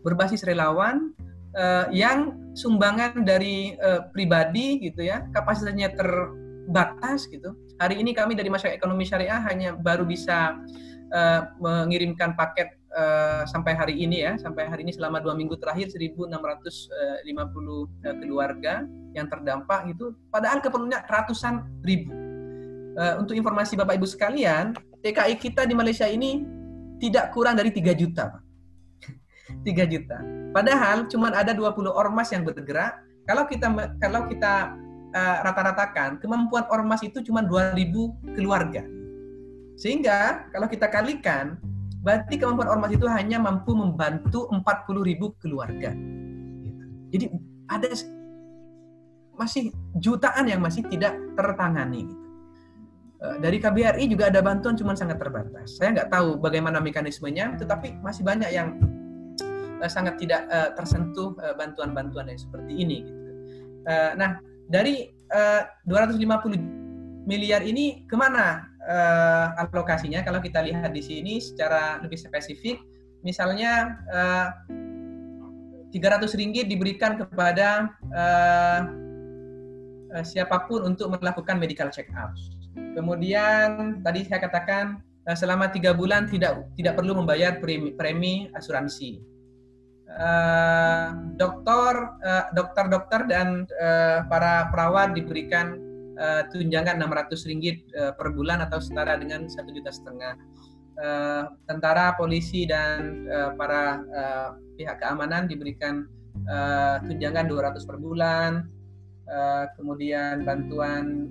Berbasis 0.05 0.45
relawan 0.45 1.16
uh, 1.57 1.85
yang 1.89 2.37
sumbangan 2.53 3.25
dari 3.25 3.75
uh, 3.81 4.07
pribadi 4.13 4.79
gitu 4.79 5.03
ya, 5.03 5.25
kapasitasnya 5.33 5.91
terbatas 5.97 7.25
gitu. 7.27 7.57
Hari 7.81 8.01
ini 8.01 8.13
kami 8.13 8.37
dari 8.37 8.49
masyarakat 8.49 8.77
ekonomi 8.77 9.05
syariah 9.05 9.41
hanya 9.49 9.73
baru 9.73 10.05
bisa 10.05 10.57
uh, 11.11 11.41
mengirimkan 11.61 12.37
paket 12.37 12.77
uh, 12.93 13.43
sampai 13.49 13.73
hari 13.73 13.97
ini 13.97 14.23
ya, 14.23 14.37
sampai 14.37 14.69
hari 14.69 14.85
ini 14.85 14.93
selama 14.93 15.21
dua 15.21 15.33
minggu 15.37 15.57
terakhir 15.57 15.89
1.650 15.93 16.33
uh, 16.33 17.85
keluarga 18.21 18.85
yang 19.17 19.25
terdampak 19.29 19.89
itu, 19.89 20.13
padahal 20.29 20.61
keperluannya 20.61 21.01
ratusan 21.09 21.65
ribu. 21.81 22.13
Uh, 22.97 23.21
untuk 23.21 23.37
informasi 23.37 23.77
Bapak 23.77 24.01
Ibu 24.01 24.09
sekalian, 24.09 24.73
TKI 25.05 25.37
kita 25.37 25.69
di 25.69 25.77
Malaysia 25.77 26.09
ini 26.09 26.41
tidak 26.97 27.29
kurang 27.29 27.53
dari 27.53 27.69
3 27.69 27.93
juta, 27.93 28.33
Pak. 28.33 28.46
3 29.63 29.93
juta. 29.93 30.17
Padahal 30.51 31.05
cuma 31.11 31.31
ada 31.31 31.51
20 31.53 31.91
ormas 31.91 32.31
yang 32.33 32.43
bergerak. 32.47 33.03
Kalau 33.27 33.43
kita 33.45 33.67
kalau 33.99 34.25
kita 34.31 34.75
uh, 35.11 35.37
rata-ratakan, 35.43 36.19
kemampuan 36.23 36.65
ormas 36.71 37.03
itu 37.03 37.19
cuma 37.23 37.43
2000 37.43 38.35
keluarga. 38.35 38.83
Sehingga 39.77 40.49
kalau 40.49 40.65
kita 40.71 40.89
kalikan, 40.89 41.59
berarti 42.01 42.39
kemampuan 42.39 42.71
ormas 42.71 42.91
itu 42.95 43.05
hanya 43.05 43.37
mampu 43.37 43.75
membantu 43.75 44.47
40.000 44.49 45.43
keluarga. 45.43 45.91
Jadi 47.13 47.25
ada 47.67 47.87
masih 49.37 49.69
jutaan 50.01 50.49
yang 50.49 50.63
masih 50.63 50.81
tidak 50.89 51.13
tertangani. 51.37 52.09
Gitu. 52.09 52.27
Eh, 53.17 53.37
dari 53.41 53.57
KBRI 53.57 54.05
juga 54.13 54.29
ada 54.29 54.45
bantuan 54.45 54.77
cuma 54.77 54.93
sangat 54.93 55.17
terbatas. 55.17 55.77
Saya 55.77 55.93
nggak 55.93 56.09
tahu 56.13 56.37
bagaimana 56.37 56.77
mekanismenya, 56.77 57.57
tetapi 57.57 57.97
masih 58.05 58.21
banyak 58.21 58.49
yang 58.53 58.77
sangat 59.85 60.17
tidak 60.17 60.49
uh, 60.49 60.73
tersentuh 60.73 61.37
bantuan-bantuan 61.53 62.25
uh, 62.25 62.31
yang 62.33 62.41
seperti 62.41 62.73
ini. 62.73 62.97
Gitu. 63.05 63.31
Uh, 63.87 64.11
nah, 64.17 64.41
dari 64.67 65.07
uh, 65.31 65.63
250 65.87 66.27
miliar 67.27 67.63
ini 67.63 68.03
ke 68.03 68.15
mana 68.19 68.67
uh, 68.83 69.63
alokasinya? 69.63 70.23
Kalau 70.27 70.43
kita 70.43 70.59
lihat 70.59 70.91
di 70.91 71.03
sini 71.03 71.39
secara 71.39 72.03
lebih 72.03 72.19
spesifik, 72.19 72.83
misalnya 73.23 73.95
uh, 74.11 74.47
300 75.91 76.39
ringgit 76.39 76.67
diberikan 76.67 77.15
kepada 77.15 77.95
uh, 78.11 78.79
siapa 80.23 80.67
pun 80.67 80.83
untuk 80.83 81.15
melakukan 81.15 81.59
medical 81.59 81.87
check 81.91 82.11
up. 82.15 82.35
Kemudian 82.95 84.01
tadi 84.03 84.23
saya 84.27 84.43
katakan 84.43 85.03
selama 85.35 85.67
tiga 85.67 85.91
bulan 85.91 86.27
tidak 86.31 86.71
tidak 86.79 86.95
perlu 86.95 87.19
membayar 87.19 87.59
premi, 87.59 87.91
premi 87.91 88.47
asuransi 88.55 89.36
uh, 90.17 91.15
dokter, 91.37 91.93
uh, 92.25 92.45
dokter-dokter 92.53 93.29
dan 93.29 93.69
uh, 93.77 94.25
para 94.27 94.67
perawat 94.73 95.13
diberikan 95.13 95.77
uh, 96.17 96.43
tunjangan 96.49 96.99
600 96.99 97.49
ringgit 97.49 97.85
uh, 97.95 98.11
per 98.17 98.33
bulan 98.33 98.65
atau 98.65 98.81
setara 98.81 99.15
dengan 99.15 99.45
satu 99.47 99.69
juta 99.71 99.93
setengah. 99.93 100.35
Tentara, 101.69 102.17
polisi 102.17 102.65
dan 102.65 103.29
uh, 103.29 103.53
para 103.53 104.01
uh, 104.01 104.49
pihak 104.81 104.97
keamanan 104.97 105.45
diberikan 105.45 106.09
uh, 106.49 106.97
tunjangan 107.05 107.45
200 107.45 107.85
per 107.85 108.01
bulan. 108.01 108.65
Uh, 109.29 109.69
kemudian 109.77 110.41
bantuan. 110.41 111.29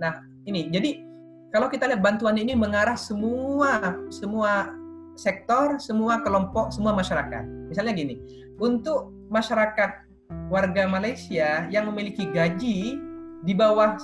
Nah 0.00 0.24
ini 0.48 0.72
jadi 0.72 1.02
kalau 1.50 1.66
kita 1.66 1.90
lihat 1.90 2.02
bantuan 2.02 2.38
ini 2.38 2.54
mengarah 2.54 2.94
semua 2.94 3.98
semua 4.10 4.70
sektor, 5.14 5.78
semua 5.78 6.20
kelompok, 6.22 6.70
semua 6.74 6.92
masyarakat. 6.94 7.70
Misalnya 7.70 7.94
gini, 7.94 8.18
untuk 8.58 9.14
masyarakat 9.30 10.06
warga 10.50 10.86
Malaysia 10.86 11.66
yang 11.70 11.90
memiliki 11.90 12.28
gaji 12.30 12.98
di 13.44 13.52
bawah 13.54 13.98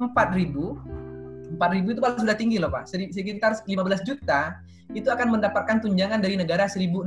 4.000, 0.00 1.56
4.000 1.56 1.92
itu 1.92 2.00
paling 2.02 2.20
sudah 2.20 2.36
tinggi 2.36 2.56
loh 2.58 2.70
Pak, 2.72 2.90
sekitar 2.90 3.56
15 3.64 4.08
juta, 4.08 4.60
itu 4.94 5.08
akan 5.10 5.38
mendapatkan 5.38 5.82
tunjangan 5.82 6.20
dari 6.22 6.38
negara 6.38 6.68
1.600. 6.68 7.06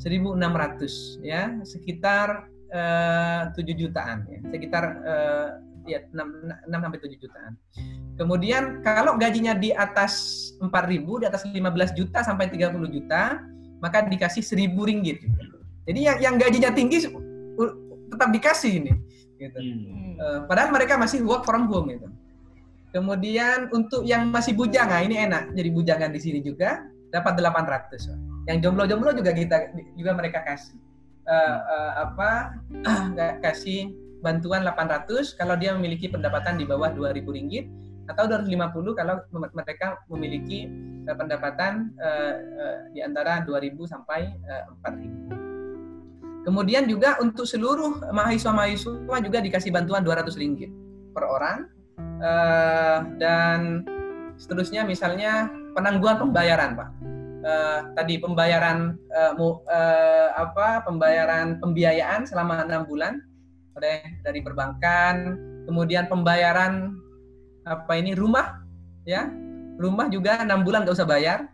1.600 0.00 1.20
ya, 1.20 1.60
sekitar 1.60 2.48
eh, 2.72 3.42
7 3.52 3.60
jutaan 3.76 4.24
ya, 4.24 4.40
sekitar 4.48 4.84
uh, 5.04 5.48
ya 5.86 6.04
6, 6.10 6.68
6 6.68 6.84
sampai 6.84 6.98
7 7.00 7.22
jutaan. 7.22 7.52
Kemudian 8.20 8.84
kalau 8.84 9.16
gajinya 9.16 9.56
di 9.56 9.72
atas 9.72 10.12
4.000, 10.60 11.22
di 11.22 11.26
atas 11.26 11.42
15 11.48 11.96
juta 11.96 12.20
sampai 12.20 12.52
30 12.52 12.76
juta, 12.92 13.40
maka 13.80 14.04
dikasih 14.04 14.44
1.000 14.44 14.76
ringgit. 14.76 15.24
Jadi 15.88 16.00
yang 16.04 16.18
yang 16.20 16.34
gajinya 16.36 16.70
tinggi 16.70 17.08
tetap 18.12 18.28
dikasih 18.28 18.72
ini. 18.84 18.92
Gitu. 19.40 19.56
Hmm. 19.56 20.20
Uh, 20.20 20.38
padahal 20.44 20.68
mereka 20.68 21.00
masih 21.00 21.24
work 21.24 21.48
from 21.48 21.64
home 21.70 21.96
gitu. 21.96 22.08
Kemudian 22.90 23.70
untuk 23.70 24.02
yang 24.04 24.28
masih 24.28 24.52
bujang, 24.52 24.90
nah 24.90 25.00
ini 25.00 25.16
enak. 25.16 25.54
Jadi 25.54 25.68
bujangan 25.70 26.10
di 26.10 26.20
sini 26.20 26.38
juga 26.42 26.84
dapat 27.14 27.38
800. 27.38 28.50
Yang 28.50 28.58
jomblo-jomblo 28.66 29.14
juga 29.14 29.30
kita 29.32 29.72
juga 29.96 30.12
mereka 30.12 30.42
kasih. 30.44 30.76
Uh, 31.24 31.58
uh, 31.62 31.92
apa 32.10 32.30
kasih 33.44 33.94
bantuan 34.20 34.64
800 34.64 35.36
kalau 35.36 35.56
dia 35.56 35.72
memiliki 35.76 36.08
pendapatan 36.08 36.60
di 36.60 36.64
bawah 36.68 36.92
2000 36.92 37.24
ringgit 37.24 37.66
atau 38.10 38.26
250 38.26 38.98
kalau 38.98 39.22
mereka 39.54 40.02
memiliki 40.10 40.66
uh, 41.06 41.14
pendapatan 41.14 41.94
uh, 42.00 42.34
uh, 42.36 42.76
di 42.90 43.00
antara 43.00 43.42
2000 43.46 43.76
sampai 43.86 44.34
uh, 44.44 44.74
4000. 44.82 45.40
Kemudian 46.40 46.88
juga 46.88 47.20
untuk 47.20 47.44
seluruh 47.44 48.00
mahasiswa-mahasiswa 48.10 49.16
juga 49.20 49.38
dikasih 49.44 49.70
bantuan 49.70 50.00
200 50.00 50.40
ringgit 50.40 50.72
per 51.12 51.28
orang 51.28 51.68
uh, 52.24 53.04
dan 53.20 53.84
seterusnya 54.40 54.88
misalnya 54.88 55.52
penangguhan 55.76 56.16
pembayaran, 56.16 56.74
Pak. 56.74 56.88
Uh, 57.40 57.80
tadi 57.96 58.20
pembayaran 58.20 59.00
uh, 59.16 59.32
mu, 59.32 59.64
uh, 59.64 60.28
apa 60.36 60.84
pembayaran 60.84 61.56
pembiayaan 61.56 62.28
selama 62.28 62.68
enam 62.68 62.84
bulan 62.84 63.16
oleh 63.80 64.20
dari 64.20 64.44
perbankan, 64.44 65.40
kemudian 65.64 66.04
pembayaran 66.04 67.00
apa 67.64 67.92
ini 67.96 68.12
rumah 68.12 68.60
ya. 69.08 69.32
Rumah 69.80 70.12
juga 70.12 70.44
enam 70.44 70.60
bulan 70.60 70.84
nggak 70.84 70.92
usah 71.00 71.08
bayar 71.08 71.48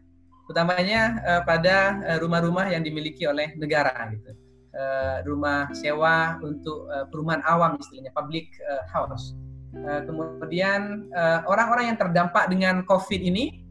utamanya 0.46 1.18
uh, 1.26 1.42
pada 1.42 2.02
eh, 2.06 2.18
rumah-rumah 2.22 2.70
yang 2.70 2.82
dimiliki 2.86 3.26
oleh 3.26 3.54
negara 3.58 3.92
gitu. 4.14 4.34
Uh, 4.76 5.24
rumah 5.24 5.72
sewa 5.72 6.36
untuk 6.44 6.84
uh, 6.92 7.08
perumahan 7.08 7.40
awam 7.48 7.80
istilahnya 7.80 8.12
public 8.12 8.50
uh, 8.68 8.84
house. 8.92 9.32
Uh, 9.72 10.04
kemudian 10.04 11.08
orang-orang 11.48 11.84
uh, 11.84 11.88
yang 11.92 11.98
terdampak 12.00 12.44
dengan 12.48 12.84
covid 12.84 13.20
ini 13.20 13.64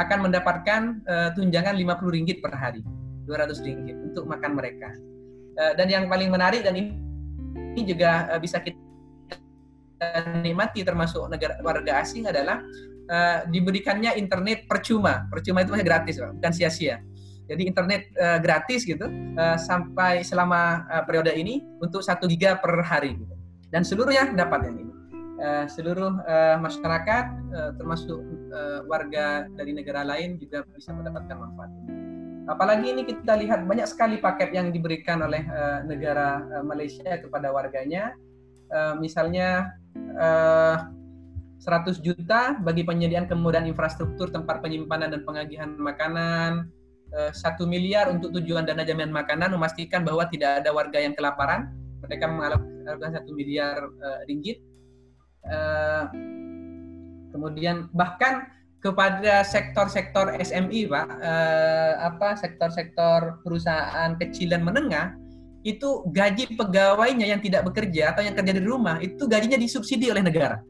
akan 0.00 0.28
mendapatkan 0.28 1.04
uh, 1.04 1.28
tunjangan 1.36 1.76
50 1.76 2.16
ringgit 2.16 2.38
per 2.40 2.56
hari 2.56 2.80
200 3.28 3.60
ringgit 3.60 3.96
untuk 4.08 4.24
makan 4.24 4.56
mereka. 4.56 4.88
Dan 5.58 5.90
yang 5.90 6.06
paling 6.06 6.30
menarik 6.30 6.62
dan 6.62 6.78
ini 6.78 6.94
juga 7.82 8.30
uh, 8.32 8.40
bisa 8.40 8.62
kita 8.62 8.76
nikmati 10.46 10.86
termasuk 10.86 11.26
negara 11.26 11.58
warga 11.60 12.02
asing 12.02 12.26
adalah 12.30 12.62
uh, 13.10 13.44
diberikannya 13.50 14.14
internet 14.14 14.64
percuma. 14.70 15.26
Percuma 15.26 15.66
itu 15.66 15.74
masih 15.74 15.86
gratis, 15.86 16.14
bukan 16.22 16.52
sia-sia. 16.54 17.02
Jadi 17.48 17.64
internet 17.64 18.12
uh, 18.20 18.38
gratis 18.38 18.84
gitu 18.84 19.08
uh, 19.40 19.56
sampai 19.56 20.20
selama 20.20 20.84
uh, 20.92 21.02
periode 21.08 21.32
ini 21.32 21.64
untuk 21.80 22.04
satu 22.04 22.28
giga 22.28 22.60
per 22.60 22.76
hari 22.84 23.16
gitu. 23.16 23.34
Dan 23.72 23.82
seluruhnya 23.84 24.32
dapat 24.36 24.68
yang 24.68 24.76
ini. 24.84 24.94
Uh, 25.38 25.70
seluruh 25.70 26.18
uh, 26.26 26.58
masyarakat 26.58 27.24
uh, 27.54 27.70
termasuk 27.78 28.18
uh, 28.50 28.82
warga 28.90 29.46
dari 29.54 29.70
negara 29.70 30.02
lain 30.02 30.34
juga 30.34 30.66
bisa 30.74 30.90
mendapatkan 30.90 31.38
manfaat 31.38 31.70
ini. 31.86 32.07
Apalagi 32.48 32.96
ini 32.96 33.04
kita 33.04 33.36
lihat 33.36 33.68
banyak 33.68 33.84
sekali 33.84 34.16
paket 34.16 34.56
yang 34.56 34.72
diberikan 34.72 35.20
oleh 35.20 35.44
uh, 35.52 35.84
negara 35.84 36.40
uh, 36.56 36.64
Malaysia 36.64 37.20
kepada 37.20 37.52
warganya. 37.52 38.16
Uh, 38.68 38.96
misalnya 39.00 39.72
uh, 40.16 40.76
eh, 40.76 40.76
100 41.64 42.04
juta 42.04 42.56
bagi 42.62 42.86
penyediaan 42.86 43.26
kemudahan 43.26 43.66
infrastruktur 43.66 44.30
tempat 44.30 44.60
penyimpanan 44.62 45.10
dan 45.10 45.24
pengagihan 45.24 45.72
makanan, 45.76 46.70
uh, 47.12 47.28
eh, 47.28 47.32
1 47.32 47.64
miliar 47.68 48.08
untuk 48.12 48.32
tujuan 48.40 48.64
dana 48.64 48.84
jaminan 48.84 49.12
makanan 49.12 49.52
memastikan 49.52 50.04
bahwa 50.04 50.24
tidak 50.32 50.64
ada 50.64 50.70
warga 50.72 50.98
yang 51.00 51.12
kelaparan. 51.12 51.68
Mereka 51.98 52.24
mengalokasikan 52.30 53.10
satu 53.10 53.30
miliar 53.34 53.76
uh, 53.82 54.20
ringgit. 54.30 54.62
Uh, 55.48 56.06
kemudian 57.34 57.90
bahkan 57.92 58.48
kepada 58.78 59.42
sektor-sektor 59.42 60.38
SMI, 60.38 60.86
Pak, 60.86 61.06
uh, 61.18 61.92
apa 61.98 62.38
sektor-sektor 62.38 63.42
perusahaan 63.42 64.14
kecil 64.18 64.54
dan 64.54 64.62
menengah 64.62 65.18
itu 65.66 66.06
gaji 66.14 66.54
pegawainya 66.54 67.26
yang 67.26 67.42
tidak 67.42 67.66
bekerja 67.66 68.14
atau 68.14 68.22
yang 68.22 68.38
kerja 68.38 68.54
di 68.54 68.62
rumah 68.62 69.02
itu 69.02 69.26
gajinya 69.26 69.58
disubsidi 69.58 70.06
oleh 70.08 70.22
negara. 70.22 70.62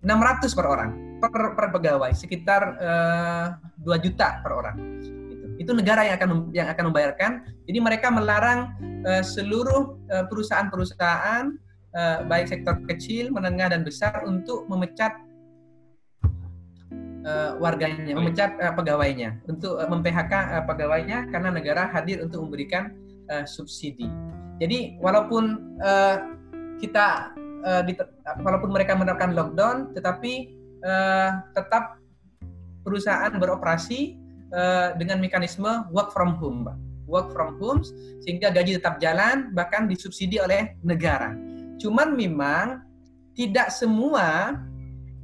600 0.00 0.56
per 0.56 0.64
orang 0.64 0.90
per, 1.20 1.52
per 1.52 1.66
pegawai 1.76 2.10
sekitar 2.16 2.80
eh, 2.80 3.46
2 3.84 4.04
juta 4.04 4.40
per 4.40 4.52
orang. 4.56 4.76
Gitu. 5.04 5.46
itu 5.60 5.76
negara 5.76 6.08
yang 6.08 6.16
akan 6.16 6.30
yang 6.56 6.68
akan 6.72 6.84
membayarkan. 6.88 7.30
Jadi 7.68 7.78
mereka 7.84 8.08
melarang 8.08 8.72
uh, 9.04 9.20
seluruh 9.20 10.00
uh, 10.08 10.24
perusahaan-perusahaan 10.24 11.52
uh, 11.92 12.18
baik 12.24 12.48
sektor 12.48 12.80
kecil, 12.88 13.28
menengah 13.28 13.68
dan 13.68 13.84
besar 13.84 14.24
untuk 14.24 14.64
memecat 14.72 15.12
uh, 17.24 17.56
warganya, 17.60 18.12
memecat 18.14 18.56
uh, 18.60 18.72
pegawainya, 18.76 19.40
untuk 19.48 19.80
uh, 19.80 19.86
mem-PHK 19.88 20.32
uh, 20.32 20.64
pegawainya 20.68 21.28
karena 21.28 21.48
negara 21.52 21.88
hadir 21.88 22.20
untuk 22.24 22.44
memberikan 22.46 22.94
uh, 23.32 23.44
subsidi. 23.44 24.08
Jadi 24.60 25.00
walaupun 25.00 25.76
uh, 25.80 26.16
kita 26.80 27.32
uh, 27.64 27.82
di, 27.84 27.96
walaupun 28.44 28.70
mereka 28.72 28.92
menerapkan 28.96 29.32
lockdown, 29.32 29.96
tetapi 29.96 30.52
uh, 30.84 31.40
tetap 31.56 32.00
perusahaan 32.84 33.32
beroperasi 33.36 34.16
uh, 34.52 34.96
dengan 34.96 35.20
mekanisme 35.20 35.88
work 35.92 36.12
from 36.12 36.36
home, 36.36 36.64
Mbak. 36.64 36.76
Work 37.10 37.34
from 37.34 37.58
home 37.58 37.82
sehingga 38.22 38.54
gaji 38.54 38.78
tetap 38.78 39.02
jalan 39.02 39.50
bahkan 39.50 39.90
disubsidi 39.90 40.38
oleh 40.38 40.78
negara. 40.86 41.34
Cuman 41.82 42.14
memang 42.14 42.86
tidak 43.34 43.74
semua 43.74 44.54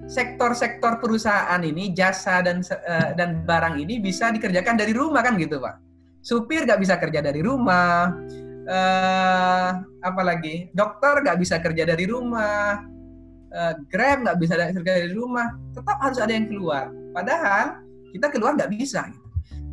sektor-sektor 0.07 1.03
perusahaan 1.03 1.59
ini 1.63 1.91
jasa 1.91 2.39
dan 2.43 2.63
uh, 2.63 3.11
dan 3.19 3.43
barang 3.43 3.83
ini 3.83 3.99
bisa 3.99 4.31
dikerjakan 4.31 4.79
dari 4.79 4.95
rumah 4.95 5.23
kan 5.23 5.35
gitu 5.35 5.59
pak? 5.59 5.83
Supir 6.23 6.67
nggak 6.67 6.81
bisa 6.83 6.95
kerja 6.99 7.23
dari 7.23 7.43
rumah 7.43 8.15
uh, 8.67 9.71
apalagi 10.03 10.71
dokter 10.75 11.23
nggak 11.23 11.39
bisa 11.39 11.59
kerja 11.59 11.87
dari 11.87 12.07
rumah 12.07 12.83
uh, 13.51 13.75
grab 13.91 14.23
nggak 14.27 14.39
bisa 14.39 14.55
kerja 14.75 14.93
dari 15.03 15.13
rumah. 15.15 15.51
Tetap 15.75 15.99
harus 15.99 16.19
ada 16.23 16.33
yang 16.33 16.47
keluar. 16.47 16.91
Padahal 17.11 17.83
kita 18.15 18.31
keluar 18.31 18.55
nggak 18.55 18.73
bisa 18.73 19.11
gitu. 19.11 19.27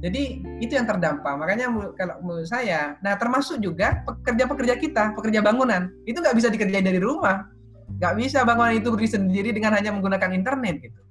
jadi 0.03 0.23
itu 0.59 0.73
yang 0.73 0.89
terdampak. 0.89 1.34
Makanya 1.38 1.69
kalau 1.93 2.15
menurut 2.25 2.49
saya 2.49 2.97
nah 3.05 3.13
termasuk 3.21 3.61
juga 3.61 4.01
pekerja-pekerja 4.03 4.81
kita 4.81 5.13
pekerja 5.13 5.45
bangunan 5.45 5.93
itu 6.09 6.17
nggak 6.17 6.36
bisa 6.36 6.49
dikerjain 6.49 6.84
dari 6.84 6.97
rumah 6.97 7.53
nggak 7.97 8.13
bisa 8.19 8.43
bangunan 8.43 8.73
itu 8.73 8.89
berdiri 8.89 9.11
sendiri 9.11 9.49
dengan 9.53 9.77
hanya 9.77 9.93
menggunakan 9.93 10.33
internet 10.33 10.81
gitu. 10.81 11.01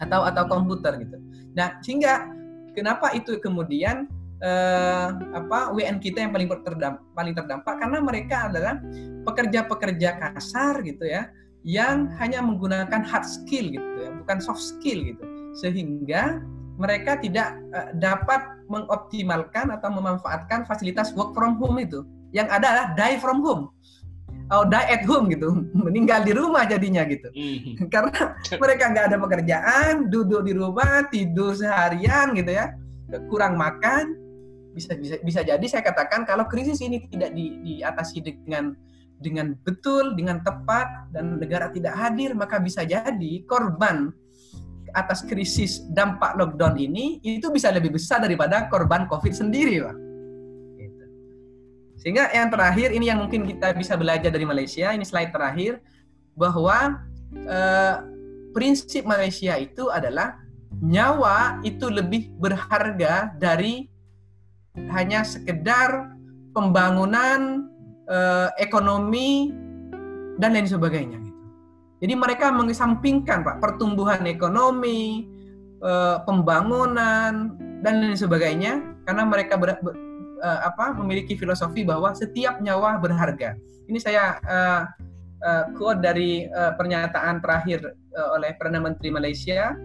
Atau 0.00 0.26
atau 0.26 0.44
komputer 0.50 0.98
gitu. 1.00 1.16
Nah 1.54 1.78
sehingga 1.80 2.28
kenapa 2.74 3.14
itu 3.14 3.38
kemudian 3.38 4.10
eh, 4.42 5.08
apa 5.32 5.72
WN 5.72 6.02
kita 6.02 6.26
yang 6.26 6.32
paling 6.34 6.50
terdampak, 6.50 7.04
paling 7.14 7.34
terdampak? 7.34 7.74
Karena 7.80 7.98
mereka 8.02 8.36
adalah 8.50 8.82
pekerja-pekerja 9.24 10.20
kasar 10.20 10.84
gitu 10.84 11.06
ya 11.08 11.30
yang 11.64 12.12
hanya 12.20 12.44
menggunakan 12.44 13.00
hard 13.08 13.24
skill 13.24 13.72
gitu 13.72 13.88
ya 13.96 14.12
bukan 14.20 14.38
soft 14.42 14.60
skill 14.60 15.00
gitu. 15.00 15.24
Sehingga 15.56 16.44
mereka 16.74 17.16
tidak 17.22 17.54
uh, 17.72 17.94
dapat 17.96 18.42
mengoptimalkan 18.66 19.70
atau 19.70 19.88
memanfaatkan 19.94 20.66
fasilitas 20.66 21.14
work 21.14 21.32
from 21.32 21.56
home 21.56 21.78
itu. 21.78 22.02
Yang 22.34 22.48
ada 22.50 22.66
adalah 22.66 22.86
die 22.98 23.18
from 23.22 23.38
home 23.46 23.70
atau 24.48 24.68
die 24.68 24.86
at 24.92 25.02
home 25.08 25.32
gitu 25.32 25.48
meninggal 25.86 26.20
di 26.22 26.32
rumah 26.36 26.68
jadinya 26.68 27.02
gitu 27.08 27.28
mm. 27.32 27.88
karena 27.94 28.36
mereka 28.60 28.84
nggak 28.92 29.06
ada 29.12 29.18
pekerjaan 29.18 29.92
duduk 30.12 30.44
di 30.44 30.52
rumah 30.52 31.06
tidur 31.08 31.56
seharian 31.56 32.36
gitu 32.36 32.52
ya 32.52 32.76
kurang 33.28 33.56
makan 33.56 34.16
bisa 34.74 34.98
bisa 34.98 35.16
bisa 35.22 35.40
jadi 35.46 35.62
saya 35.70 35.86
katakan 35.86 36.26
kalau 36.26 36.50
krisis 36.50 36.82
ini 36.82 37.06
tidak 37.06 37.30
di, 37.30 37.62
diatasi 37.62 38.20
dengan 38.26 38.74
dengan 39.22 39.54
betul, 39.62 40.18
dengan 40.18 40.42
tepat 40.42 41.14
dan 41.14 41.38
negara 41.38 41.70
tidak 41.70 41.94
hadir 41.94 42.34
maka 42.34 42.58
bisa 42.58 42.82
jadi 42.82 43.32
korban 43.46 44.10
atas 44.94 45.26
krisis 45.26 45.82
dampak 45.90 46.38
lockdown 46.38 46.78
ini 46.78 47.18
itu 47.22 47.50
bisa 47.50 47.70
lebih 47.74 47.94
besar 47.94 48.22
daripada 48.22 48.70
korban 48.70 49.10
COVID 49.10 49.34
sendiri, 49.34 49.82
Pak. 49.82 50.03
Sehingga 52.04 52.28
yang 52.36 52.52
terakhir 52.52 52.92
ini 52.92 53.08
yang 53.08 53.24
mungkin 53.24 53.48
kita 53.48 53.72
bisa 53.72 53.96
belajar 53.96 54.28
dari 54.28 54.44
Malaysia, 54.44 54.92
ini 54.92 55.08
slide 55.08 55.32
terakhir 55.32 55.80
bahwa 56.36 57.00
eh, 57.32 57.96
prinsip 58.52 59.08
Malaysia 59.08 59.56
itu 59.56 59.88
adalah 59.88 60.36
nyawa 60.84 61.64
itu 61.64 61.88
lebih 61.88 62.28
berharga 62.36 63.32
dari 63.40 63.88
hanya 64.92 65.24
sekedar 65.24 66.12
pembangunan 66.52 67.72
eh, 68.04 68.52
ekonomi 68.60 69.48
dan 70.36 70.52
lain 70.52 70.68
sebagainya 70.68 71.24
gitu. 71.24 71.40
Jadi 72.04 72.14
mereka 72.20 72.52
mengesampingkan 72.52 73.48
Pak 73.48 73.64
pertumbuhan 73.64 74.28
ekonomi, 74.28 75.24
eh, 75.80 76.16
pembangunan 76.28 77.56
dan 77.80 77.94
lain 77.96 78.12
sebagainya 78.12 78.92
karena 79.08 79.24
mereka 79.24 79.56
eh, 80.44 80.60
apa 80.68 80.92
memiliki 80.92 81.32
filosofi 81.40 81.88
bahwa 81.88 82.12
setiap 82.12 82.60
nyawa 82.60 83.00
berharga. 83.00 83.56
Ini 83.88 83.98
saya 84.00 84.36
eh, 84.44 84.82
uh, 85.44 85.64
quote 85.76 86.00
dari 86.00 86.48
uh, 86.48 86.72
pernyataan 86.76 87.44
terakhir 87.44 87.84
uh, 88.16 88.28
oleh 88.36 88.56
Perdana 88.56 88.80
Menteri 88.80 89.12
Malaysia 89.12 89.76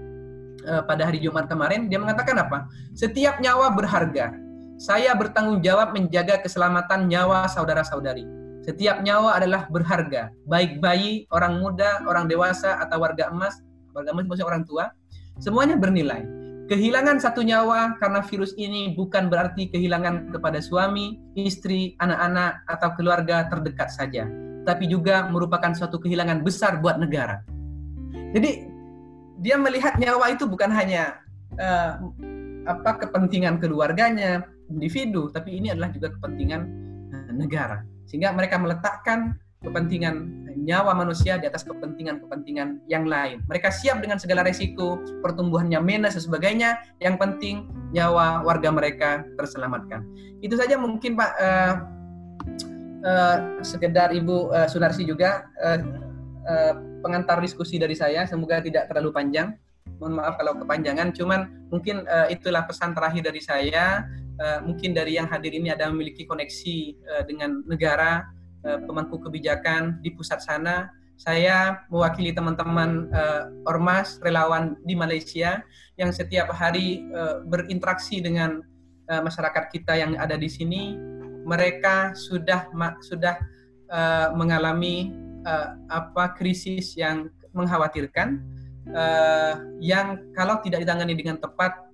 uh, 0.67 0.81
pada 0.87 1.07
hari 1.07 1.19
Jumat 1.19 1.51
kemarin. 1.51 1.91
Dia 1.91 1.99
mengatakan 1.99 2.39
apa? 2.39 2.71
Setiap 2.95 3.43
nyawa 3.43 3.75
berharga 3.75 4.31
saya 4.79 5.11
bertanggung 5.11 5.59
jawab 5.59 5.91
menjaga 5.91 6.39
keselamatan 6.39 7.11
nyawa 7.11 7.51
saudara-saudari. 7.51 8.23
Setiap 8.63 9.03
nyawa 9.03 9.35
adalah 9.35 9.67
berharga, 9.67 10.31
baik 10.47 10.79
bayi, 10.79 11.27
orang 11.35 11.59
muda, 11.59 11.99
orang 12.07 12.31
dewasa, 12.31 12.79
atau 12.79 13.03
warga 13.03 13.27
emas. 13.27 13.59
Warga 13.91 14.15
emas 14.15 14.23
maksudnya 14.31 14.47
orang 14.47 14.63
tua. 14.63 14.87
Semuanya 15.43 15.75
bernilai. 15.75 16.23
Kehilangan 16.69 17.17
satu 17.17 17.41
nyawa 17.41 17.97
karena 17.97 18.21
virus 18.21 18.53
ini 18.53 18.93
bukan 18.93 19.25
berarti 19.25 19.73
kehilangan 19.73 20.29
kepada 20.29 20.61
suami, 20.61 21.17
istri, 21.33 21.97
anak-anak, 21.97 22.61
atau 22.69 22.93
keluarga 22.93 23.49
terdekat 23.49 23.89
saja, 23.89 24.29
tapi 24.69 24.85
juga 24.85 25.25
merupakan 25.33 25.73
suatu 25.73 25.97
kehilangan 25.97 26.45
besar 26.45 26.77
buat 26.77 27.01
negara. 27.01 27.41
Jadi 28.37 28.69
dia 29.41 29.57
melihat 29.57 29.97
nyawa 29.97 30.29
itu 30.29 30.45
bukan 30.45 30.69
hanya 30.69 31.17
uh, 31.57 32.05
apa 32.69 33.01
kepentingan 33.01 33.57
keluarganya, 33.57 34.45
individu, 34.69 35.33
tapi 35.33 35.57
ini 35.57 35.73
adalah 35.73 35.89
juga 35.89 36.13
kepentingan 36.13 36.61
eh, 37.09 37.33
negara. 37.33 37.81
Sehingga 38.05 38.29
mereka 38.29 38.61
meletakkan 38.61 39.41
kepentingan 39.59 40.47
nyawa 40.55 40.95
manusia 40.95 41.35
di 41.35 41.47
atas 41.47 41.67
kepentingan-kepentingan 41.67 42.87
yang 42.87 43.03
lain. 43.03 43.43
Mereka 43.51 43.71
siap 43.71 43.99
dengan 43.99 44.15
segala 44.15 44.43
resiko, 44.43 44.99
pertumbuhannya 45.19 45.79
minus 45.83 46.15
dan 46.15 46.23
sebagainya. 46.23 46.69
Yang 47.03 47.15
penting 47.19 47.55
nyawa 47.91 48.43
warga 48.47 48.71
mereka 48.71 49.27
terselamatkan. 49.35 50.03
Itu 50.39 50.55
saja 50.55 50.79
mungkin 50.79 51.19
Pak 51.19 51.31
uh, 51.35 51.73
uh, 53.03 53.37
sekedar 53.59 54.15
Ibu 54.15 54.51
uh, 54.55 54.67
Sunarsi 54.71 55.03
juga 55.03 55.47
uh, 55.59 55.79
uh, 56.47 56.73
pengantar 57.03 57.43
diskusi 57.43 57.75
dari 57.75 57.99
saya. 57.99 58.23
Semoga 58.23 58.63
tidak 58.63 58.87
terlalu 58.87 59.11
panjang. 59.11 59.59
Mohon 59.99 60.23
maaf 60.23 60.39
kalau 60.39 60.55
kepanjangan. 60.55 61.11
Cuman 61.11 61.67
mungkin 61.67 62.07
uh, 62.07 62.31
itulah 62.31 62.63
pesan 62.63 62.95
terakhir 62.95 63.27
dari 63.27 63.43
saya 63.43 64.07
uh, 64.39 64.59
mungkin 64.63 64.95
dari 64.95 65.19
yang 65.19 65.27
hadir 65.27 65.51
ini 65.51 65.69
ada 65.69 65.91
memiliki 65.91 66.23
koneksi 66.23 66.77
uh, 67.11 67.23
dengan 67.27 67.59
negara 67.67 68.23
pemangku 68.63 69.19
kebijakan 69.23 70.03
di 70.03 70.11
pusat 70.11 70.43
sana. 70.43 70.91
Saya 71.19 71.83
mewakili 71.91 72.31
teman-teman 72.31 73.11
uh, 73.11 73.51
ormas 73.67 74.23
relawan 74.23 74.79
di 74.87 74.95
Malaysia 74.95 75.59
yang 75.99 76.15
setiap 76.15 76.47
hari 76.55 77.03
uh, 77.11 77.43
berinteraksi 77.43 78.23
dengan 78.23 78.63
uh, 79.11 79.19
masyarakat 79.19 79.67
kita 79.67 79.99
yang 79.99 80.15
ada 80.15 80.39
di 80.39 80.47
sini. 80.47 80.95
Mereka 81.43 82.15
sudah 82.15 82.71
sudah 83.03 83.35
uh, 83.91 84.31
mengalami 84.31 85.11
uh, 85.43 85.75
apa 85.91 86.39
krisis 86.39 86.95
yang 86.95 87.27
mengkhawatirkan, 87.51 88.39
uh, 88.95 89.59
yang 89.83 90.23
kalau 90.31 90.63
tidak 90.63 90.87
ditangani 90.87 91.19
dengan 91.19 91.35
tepat 91.35 91.89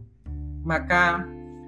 maka 0.66 1.26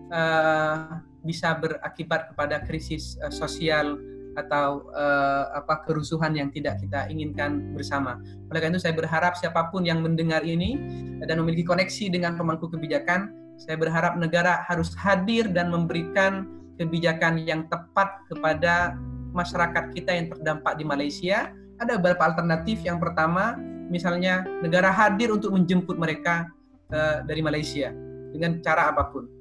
uh, 0.09 1.01
bisa 1.21 1.53
berakibat 1.57 2.33
kepada 2.33 2.61
krisis 2.65 3.15
uh, 3.21 3.33
sosial 3.33 3.97
atau 4.38 4.85
uh, 4.93 5.49
apa 5.57 5.81
kerusuhan 5.81 6.38
yang 6.38 6.53
tidak 6.53 6.77
kita 6.77 7.09
inginkan 7.09 7.73
bersama. 7.73 8.21
Oleh 8.53 8.61
karena 8.61 8.77
itu 8.77 8.85
saya 8.85 8.93
berharap 8.93 9.33
siapa 9.33 9.73
pun 9.73 9.81
yang 9.81 10.05
mendengar 10.05 10.45
ini 10.45 10.77
dan 11.25 11.41
memiliki 11.41 11.65
koneksi 11.65 12.13
dengan 12.13 12.38
pemangku 12.38 12.69
kebijakan, 12.69 13.33
saya 13.57 13.75
berharap 13.81 14.15
negara 14.21 14.61
harus 14.69 14.93
hadir 14.93 15.49
dan 15.49 15.73
memberikan 15.73 16.45
kebijakan 16.77 17.41
yang 17.41 17.65
tepat 17.67 18.21
kepada 18.29 18.93
masyarakat 19.33 19.97
kita 19.97 20.11
yang 20.13 20.29
terdampak 20.29 20.77
di 20.77 20.85
Malaysia. 20.85 21.49
Ada 21.81 21.97
beberapa 21.97 22.29
alternatif. 22.29 22.81
Yang 22.85 23.09
pertama, 23.09 23.57
misalnya 23.89 24.45
negara 24.61 24.93
hadir 24.93 25.33
untuk 25.33 25.57
menjemput 25.57 25.97
mereka 25.97 26.45
uh, 26.93 27.25
dari 27.25 27.41
Malaysia 27.41 27.89
dengan 28.29 28.61
cara 28.61 28.93
apa 28.93 29.09
pun 29.09 29.38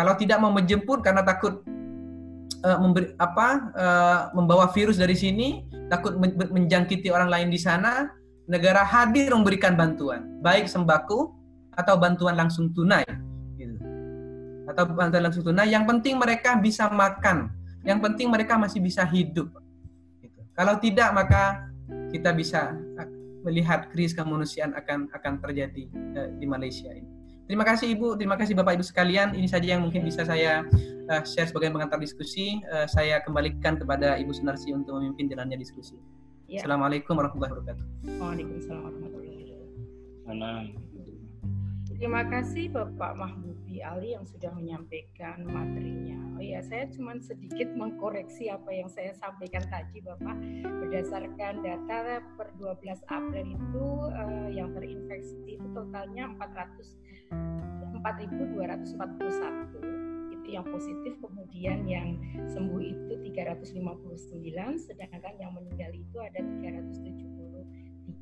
kalau 0.00 0.16
tidak 0.16 0.40
mau 0.40 0.48
menjemput 0.48 1.04
karena 1.04 1.20
takut 1.20 1.60
uh, 2.64 2.78
memberi 2.80 3.12
apa 3.16 3.48
uh, 3.74 4.20
membawa 4.36 4.68
virus 4.72 5.00
dari 5.00 5.16
sini, 5.16 5.64
takut 5.88 6.16
men 6.16 6.36
menjangkiti 6.36 7.08
orang 7.12 7.28
lain 7.28 7.48
di 7.52 7.60
sana, 7.60 8.12
negara 8.48 8.84
hadir 8.84 9.32
memberikan 9.32 9.74
bantuan, 9.76 10.40
baik 10.40 10.66
sembako 10.66 11.34
atau 11.76 11.94
bantuan 11.96 12.36
langsung 12.36 12.72
tunai. 12.72 13.04
Gitu. 13.56 13.76
atau 14.70 14.86
bantuan 14.86 15.26
langsung 15.26 15.42
tunai. 15.42 15.68
Yang 15.68 15.84
penting 15.90 16.14
mereka 16.16 16.56
bisa 16.56 16.88
makan, 16.88 17.50
yang 17.82 17.98
penting 17.98 18.30
mereka 18.30 18.56
masih 18.56 18.78
bisa 18.78 19.02
hidup. 19.02 19.50
Gitu. 20.22 20.40
Kalau 20.54 20.78
tidak 20.78 21.10
maka 21.12 21.68
kita 22.10 22.30
bisa 22.34 22.74
melihat 23.42 23.88
krisis 23.88 24.12
kemanusiaan 24.12 24.76
akan 24.76 25.08
akan 25.16 25.32
terjadi 25.40 25.84
uh, 26.16 26.28
di 26.36 26.46
Malaysia 26.46 26.92
ini. 26.92 27.19
Terima 27.50 27.66
kasih 27.66 27.98
Ibu, 27.98 28.14
terima 28.14 28.38
kasih 28.38 28.54
Bapak 28.54 28.78
Ibu 28.78 28.86
sekalian. 28.86 29.34
Ini 29.34 29.50
saja 29.50 29.74
yang 29.74 29.82
mungkin 29.82 30.06
bisa 30.06 30.22
saya 30.22 30.62
uh, 31.10 31.22
share 31.26 31.50
sebagai 31.50 31.74
pengantar 31.74 31.98
diskusi. 31.98 32.62
Uh, 32.70 32.86
saya 32.86 33.18
kembalikan 33.26 33.74
kepada 33.74 34.14
Ibu 34.22 34.30
Sunarsi 34.30 34.70
untuk 34.70 35.02
memimpin 35.02 35.26
jalannya 35.26 35.58
diskusi. 35.58 35.98
Ya. 36.46 36.62
Assalamualaikum 36.62 37.18
warahmatullahi 37.18 37.50
wabarakatuh. 37.58 37.84
Waalaikumsalam 38.22 38.86
warahmatullahi 38.86 39.50
wabarakatuh. 40.30 40.89
Terima 42.00 42.24
kasih 42.24 42.72
Bapak 42.72 43.12
Mahbubi 43.12 43.84
Ali 43.84 44.16
yang 44.16 44.24
sudah 44.24 44.48
menyampaikan 44.56 45.44
materinya. 45.44 46.16
Oh 46.32 46.40
ya, 46.40 46.64
saya 46.64 46.88
cuma 46.88 47.12
sedikit 47.20 47.68
mengkoreksi 47.76 48.48
apa 48.48 48.72
yang 48.72 48.88
saya 48.88 49.12
sampaikan 49.20 49.60
tadi 49.68 50.00
Bapak. 50.00 50.32
Berdasarkan 50.64 51.60
data 51.60 52.24
per 52.40 52.56
12 52.56 53.04
April 53.04 53.52
itu 53.52 53.86
uh, 54.16 54.48
yang 54.48 54.72
terinfeksi 54.72 55.60
itu 55.60 55.66
totalnya 55.76 56.32
400 56.40 57.68
4.241 58.00 58.96
itu 60.40 60.56
yang 60.56 60.64
positif 60.72 61.20
kemudian 61.20 61.84
yang 61.84 62.16
sembuh 62.48 62.80
itu 62.80 63.12
359 63.28 64.88
sedangkan 64.88 65.36
yang 65.36 65.52
meninggal 65.52 65.92
itu 65.92 66.16
ada 66.16 66.40
370 66.40 67.19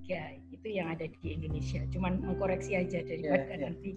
tiga 0.09 0.41
itu 0.49 0.69
yang 0.73 0.89
ada 0.97 1.05
di 1.05 1.37
Indonesia. 1.37 1.85
Cuman 1.93 2.25
mengkoreksi 2.25 2.81
aja 2.81 3.05
daripada 3.05 3.45
yeah, 3.45 3.53
yeah. 3.53 3.61
nanti 3.69 3.91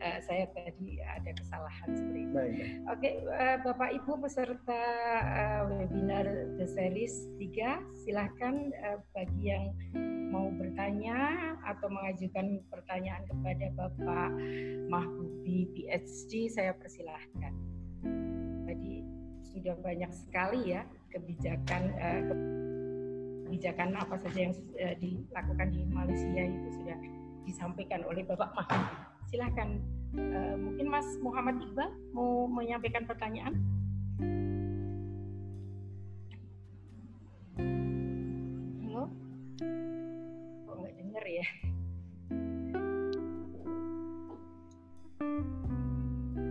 uh, 0.00 0.18
saya 0.24 0.48
tadi 0.56 0.96
ada 1.04 1.30
kesalahan 1.36 1.88
seperti 1.92 2.20
itu. 2.24 2.32
Oke, 2.32 2.48
okay, 2.88 3.12
uh, 3.28 3.56
Bapak 3.68 3.92
Ibu 4.00 4.16
peserta 4.24 4.82
uh, 5.28 5.68
webinar 5.68 6.24
The 6.56 6.64
Series 6.64 7.28
3, 7.36 7.84
silahkan 8.00 8.72
uh, 8.80 9.04
bagi 9.12 9.52
yang 9.52 9.76
mau 10.32 10.48
bertanya 10.56 11.36
atau 11.68 11.92
mengajukan 11.92 12.64
pertanyaan 12.72 13.28
kepada 13.28 13.68
Bapak 13.76 14.32
Mahbubi 14.88 15.68
PhD, 15.76 16.48
saya 16.48 16.72
persilahkan. 16.72 17.52
Jadi 18.64 19.04
sudah 19.44 19.76
banyak 19.84 20.12
sekali 20.16 20.72
ya 20.72 20.88
kebijakan 21.12 21.82
uh, 22.00 22.24
kebijakan 23.48 23.96
apa 23.96 24.20
saja 24.20 24.44
yang 24.44 24.54
uh, 24.76 24.94
dilakukan 25.00 25.72
di 25.72 25.80
Malaysia 25.88 26.44
itu 26.44 26.68
sudah 26.76 27.00
disampaikan 27.48 28.04
oleh 28.04 28.20
Bapak 28.28 28.52
Mahfud. 28.52 28.84
Silahkan, 29.32 29.80
uh, 30.20 30.54
mungkin 30.60 30.92
Mas 30.92 31.08
Muhammad 31.24 31.56
Iqbal 31.64 31.88
mau 32.12 32.44
menyampaikan 32.44 33.08
pertanyaan. 33.08 33.56
Halo? 38.84 39.08
Kok 40.68 40.76
nggak 40.76 40.94
dengar 41.00 41.24
ya? 41.24 41.46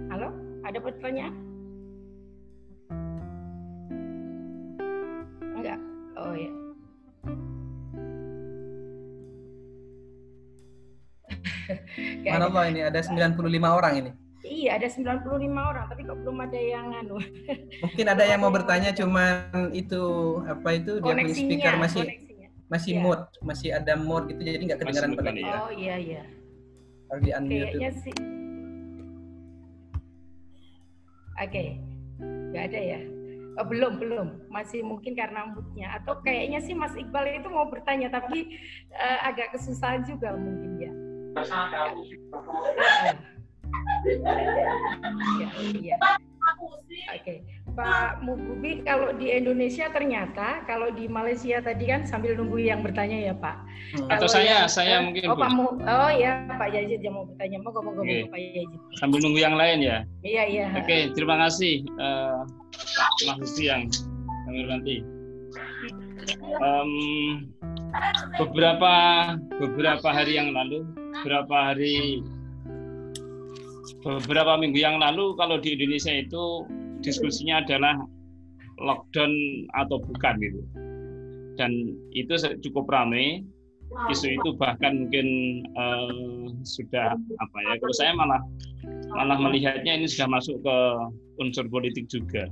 Halo, 0.10 0.30
ada 0.66 0.80
pertanyaan? 0.82 1.36
Enggak. 5.62 5.78
Oh 6.18 6.34
ya. 6.34 6.67
Mana 12.34 12.46
Allah 12.48 12.64
ini 12.72 12.82
ada 12.84 13.00
95 13.04 13.38
orang 13.64 13.94
ini. 14.00 14.12
Iya, 14.48 14.80
ada 14.80 14.88
95 14.88 15.28
orang, 15.60 15.86
tapi 15.92 16.02
kok 16.08 16.18
belum 16.24 16.38
ada 16.40 16.60
yang 16.60 16.88
anu. 16.96 17.20
Mungkin 17.84 18.06
ada 18.08 18.24
yang 18.24 18.40
mau 18.40 18.52
bertanya 18.54 18.96
cuman 18.96 19.76
itu 19.76 20.04
apa 20.48 20.70
itu 20.80 21.04
dia 21.04 21.14
punya 21.14 21.36
speaker 21.36 21.74
masih 21.76 22.04
koneksinya. 22.08 22.48
masih 22.72 22.94
ya. 22.96 23.02
mode, 23.04 23.24
masih 23.44 23.70
ada 23.76 23.94
mode 24.00 24.26
gitu 24.32 24.42
jadi 24.48 24.64
nggak 24.72 24.80
kedengaran 24.80 25.12
pada 25.20 25.32
ya. 25.36 25.56
Oh 25.68 25.72
iya 25.76 25.96
iya. 26.00 26.24
Harus 27.12 27.24
di 27.24 27.32
unmute. 27.36 27.68
Kayaknya 27.76 27.92
sih. 28.00 28.16
Oke. 31.38 31.52
Okay. 31.52 31.68
Nggak 32.56 32.64
ada 32.72 32.80
ya. 32.80 33.00
Oh, 33.58 33.66
belum 33.66 33.98
belum 33.98 34.28
masih 34.54 34.86
mungkin 34.86 35.18
karena 35.18 35.50
moodnya 35.50 35.98
atau 35.98 36.22
kayaknya 36.22 36.62
sih 36.62 36.78
Mas 36.78 36.94
Iqbal 36.94 37.42
itu 37.42 37.50
mau 37.50 37.66
bertanya 37.66 38.14
tapi 38.14 38.54
uh, 38.94 39.20
agak 39.26 39.58
kesusahan 39.58 40.06
juga 40.06 40.38
mungkin 40.38 40.72
ya. 40.78 40.94
Iya. 45.78 45.96
Oke, 47.08 47.44
Pak 47.78 48.26
Mugubi, 48.26 48.82
kalau 48.82 49.14
di 49.16 49.30
Indonesia 49.30 49.88
ternyata, 49.94 50.66
kalau 50.66 50.90
di 50.92 51.06
Malaysia 51.06 51.62
tadi 51.62 51.88
kan 51.88 52.10
sambil 52.10 52.34
nunggu 52.34 52.58
yang 52.58 52.82
bertanya 52.82 53.32
ya 53.32 53.34
Pak. 53.38 53.56
Hmm. 53.94 54.10
Atau 54.12 54.28
saya, 54.28 54.66
yang, 54.66 54.72
saya 54.72 54.96
mungkin. 55.04 55.30
Oh, 55.30 55.38
Pak 55.38 55.52
Mu, 55.54 55.78
oh 55.78 56.12
ya 56.12 56.48
Pak 56.58 56.74
Yazid 56.74 57.06
yang 57.06 57.16
mau 57.16 57.26
bertanya, 57.30 57.58
mau 57.62 57.72
ngomong 57.76 58.02
okay. 58.02 58.26
Pak 58.28 58.40
Yazid. 58.40 58.80
Sambil 58.98 59.20
nunggu 59.22 59.40
yang 59.40 59.56
lain 59.56 59.80
ya. 59.86 59.98
Iya 60.26 60.44
iya. 60.50 60.66
Oke, 60.74 61.14
terima 61.14 61.38
kasih 61.48 61.86
uh, 62.02 62.44
Mugubi 63.30 63.64
yang 63.70 63.82
kami 64.48 64.58
hormati. 64.66 64.98
Um, 66.60 66.92
beberapa 68.36 68.94
beberapa 69.62 70.08
hari 70.12 70.36
yang 70.36 70.52
lalu 70.52 70.84
beberapa 71.22 71.74
hari 71.74 72.22
beberapa 74.06 74.54
minggu 74.62 74.80
yang 74.80 75.02
lalu 75.02 75.34
kalau 75.36 75.58
di 75.58 75.74
Indonesia 75.74 76.14
itu 76.14 76.68
diskusinya 77.02 77.62
adalah 77.66 77.98
lockdown 78.78 79.34
atau 79.74 79.98
bukan 80.02 80.36
gitu. 80.42 80.62
Dan 81.58 81.98
itu 82.14 82.38
cukup 82.62 82.86
ramai 82.94 83.42
isu 84.12 84.36
itu 84.36 84.50
bahkan 84.60 85.08
mungkin 85.08 85.28
uh, 85.80 86.52
sudah 86.68 87.16
apa 87.16 87.58
ya 87.64 87.74
kalau 87.80 87.96
saya 87.96 88.12
malah 88.14 88.42
malah 89.16 89.40
melihatnya 89.40 89.96
ini 89.98 90.06
sudah 90.06 90.28
masuk 90.30 90.60
ke 90.62 90.78
unsur 91.42 91.66
politik 91.72 92.06
juga. 92.12 92.52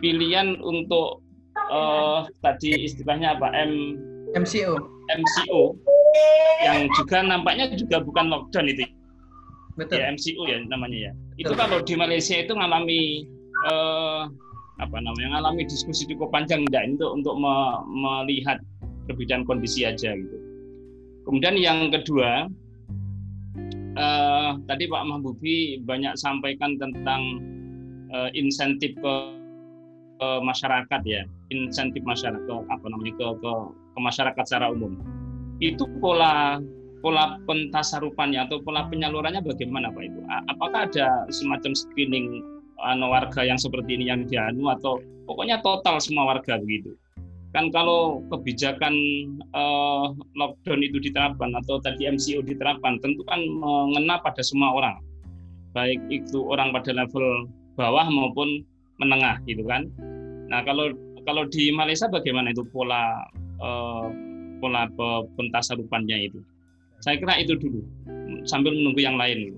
Pilihan 0.00 0.56
untuk 0.64 1.20
uh, 1.68 2.24
tadi 2.40 2.88
istilahnya 2.88 3.36
apa? 3.36 3.52
M 3.52 4.00
MCO 4.38 4.78
MCO 5.10 5.76
yang 6.64 6.88
juga 6.96 7.24
nampaknya 7.24 7.72
juga 7.74 8.02
bukan 8.04 8.28
lockdown 8.28 8.66
itu. 8.70 8.84
Betul. 9.78 10.02
Ya 10.02 10.12
MCO 10.12 10.42
ya 10.44 10.58
namanya 10.68 10.98
ya. 11.10 11.12
Betul. 11.14 11.40
Itu 11.40 11.52
kalau 11.56 11.78
di 11.80 11.94
Malaysia 11.96 12.36
itu 12.36 12.52
ngalami 12.52 13.24
eh, 13.70 14.22
apa 14.80 14.96
namanya 15.00 15.38
ngalami 15.38 15.68
diskusi 15.68 16.08
cukup 16.08 16.32
panjang 16.32 16.64
enggak 16.68 16.96
untuk 16.96 17.10
untuk 17.16 17.34
me, 17.36 17.54
melihat 17.88 18.58
perbedaan 19.08 19.44
kondisi 19.48 19.88
aja 19.88 20.16
gitu. 20.16 20.36
Kemudian 21.24 21.56
yang 21.56 21.88
kedua 21.92 22.48
eh, 23.96 24.50
tadi 24.68 24.84
Pak 24.88 25.02
Mahbubi 25.06 25.80
banyak 25.84 26.16
sampaikan 26.20 26.76
tentang 26.76 27.22
eh, 28.12 28.30
insentif 28.36 28.92
ke, 29.00 29.14
ke 30.20 30.28
masyarakat 30.44 31.00
ya, 31.08 31.24
insentif 31.48 32.04
masyarakat 32.04 32.44
apa 32.68 32.84
namanya 32.88 33.14
ke, 33.16 33.26
ke 33.40 33.52
ke 33.90 33.98
masyarakat 33.98 34.44
secara 34.46 34.70
umum 34.70 34.96
itu 35.60 35.84
pola 36.00 36.58
pola 37.00 37.40
pentasarupannya 37.48 38.48
atau 38.48 38.60
pola 38.60 38.88
penyalurannya 38.88 39.40
bagaimana 39.40 39.92
Pak 39.92 40.04
Ibu? 40.04 40.20
Apakah 40.52 40.88
ada 40.88 41.24
semacam 41.32 41.72
screening 41.72 42.44
anu, 42.80 43.08
warga 43.08 43.44
yang 43.44 43.56
seperti 43.56 43.96
ini 43.96 44.08
yang 44.08 44.28
dianu 44.28 44.68
atau 44.72 45.00
pokoknya 45.24 45.60
total 45.64 46.00
semua 46.00 46.36
warga 46.36 46.60
begitu? 46.60 46.92
Kan 47.50 47.72
kalau 47.74 48.22
kebijakan 48.30 48.94
eh, 49.42 50.06
lockdown 50.38 50.80
itu 50.84 51.02
diterapkan 51.02 51.50
atau 51.56 51.80
tadi 51.82 52.06
MCO 52.06 52.44
diterapkan, 52.44 53.00
tentu 53.02 53.24
kan 53.26 53.40
mengena 53.42 54.20
pada 54.22 54.44
semua 54.44 54.76
orang, 54.76 54.96
baik 55.72 55.98
itu 56.12 56.46
orang 56.46 56.70
pada 56.70 56.94
level 56.94 57.48
bawah 57.74 58.06
maupun 58.06 58.62
menengah 59.00 59.40
gitu 59.48 59.64
kan. 59.66 59.88
Nah 60.46 60.62
kalau 60.62 60.92
kalau 61.24 61.48
di 61.48 61.72
Malaysia 61.72 62.06
bagaimana 62.06 62.52
itu 62.54 62.62
pola 62.70 63.24
eh, 63.58 64.29
pola 64.60 64.86
pentasarupannya 65.34 66.30
itu. 66.30 66.40
Saya 67.00 67.16
kira 67.16 67.40
itu 67.40 67.56
dulu 67.56 67.80
sambil 68.44 68.76
menunggu 68.76 69.00
yang 69.00 69.16
lain. 69.16 69.56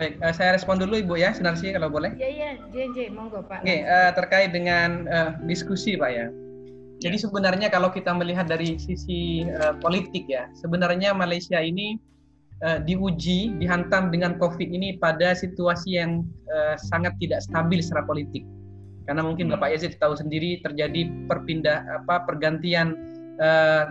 Baik, 0.00 0.18
uh, 0.24 0.34
saya 0.34 0.56
respon 0.56 0.80
dulu 0.80 0.98
Ibu 0.98 1.14
ya, 1.20 1.36
Senarsi 1.36 1.70
kalau 1.70 1.92
boleh. 1.92 2.16
Iya 2.16 2.28
iya, 2.32 2.50
JJ 2.72 3.12
monggo 3.12 3.44
Pak. 3.44 3.62
Oke, 3.62 3.84
uh, 3.84 4.10
terkait 4.16 4.50
dengan 4.50 5.06
uh, 5.06 5.30
diskusi 5.44 5.94
Pak 5.94 6.10
ya. 6.10 6.26
Jadi 7.02 7.16
ya. 7.18 7.22
sebenarnya 7.28 7.68
kalau 7.68 7.92
kita 7.92 8.10
melihat 8.16 8.48
dari 8.48 8.80
sisi 8.80 9.46
uh, 9.46 9.76
politik 9.78 10.26
ya, 10.26 10.48
sebenarnya 10.58 11.12
Malaysia 11.12 11.60
ini 11.60 12.00
uh, 12.64 12.80
diuji, 12.80 13.58
dihantam 13.60 14.08
dengan 14.08 14.40
COVID 14.40 14.72
ini 14.72 14.96
pada 14.96 15.36
situasi 15.36 16.00
yang 16.00 16.24
uh, 16.48 16.74
sangat 16.78 17.12
tidak 17.20 17.44
stabil 17.44 17.78
secara 17.84 18.02
politik. 18.08 18.42
Karena 19.04 19.26
mungkin 19.26 19.50
hmm. 19.50 19.58
Bapak 19.58 19.76
Yazid 19.76 19.98
tahu 19.98 20.14
sendiri 20.14 20.62
terjadi 20.62 21.10
perpindah 21.26 21.84
apa 22.02 22.22
pergantian 22.24 23.11
uh, 23.40 23.84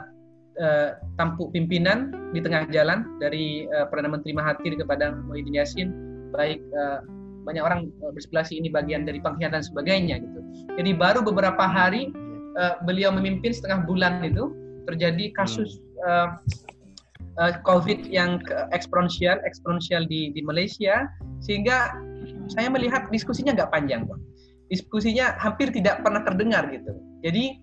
uh, 0.60 0.90
tampuk 1.16 1.54
pimpinan 1.56 2.12
di 2.36 2.44
tengah 2.44 2.68
jalan 2.70 3.08
dari 3.18 3.66
uh, 3.72 3.88
Perdana 3.88 4.20
Menteri 4.20 4.36
Mahathir 4.36 4.76
kepada 4.76 5.16
Muhyiddin 5.16 5.58
Yassin. 5.58 5.90
Baik 6.36 6.62
uh, 6.76 7.02
banyak 7.42 7.64
orang 7.66 7.90
berspekulasi 8.14 8.62
ini 8.62 8.70
bagian 8.70 9.04
dari 9.04 9.18
pengkhianatan 9.18 9.62
dan 9.62 9.66
sebagainya 9.66 10.16
gitu. 10.22 10.40
Jadi 10.78 10.92
baru 10.94 11.26
beberapa 11.26 11.66
hari 11.66 12.14
uh, 12.58 12.78
beliau 12.86 13.10
memimpin 13.10 13.50
setengah 13.50 13.86
bulan 13.90 14.22
itu 14.22 14.54
terjadi 14.86 15.34
kasus 15.34 15.82
uh, 16.06 16.38
uh, 17.42 17.54
COVID 17.66 18.10
yang 18.10 18.42
eksponensial 18.74 19.42
eksponensial 19.46 20.06
di 20.06 20.30
di 20.34 20.42
Malaysia 20.46 21.10
sehingga 21.42 21.98
saya 22.54 22.70
melihat 22.70 23.10
diskusinya 23.10 23.58
nggak 23.58 23.72
panjang 23.74 24.06
pak. 24.06 24.20
Diskusinya 24.72 25.36
hampir 25.36 25.68
tidak 25.74 26.00
pernah 26.00 26.24
terdengar 26.24 26.70
gitu. 26.72 26.96
Jadi 27.26 27.60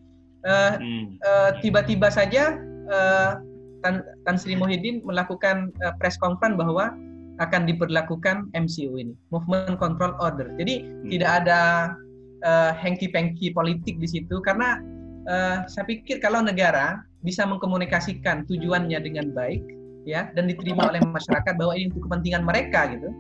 uh, 0.49 0.81
hmm. 0.81 1.05
uh, 1.21 1.51
tiba-tiba 1.61 2.09
saja 2.09 2.57
uh, 2.89 3.39
Tan, 3.85 4.03
Tan 4.27 4.37
Sri 4.41 4.59
Muhyiddin 4.59 5.05
melakukan 5.07 5.71
uh, 5.85 5.95
press 6.01 6.19
conference 6.19 6.59
bahwa 6.59 6.91
akan 7.39 7.71
diberlakukan 7.71 8.51
MCO 8.51 8.99
ini, 8.99 9.15
Movement 9.31 9.79
Control 9.79 10.19
Order. 10.19 10.51
Jadi 10.59 10.83
hmm. 10.83 11.07
tidak 11.15 11.31
ada 11.45 11.61
uh, 12.43 12.73
hengki-pengki 12.75 13.55
politik 13.55 14.03
di 14.03 14.09
situ 14.11 14.43
karena 14.43 14.83
uh, 15.31 15.63
saya 15.71 15.87
pikir 15.87 16.19
kalau 16.19 16.43
negara 16.43 16.99
bisa 17.23 17.47
mengkomunikasikan 17.47 18.47
tujuannya 18.47 18.99
dengan 19.03 19.35
baik 19.35 19.63
ya 20.07 20.31
dan 20.35 20.47
diterima 20.47 20.89
oleh 20.89 21.03
masyarakat 21.03 21.55
bahwa 21.59 21.75
ini 21.75 21.91
untuk 21.91 22.11
kepentingan 22.11 22.43
mereka 22.43 22.91
gitu, 22.91 23.11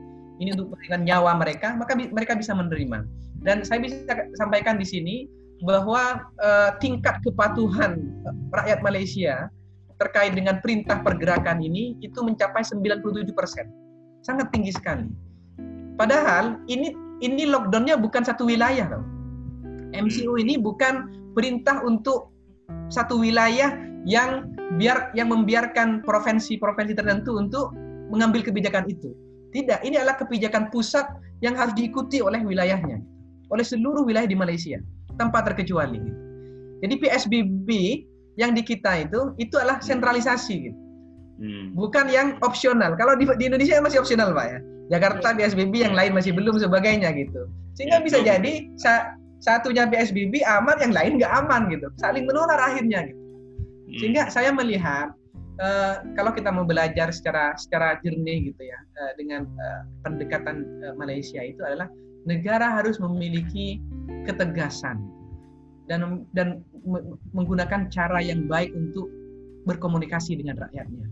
ini 0.43 0.55
untuk 0.55 0.75
kepentingan 0.75 1.03
nyawa 1.07 1.33
mereka, 1.39 1.75
maka 1.79 1.95
bi 1.95 2.11
mereka 2.11 2.35
bisa 2.35 2.55
menerima. 2.55 3.07
Dan 3.39 3.63
saya 3.63 3.79
bisa 3.79 4.03
sampaikan 4.35 4.83
di 4.83 4.87
sini 4.87 5.15
bahwa 5.63 6.23
uh, 6.39 6.71
tingkat 6.79 7.19
kepatuhan 7.27 7.99
rakyat 8.55 8.79
Malaysia 8.83 9.35
terkait 9.99 10.31
dengan 10.31 10.63
perintah 10.63 11.03
pergerakan 11.03 11.59
ini 11.59 11.99
itu 11.99 12.23
mencapai 12.23 12.63
97 12.63 13.35
persen, 13.35 13.67
sangat 14.23 14.55
tinggi 14.55 14.71
sekali. 14.71 15.11
Padahal 15.99 16.63
ini 16.71 16.95
ini 17.19 17.51
lockdownnya 17.51 17.99
bukan 17.99 18.23
satu 18.23 18.47
wilayah 18.47 18.87
loh. 18.87 19.05
MCU 19.91 20.39
ini 20.39 20.55
bukan 20.55 21.11
perintah 21.35 21.83
untuk 21.83 22.31
satu 22.95 23.19
wilayah 23.19 23.75
yang 24.07 24.55
biar 24.79 25.11
yang 25.19 25.35
membiarkan 25.35 26.07
provinsi-provinsi 26.07 26.95
tertentu 26.95 27.35
untuk 27.35 27.75
mengambil 28.15 28.47
kebijakan 28.47 28.87
itu. 28.87 29.11
Tidak, 29.51 29.81
ini 29.83 29.99
adalah 29.99 30.15
kebijakan 30.21 30.71
pusat 30.71 31.09
yang 31.41 31.57
harus 31.57 31.73
diikuti 31.73 32.21
oleh 32.21 32.39
wilayahnya, 32.45 33.01
oleh 33.49 33.65
seluruh 33.65 34.05
wilayah 34.05 34.29
di 34.29 34.37
Malaysia 34.37 34.79
tanpa 35.19 35.43
terkecuali. 35.43 36.01
Jadi 36.79 36.95
PSBB 37.03 37.69
yang 38.39 38.55
di 38.55 38.63
kita 38.63 39.03
itu 39.03 39.35
itu 39.37 39.59
adalah 39.59 39.83
sentralisasi 39.83 40.71
gitu. 40.71 40.79
Hmm. 41.39 41.75
Bukan 41.75 42.11
yang 42.11 42.39
opsional. 42.43 42.99
Kalau 42.99 43.15
di, 43.15 43.27
di 43.39 43.45
Indonesia 43.47 43.79
masih 43.79 44.03
opsional, 44.03 44.35
Pak 44.35 44.47
ya. 44.47 44.59
Jakarta 44.89 45.37
PSBB 45.37 45.75
yang 45.85 45.95
lain 45.95 46.17
masih 46.17 46.35
belum 46.35 46.59
sebagainya 46.59 47.15
gitu. 47.15 47.47
Sehingga 47.79 48.03
bisa 48.03 48.19
jadi 48.23 48.67
sa 48.81 49.15
satunya 49.39 49.87
PSBB 49.87 50.43
aman, 50.43 50.83
yang 50.83 50.95
lain 50.95 51.13
nggak 51.23 51.31
aman 51.31 51.71
gitu. 51.71 51.87
Saling 51.99 52.27
menular 52.27 52.59
akhirnya 52.59 53.07
gitu. 53.07 53.23
Hmm. 53.23 53.99
Sehingga 54.03 54.23
saya 54.31 54.51
melihat 54.51 55.15
uh, 55.61 56.03
kalau 56.15 56.31
kita 56.35 56.51
mau 56.51 56.65
belajar 56.65 57.11
secara 57.13 57.55
secara 57.59 57.99
jernih 58.03 58.51
gitu 58.55 58.63
ya 58.67 58.79
uh, 59.03 59.13
dengan 59.19 59.47
uh, 59.47 59.83
pendekatan 60.07 60.65
uh, 60.87 60.95
Malaysia 60.97 61.43
itu 61.43 61.61
adalah 61.63 61.91
negara 62.27 62.81
harus 62.81 62.99
memiliki 62.99 63.83
ketegasan 64.27 64.99
dan 65.89 66.29
dan 66.37 66.61
menggunakan 67.33 67.89
cara 67.89 68.21
yang 68.21 68.45
baik 68.45 68.73
untuk 68.77 69.09
berkomunikasi 69.69 70.41
dengan 70.41 70.57
rakyatnya. 70.61 71.09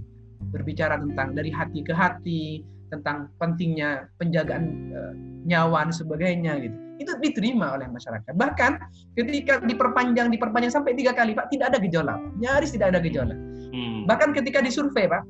Berbicara 0.52 1.00
tentang 1.00 1.36
dari 1.36 1.52
hati 1.52 1.80
ke 1.84 1.92
hati, 1.92 2.64
tentang 2.88 3.28
pentingnya 3.36 4.08
penjagaan 4.16 4.64
e, 4.92 5.00
nyawa 5.48 5.88
dan 5.88 5.92
sebagainya 5.92 6.52
gitu. 6.64 6.78
Itu 6.96 7.12
diterima 7.20 7.76
oleh 7.76 7.88
masyarakat. 7.92 8.32
Bahkan 8.32 8.72
ketika 9.20 9.60
diperpanjang 9.60 10.32
diperpanjang 10.32 10.72
sampai 10.72 10.96
tiga 10.96 11.12
kali, 11.12 11.36
Pak, 11.36 11.52
tidak 11.52 11.74
ada 11.74 11.78
gejolak. 11.80 12.18
Nyaris 12.40 12.72
tidak 12.72 12.96
ada 12.96 13.00
gejolak. 13.04 13.36
Hmm. 13.72 14.08
Bahkan 14.08 14.32
ketika 14.32 14.64
disurvei, 14.64 15.04
Pak, 15.04 15.22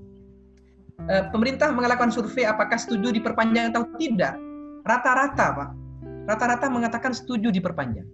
e, 1.10 1.14
pemerintah 1.34 1.74
melakukan 1.74 2.14
survei 2.14 2.46
apakah 2.46 2.78
setuju 2.78 3.10
diperpanjang 3.10 3.74
atau 3.74 3.82
tidak. 3.98 4.38
Rata-rata, 4.86 5.46
Pak, 5.50 5.70
rata-rata 6.30 6.66
mengatakan 6.70 7.10
setuju 7.10 7.50
diperpanjang. 7.50 8.06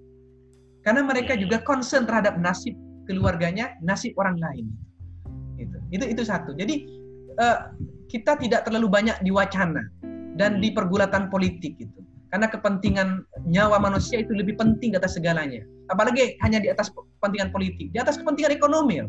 Karena 0.82 1.04
mereka 1.04 1.36
juga 1.36 1.60
concern 1.62 2.08
terhadap 2.08 2.40
nasib 2.40 2.74
keluarganya, 3.06 3.76
nasib 3.84 4.16
orang 4.16 4.40
lain. 4.40 4.66
Itu 5.60 5.78
itu, 5.92 6.04
itu 6.16 6.22
satu. 6.26 6.56
Jadi 6.56 6.88
uh, 7.38 7.70
kita 8.10 8.34
tidak 8.40 8.66
terlalu 8.66 8.88
banyak 8.90 9.16
diwacana 9.22 9.84
dan 10.34 10.58
di 10.58 10.72
pergulatan 10.72 11.28
politik 11.28 11.76
itu. 11.78 12.00
Karena 12.32 12.48
kepentingan 12.48 13.28
nyawa 13.44 13.76
manusia 13.76 14.24
itu 14.24 14.32
lebih 14.32 14.56
penting 14.56 14.96
atas 14.96 15.20
segalanya. 15.20 15.60
Apalagi 15.92 16.40
hanya 16.40 16.64
di 16.64 16.72
atas 16.72 16.88
kepentingan 16.88 17.52
politik, 17.52 17.92
di 17.92 18.00
atas 18.00 18.16
kepentingan 18.16 18.56
ekonomi. 18.56 19.04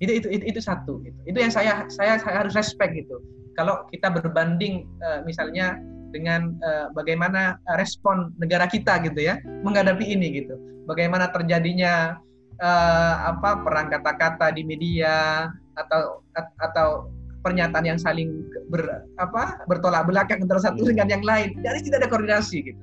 Itu 0.00 0.16
itu 0.16 0.28
itu, 0.32 0.44
itu 0.48 0.60
satu. 0.64 1.04
Gitu. 1.04 1.18
Itu 1.28 1.38
yang 1.44 1.52
saya 1.52 1.84
saya 1.92 2.16
saya 2.16 2.40
harus 2.40 2.56
respect 2.56 2.96
gitu. 2.96 3.20
Kalau 3.52 3.84
kita 3.92 4.08
berbanding 4.08 4.88
uh, 5.04 5.20
misalnya 5.28 5.76
dengan 6.12 6.56
uh, 6.64 6.88
bagaimana 6.96 7.60
respon 7.76 8.32
negara 8.40 8.64
kita 8.64 9.04
gitu 9.04 9.20
ya 9.20 9.36
menghadapi 9.60 10.08
ini 10.08 10.40
gitu. 10.40 10.56
Bagaimana 10.88 11.28
terjadinya 11.28 12.16
uh, 12.64 13.14
apa 13.28 13.60
perang 13.60 13.92
kata-kata 13.92 14.56
di 14.56 14.64
media 14.64 15.48
atau 15.76 16.24
atau 16.60 17.12
pernyataan 17.42 17.84
yang 17.84 17.98
saling 17.98 18.46
ber, 18.70 19.04
apa 19.18 19.66
bertolak 19.66 20.06
belakang 20.08 20.42
antara 20.42 20.62
satu 20.62 20.82
dengan 20.86 21.10
yang 21.10 21.22
lain. 21.26 21.58
Jadi 21.60 21.90
tidak 21.90 22.06
ada 22.06 22.08
koordinasi 22.08 22.58
gitu. 22.72 22.82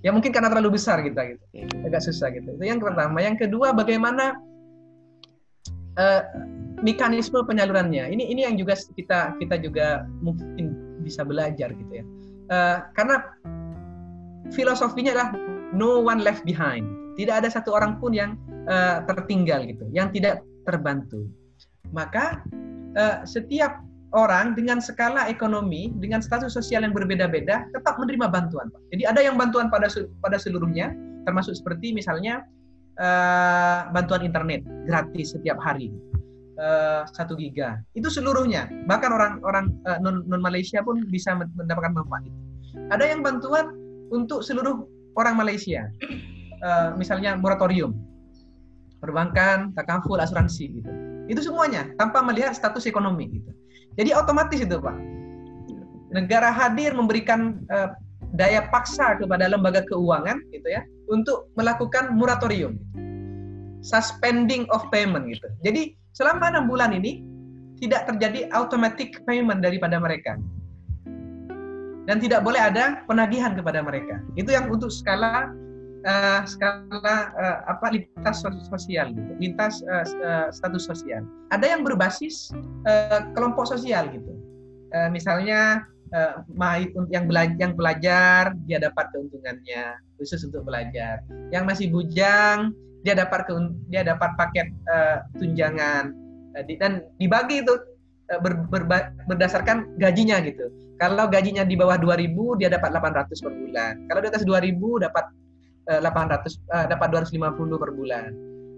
Ya 0.00 0.10
mungkin 0.10 0.32
karena 0.32 0.48
terlalu 0.50 0.80
besar 0.80 1.00
kita 1.00 1.36
gitu. 1.36 1.44
Agak 1.86 2.02
susah 2.04 2.34
gitu. 2.34 2.56
Itu 2.56 2.64
yang 2.64 2.80
pertama. 2.80 3.20
Yang 3.20 3.46
kedua 3.48 3.70
bagaimana 3.76 4.36
uh, 5.96 6.22
mekanisme 6.82 7.38
penyalurannya. 7.44 8.08
Ini 8.10 8.24
ini 8.32 8.40
yang 8.44 8.56
juga 8.58 8.74
kita 8.96 9.38
kita 9.38 9.56
juga 9.60 10.04
mungkin 10.20 10.98
bisa 11.00 11.24
belajar 11.24 11.72
gitu 11.72 11.92
ya 11.96 12.04
uh, 12.50 12.78
karena 12.92 13.22
filosofinya 14.52 15.14
adalah 15.14 15.30
no 15.70 16.02
one 16.02 16.20
left 16.20 16.42
behind. 16.42 16.84
Tidak 17.14 17.32
ada 17.32 17.48
satu 17.48 17.74
orang 17.74 18.02
pun 18.02 18.12
yang 18.12 18.34
uh, 18.66 19.06
tertinggal 19.06 19.62
gitu, 19.64 19.86
yang 19.94 20.10
tidak 20.10 20.42
terbantu. 20.66 21.30
Maka 21.94 22.42
uh, 22.98 23.22
setiap 23.22 23.82
orang 24.10 24.58
dengan 24.58 24.82
skala 24.82 25.30
ekonomi, 25.30 25.94
dengan 26.02 26.18
status 26.18 26.54
sosial 26.54 26.82
yang 26.82 26.94
berbeda-beda, 26.94 27.66
tetap 27.70 27.94
menerima 27.98 28.26
bantuan. 28.26 28.66
Pak. 28.70 28.80
Jadi 28.90 29.02
ada 29.06 29.20
yang 29.22 29.38
bantuan 29.38 29.70
pada 29.70 29.86
pada 30.20 30.36
seluruhnya, 30.38 30.90
termasuk 31.24 31.54
seperti 31.54 31.94
misalnya 31.94 32.42
uh, 32.98 33.88
bantuan 33.94 34.26
internet 34.26 34.64
gratis 34.86 35.34
setiap 35.34 35.56
hari 35.60 35.90
satu 37.08 37.32
giga 37.40 37.80
itu 37.96 38.12
seluruhnya 38.12 38.68
bahkan 38.84 39.08
orang-orang 39.16 39.72
uh, 39.88 39.96
non 39.96 40.28
non 40.28 40.44
Malaysia 40.44 40.84
pun 40.84 41.08
bisa 41.08 41.32
mendapatkan 41.32 41.96
manfaat 41.96 42.28
itu 42.28 42.38
ada 42.92 43.04
yang 43.08 43.24
bantuan 43.24 43.72
untuk 44.12 44.44
seluruh 44.44 44.84
orang 45.16 45.40
Malaysia 45.40 45.88
uh, 46.60 46.92
misalnya 47.00 47.32
moratorium 47.40 47.96
perbankan 49.00 49.72
takaful 49.72 50.20
asuransi 50.20 50.64
gitu 50.80 50.90
itu 51.32 51.40
semuanya 51.40 51.88
tanpa 51.96 52.20
melihat 52.20 52.52
status 52.52 52.84
ekonomi 52.84 53.40
gitu 53.40 53.50
jadi 53.98 54.14
otomatis 54.14 54.60
itu 54.62 54.76
pak. 54.78 54.96
Negara 56.10 56.50
hadir 56.50 56.90
memberikan 56.94 57.62
uh, 57.70 57.94
daya 58.34 58.66
paksa 58.70 59.18
kepada 59.18 59.50
lembaga 59.50 59.82
keuangan 59.90 60.38
gitu 60.54 60.68
ya 60.70 60.82
untuk 61.10 61.50
melakukan 61.58 62.14
moratorium 62.14 62.78
suspending 63.82 64.68
of 64.70 64.84
payment 64.94 65.26
gitu. 65.26 65.48
Jadi 65.64 65.96
selama 66.14 66.52
enam 66.52 66.68
bulan 66.68 66.94
ini 66.94 67.24
tidak 67.80 68.06
terjadi 68.12 68.46
automatic 68.52 69.16
payment 69.24 69.64
daripada 69.64 69.96
mereka. 69.96 70.36
Dan 72.04 72.18
tidak 72.18 72.42
boleh 72.42 72.58
ada 72.58 73.06
penagihan 73.06 73.54
kepada 73.54 73.80
mereka. 73.80 74.18
Itu 74.34 74.50
yang 74.50 74.68
untuk 74.68 74.90
skala 74.90 75.52
uh, 76.06 76.42
skala 76.48 77.16
uh, 77.36 77.58
apa 77.68 77.92
lintas 77.92 78.44
sosial 78.44 79.12
gitu 79.12 79.32
lintas 79.40 79.84
uh, 79.88 80.48
status 80.52 80.86
sosial 80.88 81.24
ada 81.52 81.66
yang 81.66 81.84
berbasis 81.84 82.52
uh, 82.88 83.26
kelompok 83.36 83.68
sosial 83.68 84.08
gitu 84.12 84.32
uh, 84.96 85.08
misalnya 85.12 85.84
uh, 86.14 86.40
yang 87.12 87.28
belajar 87.28 87.56
yang 87.58 87.72
belajar 87.76 88.54
dia 88.64 88.78
dapat 88.80 89.08
keuntungannya 89.12 89.98
khusus 90.16 90.44
untuk 90.44 90.64
belajar 90.64 91.24
yang 91.52 91.64
masih 91.68 91.92
bujang 91.92 92.72
dia 93.00 93.16
dapat 93.16 93.48
ke, 93.48 93.52
dia 93.88 94.04
dapat 94.04 94.36
paket 94.36 94.68
uh, 94.92 95.24
tunjangan 95.40 96.12
uh, 96.56 96.62
dan 96.80 97.04
dibagi 97.16 97.64
itu 97.64 97.74
ber, 98.30 98.62
ber, 98.70 98.86
berdasarkan 99.26 99.98
gajinya 99.98 100.38
gitu. 100.38 100.70
Kalau 101.02 101.26
gajinya 101.26 101.66
di 101.66 101.74
bawah 101.74 101.98
2000 101.98 102.30
dia 102.62 102.70
dapat 102.70 102.94
800 102.94 103.42
per 103.42 103.52
bulan. 103.58 103.94
Kalau 104.06 104.20
di 104.22 104.28
atas 104.30 104.46
2000 104.46 104.78
dapat 105.02 105.24
800 105.88 106.60
uh, 106.68 106.86
dapat 106.90 107.08
250 107.14 107.40
per 107.80 107.90
bulan. 107.96 108.30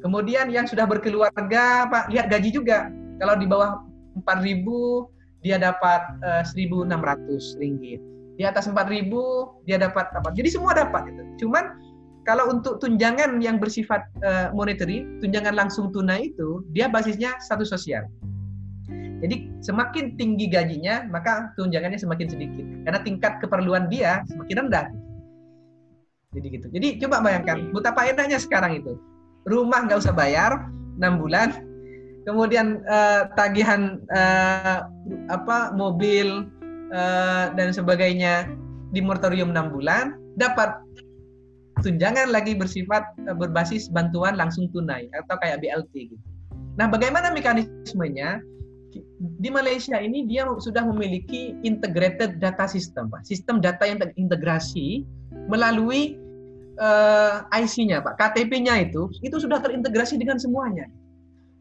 Kemudian 0.03 0.51
yang 0.51 0.67
sudah 0.67 0.87
berkeluarga 0.87 1.87
Pak 1.91 2.11
lihat 2.11 2.31
gaji 2.31 2.51
juga. 2.55 2.91
Kalau 3.19 3.35
di 3.39 3.47
bawah 3.47 3.83
4000 4.21 4.63
dia 5.43 5.59
dapat 5.59 6.01
uh, 6.23 6.43
1600 6.47 7.59
ringgit. 7.61 8.01
di 8.33 8.49
atas 8.49 8.65
4000 8.65 9.13
dia 9.69 9.77
dapat 9.77 10.09
apa 10.17 10.33
jadi 10.33 10.49
semua 10.49 10.73
dapat 10.73 11.05
itu 11.13 11.45
cuman 11.45 11.77
kalau 12.25 12.49
untuk 12.49 12.81
tunjangan 12.81 13.45
yang 13.45 13.61
bersifat 13.61 14.09
uh, 14.25 14.49
monetary 14.57 15.05
tunjangan 15.21 15.53
langsung 15.53 15.93
tunai 15.93 16.33
itu 16.33 16.65
dia 16.73 16.89
basisnya 16.89 17.37
status 17.45 17.69
sosial 17.69 18.09
jadi 19.21 19.53
semakin 19.61 20.17
tinggi 20.17 20.49
gajinya 20.49 21.05
maka 21.13 21.53
tunjangannya 21.61 22.01
semakin 22.01 22.25
sedikit 22.33 22.65
karena 22.89 23.01
tingkat 23.05 23.37
keperluan 23.45 23.93
dia 23.93 24.25
semakin 24.33 24.65
rendah 24.67 24.87
jadi 26.33 26.47
gitu 26.49 26.67
jadi 26.73 26.89
coba 27.07 27.21
bayangkan 27.21 27.69
betapa 27.71 28.09
enaknya 28.09 28.41
sekarang 28.41 28.81
itu 28.81 28.97
rumah 29.45 29.85
nggak 29.85 30.01
usah 30.01 30.15
bayar 30.15 30.69
6 31.01 31.23
bulan 31.23 31.49
kemudian 32.25 32.81
uh, 32.87 33.29
tagihan 33.35 33.99
uh, 34.15 34.87
apa 35.29 35.75
mobil 35.75 36.47
uh, 36.95 37.51
dan 37.55 37.75
sebagainya 37.75 38.47
di 38.93 39.01
moratorium 39.03 39.51
6 39.51 39.75
bulan 39.75 40.17
dapat 40.39 40.79
tunjangan 41.83 42.31
lagi 42.31 42.55
bersifat 42.55 43.03
uh, 43.27 43.35
berbasis 43.35 43.91
bantuan 43.91 44.39
langsung 44.39 44.71
tunai 44.71 45.11
atau 45.17 45.35
kayak 45.43 45.61
BLT 45.65 46.15
gitu. 46.15 46.27
Nah, 46.79 46.89
bagaimana 46.89 47.35
mekanismenya? 47.35 48.41
Di 49.41 49.49
Malaysia 49.49 49.97
ini 49.97 50.29
dia 50.29 50.45
sudah 50.45 50.85
memiliki 50.85 51.57
integrated 51.65 52.37
data 52.37 52.69
system, 52.69 53.09
Pak. 53.09 53.25
Sistem 53.25 53.65
data 53.65 53.89
yang 53.89 53.97
terintegrasi 54.05 55.09
melalui 55.49 56.21
uh, 56.83 57.47
IC-nya, 57.55 58.03
Pak. 58.03 58.19
KTP-nya 58.19 58.91
itu 58.91 59.07
itu 59.23 59.39
sudah 59.39 59.63
terintegrasi 59.63 60.19
dengan 60.19 60.43
semuanya 60.43 60.91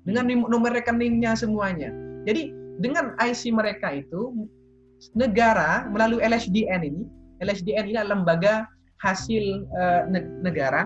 dengan 0.05 0.26
nomor 0.49 0.74
rekeningnya 0.74 1.38
semuanya. 1.38 1.93
Jadi 2.26 2.53
dengan 2.82 3.13
IC 3.22 3.53
mereka 3.53 3.93
itu 3.93 4.49
negara 5.13 5.86
melalui 5.89 6.22
LSDN 6.22 6.82
ini, 6.86 7.03
LSDN 7.41 7.89
ini 7.89 7.97
adalah 7.97 8.17
lembaga 8.17 8.53
hasil 9.01 9.65
uh, 9.74 10.05
negara 10.41 10.86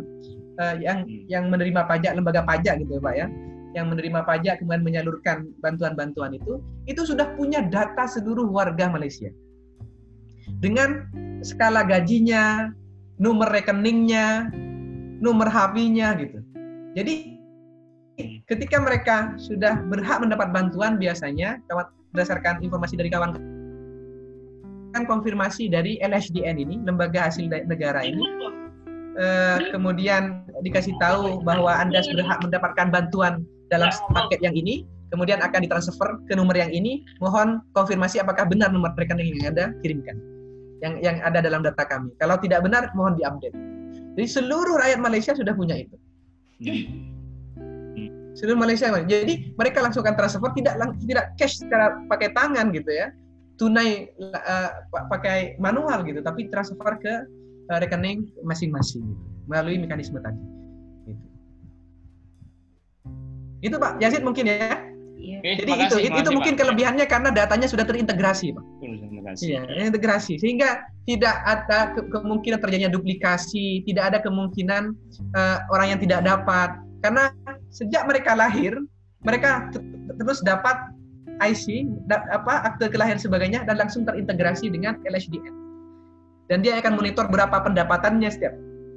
uh, 0.59 0.75
yang 0.79 1.03
hmm. 1.03 1.27
yang 1.31 1.51
menerima 1.51 1.83
pajak, 1.87 2.15
lembaga 2.15 2.43
pajak 2.43 2.79
gitu 2.83 2.99
Pak 2.99 3.15
ya, 3.15 3.27
yang 3.75 3.91
menerima 3.91 4.23
pajak 4.23 4.63
kemudian 4.63 4.83
menyalurkan 4.83 5.51
bantuan-bantuan 5.59 6.35
itu, 6.35 6.63
itu 6.87 7.03
sudah 7.03 7.35
punya 7.35 7.63
data 7.63 8.07
seluruh 8.07 8.47
warga 8.47 8.87
Malaysia 8.87 9.31
dengan 10.63 11.09
skala 11.43 11.83
gajinya, 11.83 12.71
nomor 13.19 13.47
rekeningnya, 13.51 14.51
nomor 15.23 15.47
HP-nya 15.47 16.15
gitu. 16.19 16.39
Jadi 16.95 17.35
ketika 18.47 18.79
mereka 18.79 19.35
sudah 19.35 19.83
berhak 19.91 20.23
mendapat 20.23 20.51
bantuan 20.55 20.95
biasanya 20.95 21.59
berdasarkan 22.15 22.63
informasi 22.63 22.95
dari 22.95 23.11
kawan 23.11 23.35
kan 24.95 25.03
konfirmasi 25.03 25.67
dari 25.67 25.99
LSDN 25.99 26.55
ini 26.55 26.79
lembaga 26.87 27.27
hasil 27.27 27.51
negara 27.67 27.99
ini 27.99 28.23
eh, 29.19 29.59
kemudian 29.75 30.47
dikasih 30.63 30.95
tahu 31.03 31.43
bahwa 31.43 31.75
anda 31.75 31.99
berhak 32.15 32.39
mendapatkan 32.39 32.87
bantuan 32.87 33.43
dalam 33.67 33.91
paket 34.15 34.39
yang 34.39 34.55
ini 34.55 34.87
kemudian 35.11 35.43
akan 35.43 35.67
ditransfer 35.67 36.15
ke 36.31 36.33
nomor 36.39 36.55
yang 36.55 36.71
ini 36.71 37.03
mohon 37.19 37.59
konfirmasi 37.75 38.23
apakah 38.23 38.47
benar 38.47 38.71
nomor 38.71 38.95
rekening 38.95 39.35
yang 39.35 39.51
anda 39.51 39.75
kirimkan 39.83 40.15
yang 40.83 40.99
yang 40.99 41.15
ada 41.23 41.39
dalam 41.39 41.63
data 41.63 41.83
kami 41.87 42.11
kalau 42.19 42.35
tidak 42.39 42.63
benar 42.63 42.91
mohon 42.97 43.15
diupdate 43.15 43.55
jadi 44.15 44.27
seluruh 44.27 44.79
rakyat 44.79 44.99
Malaysia 44.99 45.31
sudah 45.35 45.55
punya 45.55 45.79
itu 45.79 45.95
hmm 46.63 47.15
seluruh 48.35 48.59
Malaysia. 48.59 48.91
Jadi 48.91 49.55
mereka 49.55 49.79
langsung 49.79 50.03
akan 50.03 50.15
transfer 50.19 50.51
tidak 50.53 50.75
tidak 51.07 51.25
cash 51.39 51.63
secara 51.63 52.03
pakai 52.11 52.35
tangan 52.35 52.69
gitu 52.75 52.91
ya, 52.91 53.09
tunai 53.55 54.11
uh, 54.19 54.69
pakai 55.09 55.55
manual 55.57 56.03
gitu, 56.03 56.19
tapi 56.19 56.51
transfer 56.51 56.99
ke 56.99 57.13
uh, 57.71 57.79
rekening 57.79 58.27
masing-masing 58.43 59.01
gitu, 59.07 59.23
melalui 59.47 59.79
mekanisme 59.79 60.19
tadi. 60.19 60.37
Gitu. 61.07 61.23
Itu 63.71 63.75
Pak 63.79 64.03
Yazid 64.03 64.21
mungkin 64.21 64.51
ya. 64.51 64.83
Iya. 65.25 65.57
Jadi 65.57 65.71
makasih, 65.73 65.81
itu 65.81 65.95
makasih, 65.97 66.21
itu 66.21 66.29
mungkin 66.37 66.53
Pak. 66.53 66.59
kelebihannya 66.61 67.05
karena 67.09 67.29
datanya 67.33 67.67
sudah 67.67 67.85
terintegrasi, 67.87 68.53
Pak. 68.53 68.63
Iya, 69.41 69.65
integrasi 69.89 70.37
sehingga 70.37 70.85
tidak 71.09 71.35
ada 71.43 71.97
ke 71.97 72.01
kemungkinan 72.13 72.61
terjadinya 72.61 72.93
duplikasi, 72.93 73.83
tidak 73.89 74.13
ada 74.13 74.17
kemungkinan 74.21 74.93
uh, 75.33 75.57
orang 75.73 75.97
yang 75.97 75.99
tidak 75.99 76.21
dapat 76.23 76.77
karena 77.03 77.33
sejak 77.73 78.05
mereka 78.09 78.37
lahir 78.37 78.73
mereka 79.25 79.69
terus 80.17 80.39
dapat 80.45 80.77
IC 81.43 81.89
da 82.07 82.23
apa 82.31 82.63
akte 82.63 82.87
kelahiran 82.87 83.19
sebagainya 83.19 83.67
dan 83.67 83.81
langsung 83.81 84.07
terintegrasi 84.07 84.71
dengan 84.71 84.95
LSDN 85.03 85.53
dan 86.47 86.63
dia 86.63 86.79
akan 86.79 86.95
monitor 86.95 87.27
berapa 87.27 87.61
pendapatannya 87.61 88.29
setiap 88.31 88.53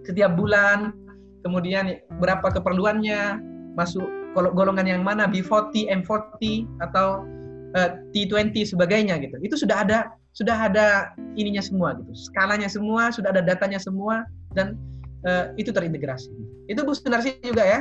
setiap 0.06 0.32
bulan 0.38 0.94
kemudian 1.42 1.98
berapa 2.22 2.48
keperluannya 2.48 3.42
masuk 3.74 4.06
golongan 4.54 4.86
yang 4.86 5.02
mana 5.02 5.26
B40 5.26 5.90
M40 6.02 6.66
atau 6.84 7.26
uh, 7.74 7.90
T20 8.14 8.54
sebagainya 8.64 9.18
gitu 9.18 9.36
itu 9.42 9.56
sudah 9.58 9.82
ada 9.82 9.98
sudah 10.36 10.70
ada 10.70 11.12
ininya 11.34 11.62
semua 11.62 11.98
gitu 11.98 12.12
skalanya 12.14 12.70
semua 12.70 13.10
sudah 13.10 13.34
ada 13.34 13.42
datanya 13.42 13.82
semua 13.82 14.28
dan 14.54 14.78
uh, 15.26 15.50
itu 15.58 15.74
terintegrasi 15.74 16.30
itu 16.70 16.80
Bu 16.86 16.94
Sunarsi 16.94 17.34
juga 17.42 17.66
ya 17.66 17.80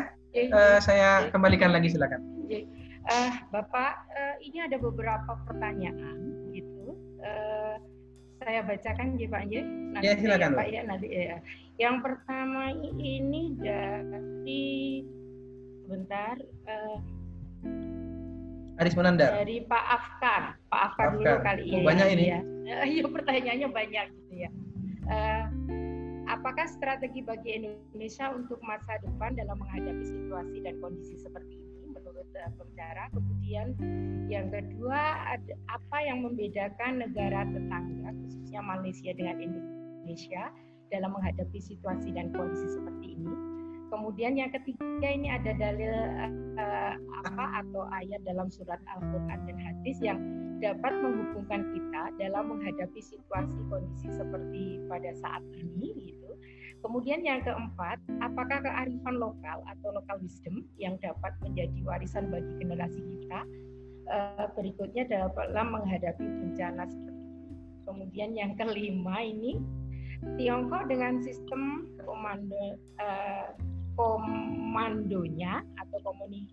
uh, 0.53 0.79
saya 0.81 1.29
kembalikan 1.33 1.73
lagi 1.73 1.91
silakan. 1.91 2.21
Uh, 3.07 3.31
Bapak, 3.55 4.03
uh, 4.11 4.35
ini 4.43 4.59
ada 4.67 4.75
beberapa 4.75 5.39
pertanyaan 5.47 6.51
gitu. 6.51 6.99
Uh, 7.23 7.79
saya 8.43 8.59
bacakan 8.67 9.15
ya 9.15 9.27
Pak 9.31 9.43
ya. 9.47 9.63
Ya 10.03 10.13
silakan. 10.19 10.51
Ya, 10.53 10.57
Pak 10.59 10.67
ya 10.67 10.81
nanti 10.83 11.07
ya. 11.07 11.37
Yang 11.79 11.95
pertama 12.03 12.75
ini 12.99 13.55
dari 13.55 15.07
sebentar 15.87 16.35
uh, 16.67 16.99
Aris 18.77 18.93
Monanda. 18.93 19.41
Dari 19.41 19.65
Pak 19.65 19.85
Afkar. 19.89 20.43
Pak 20.69 20.81
Afkar, 20.91 21.07
dulu 21.17 21.25
kali 21.41 21.63
ini. 21.65 21.75
Oh, 21.79 21.83
banyak 21.87 22.07
ini. 22.13 22.25
Ya. 22.27 22.41
Iya, 22.67 23.07
pertanyaannya 23.07 23.71
banyak 23.71 24.05
gitu 24.11 24.33
ya. 24.43 24.51
Uh, 25.07 25.47
apakah 26.27 26.67
strategi 26.67 27.23
bagi 27.23 27.63
Indonesia 27.63 28.27
untuk 28.35 28.59
masa 28.59 28.99
depan 28.99 29.39
dalam 29.39 29.55
menghadapi 29.55 30.03
situasi 30.03 30.67
dan 30.67 30.75
kondisi 30.83 31.15
seperti 31.15 31.55
ini 31.55 31.95
menurut 31.95 32.27
uh, 32.35 32.51
pembicara? 32.59 33.07
Kemudian 33.15 33.71
yang 34.27 34.51
kedua, 34.51 35.31
ada, 35.31 35.53
apa 35.71 35.97
yang 36.03 36.27
membedakan 36.27 37.07
negara 37.07 37.47
tetangga 37.49 38.11
khususnya 38.27 38.59
Malaysia 38.59 39.15
dengan 39.15 39.39
Indonesia 39.39 40.51
dalam 40.91 41.15
menghadapi 41.15 41.57
situasi 41.63 42.11
dan 42.11 42.35
kondisi 42.35 42.67
seperti 42.77 43.15
ini? 43.15 43.56
Kemudian 43.87 44.35
yang 44.35 44.51
ketiga 44.51 45.07
ini 45.07 45.31
ada 45.31 45.55
dalil 45.55 45.95
uh, 46.59 46.93
apa 47.23 47.45
atau 47.63 47.87
ayat 47.95 48.19
dalam 48.27 48.51
surat 48.51 48.79
Al-Qur'an 48.91 49.47
dan 49.47 49.57
hadis 49.57 49.97
yang 50.03 50.19
dapat 50.59 50.91
menghubungkan 50.99 51.71
kita 51.71 52.01
dalam 52.19 52.51
menghadapi 52.51 52.99
situasi 52.99 53.59
kondisi 53.71 54.09
seperti 54.11 54.81
pada 54.91 55.15
saat 55.15 55.43
ini 55.55 55.93
gitu. 56.11 56.29
Kemudian 56.83 57.25
yang 57.25 57.41
keempat, 57.41 57.97
apakah 58.21 58.61
kearifan 58.61 59.15
lokal 59.17 59.65
atau 59.65 59.89
local 59.95 60.17
wisdom 60.21 60.67
yang 60.77 60.99
dapat 61.01 61.33
menjadi 61.41 61.79
warisan 61.87 62.29
bagi 62.29 62.51
generasi 62.61 63.01
kita 63.01 63.39
uh, 64.11 64.45
berikutnya 64.53 65.03
dalam 65.07 65.67
menghadapi 65.73 66.25
bencana 66.25 66.85
seperti 66.85 67.23
ini. 67.23 67.55
Kemudian 67.87 68.29
yang 68.35 68.51
kelima 68.59 69.23
ini 69.23 69.57
Tiongkok 70.17 70.89
dengan 70.89 71.21
sistem 71.21 71.93
komando 72.01 72.81
uh, 72.97 73.53
komandonya 73.97 75.65
atau 75.81 75.97
komuni 76.05 76.45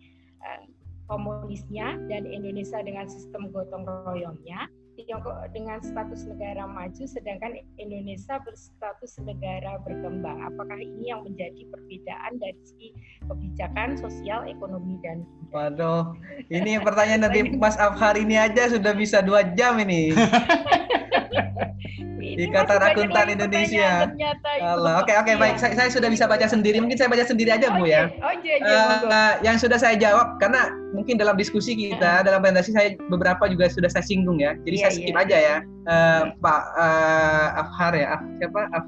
uh, 0.43 0.65
komunisnya 1.05 2.01
dan 2.09 2.25
Indonesia 2.25 2.81
dengan 2.81 3.05
sistem 3.05 3.53
gotong 3.53 3.85
royongnya, 3.85 4.67
Tiongkok 4.95 5.51
dengan 5.51 5.83
status 5.83 6.23
negara 6.31 6.71
maju 6.71 7.03
sedangkan 7.03 7.59
Indonesia 7.83 8.39
berstatus 8.47 9.19
negara 9.27 9.83
berkembang. 9.83 10.47
Apakah 10.47 10.79
ini 10.79 11.11
yang 11.11 11.27
menjadi 11.27 11.67
perbedaan 11.67 12.39
dari 12.39 12.61
segi 12.63 12.89
kebijakan 13.27 13.99
sosial, 13.99 14.47
ekonomi 14.47 14.95
dan 15.03 15.27
Waduh, 15.51 16.15
ini 16.47 16.79
pertanyaan 16.79 17.27
dari 17.27 17.43
Mas 17.59 17.75
Afhar 17.75 18.15
ini 18.15 18.39
aja 18.39 18.71
sudah 18.71 18.95
bisa 18.95 19.19
dua 19.19 19.43
jam 19.59 19.83
ini. 19.83 20.15
Ikatan 22.25 22.81
Akuntan 22.81 23.27
Indonesia. 23.31 24.09
Allah. 24.63 25.05
Oke 25.05 25.13
oke 25.15 25.33
iya. 25.35 25.41
baik. 25.41 25.57
Saya, 25.61 25.73
saya 25.77 25.89
sudah 25.93 26.09
bisa 26.09 26.25
baca 26.25 26.47
sendiri. 26.49 26.81
Mungkin 26.81 26.97
saya 26.97 27.13
baca 27.13 27.25
sendiri 27.27 27.53
aja 27.53 27.71
Bu 27.77 27.85
ya. 27.87 28.11
Oh, 28.25 28.35
iya, 28.41 28.55
iya, 28.59 28.83
uh, 29.05 29.33
yang 29.45 29.61
sudah 29.61 29.77
saya 29.77 29.95
jawab 29.95 30.41
karena 30.41 30.73
mungkin 30.97 31.21
dalam 31.21 31.37
diskusi 31.37 31.77
kita 31.77 32.25
dalam 32.25 32.41
presentasi 32.41 32.71
saya 32.73 32.89
beberapa 33.11 33.45
juga 33.51 33.69
sudah 33.69 33.91
saya 33.91 34.03
singgung 34.07 34.41
ya. 34.41 34.57
Jadi 34.65 34.77
saya 34.81 34.93
skip 34.93 35.17
aja 35.17 35.37
ya. 35.37 35.57
Uh, 35.85 36.23
Pak 36.41 36.63
uh, 36.75 37.61
Afhar 37.61 37.93
ya. 37.95 38.07
Af, 38.19 38.23
siapa? 38.41 38.61
Af, 38.73 38.85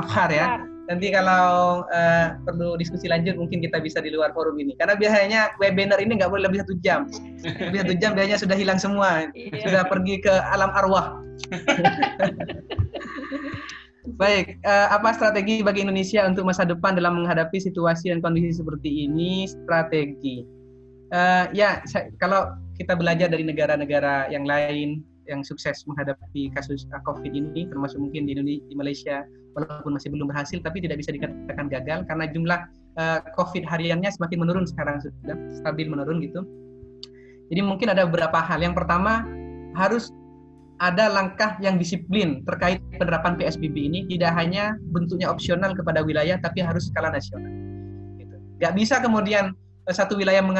Afhar 0.00 0.30
ya. 0.32 0.46
Nanti 0.88 1.12
kalau 1.12 1.84
uh, 1.84 2.26
perlu 2.48 2.80
diskusi 2.80 3.12
lanjut 3.12 3.36
mungkin 3.36 3.60
kita 3.60 3.76
bisa 3.84 4.00
di 4.00 4.08
luar 4.08 4.32
forum 4.32 4.56
ini. 4.56 4.72
Karena 4.80 4.96
biasanya 4.96 5.52
webinar 5.60 6.00
ini 6.00 6.16
nggak 6.16 6.32
boleh 6.32 6.48
lebih 6.48 6.64
satu 6.64 6.74
jam. 6.80 7.12
Lebih 7.44 7.84
satu 7.84 7.94
jam 8.00 8.16
biasanya 8.16 8.38
sudah 8.40 8.56
hilang 8.56 8.80
semua. 8.80 9.28
Sudah 9.60 9.84
pergi 9.84 10.24
ke 10.24 10.32
alam 10.32 10.72
arwah. 10.72 11.20
Baik, 14.16 14.56
uh, 14.64 14.88
apa 14.88 15.12
strategi 15.12 15.60
bagi 15.60 15.84
Indonesia 15.84 16.24
untuk 16.24 16.48
masa 16.48 16.64
depan 16.64 16.96
dalam 16.96 17.20
menghadapi 17.20 17.60
situasi 17.60 18.08
dan 18.08 18.24
kondisi 18.24 18.56
seperti 18.56 19.04
ini? 19.04 19.44
Strategi, 19.44 20.48
uh, 21.12 21.46
ya 21.52 21.84
saya, 21.84 22.08
kalau 22.16 22.56
kita 22.80 22.96
belajar 22.96 23.28
dari 23.28 23.44
negara-negara 23.44 24.32
yang 24.32 24.48
lain 24.48 25.04
yang 25.28 25.44
sukses 25.44 25.84
menghadapi 25.84 26.48
kasus 26.56 26.88
COVID 27.04 27.36
ini, 27.36 27.68
termasuk 27.68 28.00
mungkin 28.00 28.24
di 28.24 28.32
Indonesia, 28.32 28.64
di 28.64 28.74
Malaysia, 28.74 29.16
walaupun 29.58 29.98
masih 29.98 30.14
belum 30.14 30.30
berhasil, 30.30 30.62
tapi 30.62 30.78
tidak 30.78 31.02
bisa 31.02 31.10
dikatakan 31.10 31.66
gagal 31.66 32.06
karena 32.06 32.24
jumlah 32.30 32.60
uh, 32.94 33.18
COVID 33.34 33.66
hariannya 33.66 34.08
semakin 34.14 34.38
menurun 34.38 34.64
sekarang 34.70 35.02
sudah 35.02 35.34
stabil 35.58 35.90
menurun 35.90 36.22
gitu. 36.22 36.46
Jadi 37.50 37.60
mungkin 37.64 37.90
ada 37.90 38.06
beberapa 38.06 38.38
hal. 38.38 38.62
Yang 38.62 38.78
pertama 38.78 39.26
harus 39.74 40.14
ada 40.78 41.10
langkah 41.10 41.58
yang 41.58 41.74
disiplin 41.74 42.46
terkait 42.46 42.78
penerapan 42.94 43.34
PSBB 43.34 43.76
ini 43.90 44.00
tidak 44.06 44.30
hanya 44.38 44.78
bentuknya 44.94 45.26
opsional 45.26 45.74
kepada 45.74 46.06
wilayah 46.06 46.38
tapi 46.38 46.62
harus 46.62 46.86
skala 46.86 47.10
nasional. 47.10 47.50
Gitu. 48.14 48.36
Gak 48.62 48.72
bisa 48.78 49.02
kemudian 49.02 49.50
eh, 49.90 49.94
satu 49.94 50.14
wilayah 50.14 50.38
meng, 50.38 50.58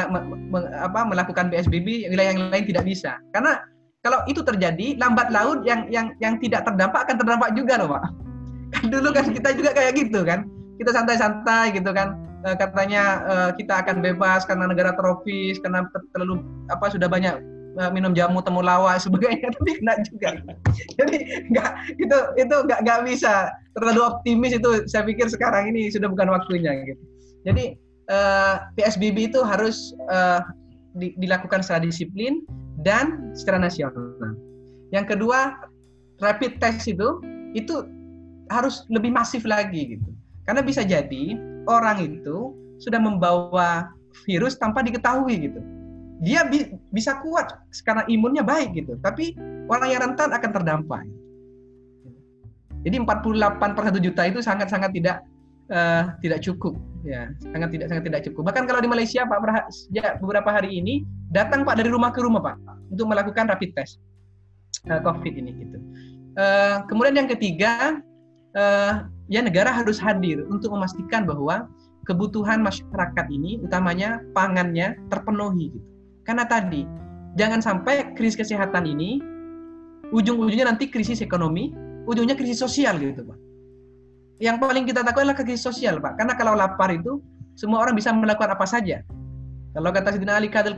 meng, 0.51 0.65
apa, 0.75 1.07
melakukan 1.07 1.47
PSBB, 1.47 2.11
wilayah 2.11 2.35
yang 2.35 2.51
lain 2.51 2.65
tidak 2.67 2.83
bisa. 2.83 3.15
Karena 3.31 3.63
kalau 4.03 4.23
itu 4.27 4.43
terjadi, 4.43 4.95
lambat 4.99 5.31
laut 5.31 5.63
yang 5.67 5.87
yang 5.91 6.15
yang 6.23 6.39
tidak 6.39 6.63
terdampak 6.67 7.07
akan 7.07 7.15
terdampak 7.19 7.49
juga 7.55 7.79
loh, 7.79 7.95
Pak. 7.95 8.28
Dulu 8.93 9.09
kan 9.11 9.31
kita 9.33 9.55
juga 9.57 9.71
kayak 9.73 9.93
gitu 9.97 10.21
kan. 10.25 10.45
Kita 10.79 10.95
santai-santai 10.95 11.75
gitu 11.75 11.91
kan. 11.91 12.15
E, 12.47 12.55
katanya 12.55 13.03
e, 13.27 13.35
kita 13.59 13.83
akan 13.83 13.99
bebas 13.99 14.47
karena 14.47 14.71
negara 14.71 14.95
tropis, 14.95 15.59
karena 15.59 15.83
terlalu 16.15 16.39
apa 16.71 16.87
sudah 16.87 17.11
banyak 17.11 17.35
Eh, 17.79 17.91
minum 17.95 18.11
jamu 18.11 18.43
temulawak 18.43 18.97
sebagainya. 19.03 19.53
Tapi 19.55 19.71
kena 19.79 19.93
juga. 20.03 20.29
Jadi 20.99 21.17
nggak 21.53 21.71
itu 22.01 22.17
itu 22.35 22.55
nggak 22.67 22.79
nggak 22.83 22.99
bisa. 23.07 23.53
Terlalu 23.77 24.01
optimis 24.03 24.57
itu 24.57 24.69
saya 24.91 25.07
pikir 25.07 25.29
sekarang 25.31 25.71
ini 25.71 25.87
sudah 25.87 26.11
bukan 26.11 26.33
waktunya 26.33 26.75
gitu. 26.83 27.03
Jadi 27.45 27.79
eh, 28.09 28.55
PSBB 28.75 29.31
itu 29.31 29.39
harus 29.45 29.93
di, 30.97 31.13
dilakukan 31.21 31.61
secara 31.61 31.85
disiplin 31.85 32.43
dan 32.81 33.31
secara 33.37 33.61
nasional. 33.61 34.35
Yang 34.89 35.15
kedua 35.15 35.55
rapid 36.19 36.59
test 36.59 36.89
itu 36.89 37.21
itu 37.53 37.85
harus 38.49 38.85
lebih 38.89 39.13
masif 39.13 39.45
lagi 39.45 39.97
gitu 39.97 40.09
karena 40.43 40.65
bisa 40.65 40.81
jadi 40.81 41.37
orang 41.69 42.01
itu 42.03 42.57
sudah 42.81 42.97
membawa 42.97 43.93
virus 44.25 44.57
tanpa 44.57 44.81
diketahui 44.81 45.49
gitu 45.49 45.61
dia 46.19 46.43
bi 46.43 46.67
bisa 46.91 47.15
kuat 47.23 47.55
karena 47.87 48.03
imunnya 48.11 48.43
baik 48.43 48.75
gitu. 48.75 48.99
Tapi 48.99 49.39
orang 49.71 49.87
yang 49.87 50.01
rentan 50.11 50.35
akan 50.35 50.51
terdampak. 50.51 51.03
Jadi 52.83 52.95
48 52.95 53.75
per 53.75 53.83
1 53.91 53.99
juta 54.03 54.21
itu 54.27 54.39
sangat-sangat 54.39 54.91
tidak 54.95 55.23
uh, 55.71 56.15
tidak 56.23 56.39
cukup 56.43 56.75
ya 57.03 57.31
sangat 57.39 57.75
tidak 57.75 57.87
sangat 57.91 58.03
tidak 58.11 58.21
cukup 58.27 58.51
bahkan 58.51 58.67
kalau 58.67 58.83
di 58.83 58.87
Malaysia 58.91 59.23
Pak 59.23 59.39
sejak 59.71 60.19
beberapa 60.19 60.51
hari 60.51 60.79
ini 60.79 61.03
datang 61.31 61.63
Pak 61.63 61.79
dari 61.79 61.91
rumah 61.91 62.11
ke 62.11 62.19
rumah 62.23 62.43
Pak 62.43 62.55
untuk 62.91 63.07
melakukan 63.07 63.47
rapid 63.51 63.71
test 63.75 63.99
uh, 64.91 64.99
COVID 64.99 65.33
ini 65.39 65.51
gitu 65.59 65.79
uh, 66.39 66.83
kemudian 66.91 67.23
yang 67.23 67.29
ketiga 67.31 67.99
uh, 68.55 69.05
ya 69.29 69.41
negara 69.43 69.69
harus 69.69 69.99
hadir 70.01 70.45
untuk 70.49 70.73
memastikan 70.73 71.27
bahwa 71.27 71.69
kebutuhan 72.07 72.63
masyarakat 72.63 73.25
ini 73.29 73.61
utamanya 73.61 74.23
pangannya 74.33 74.97
terpenuhi 75.11 75.73
gitu 75.73 75.89
karena 76.29 76.45
tadi, 76.45 76.85
jangan 77.41 77.57
sampai 77.57 78.13
krisis 78.13 78.37
kesehatan 78.37 78.85
ini 78.85 79.17
ujung-ujungnya 80.13 80.69
nanti 80.69 80.85
krisis 80.85 81.25
ekonomi, 81.25 81.73
ujungnya 82.05 82.37
krisis 82.37 82.61
sosial 82.61 83.01
gitu, 83.01 83.25
Pak. 83.25 83.37
Yang 84.37 84.57
paling 84.61 84.85
kita 84.85 85.01
takut 85.01 85.25
adalah 85.25 85.33
krisis 85.33 85.65
sosial, 85.65 85.97
Pak. 85.97 86.21
Karena 86.21 86.37
kalau 86.37 86.53
lapar 86.53 86.93
itu 86.93 87.17
semua 87.57 87.81
orang 87.81 87.97
bisa 87.97 88.13
melakukan 88.13 88.53
apa 88.53 88.65
saja. 88.69 89.01
Kalau 89.73 89.89
kata 89.89 90.13
Sidina 90.13 90.37
Ali 90.37 90.53
kadal 90.53 90.77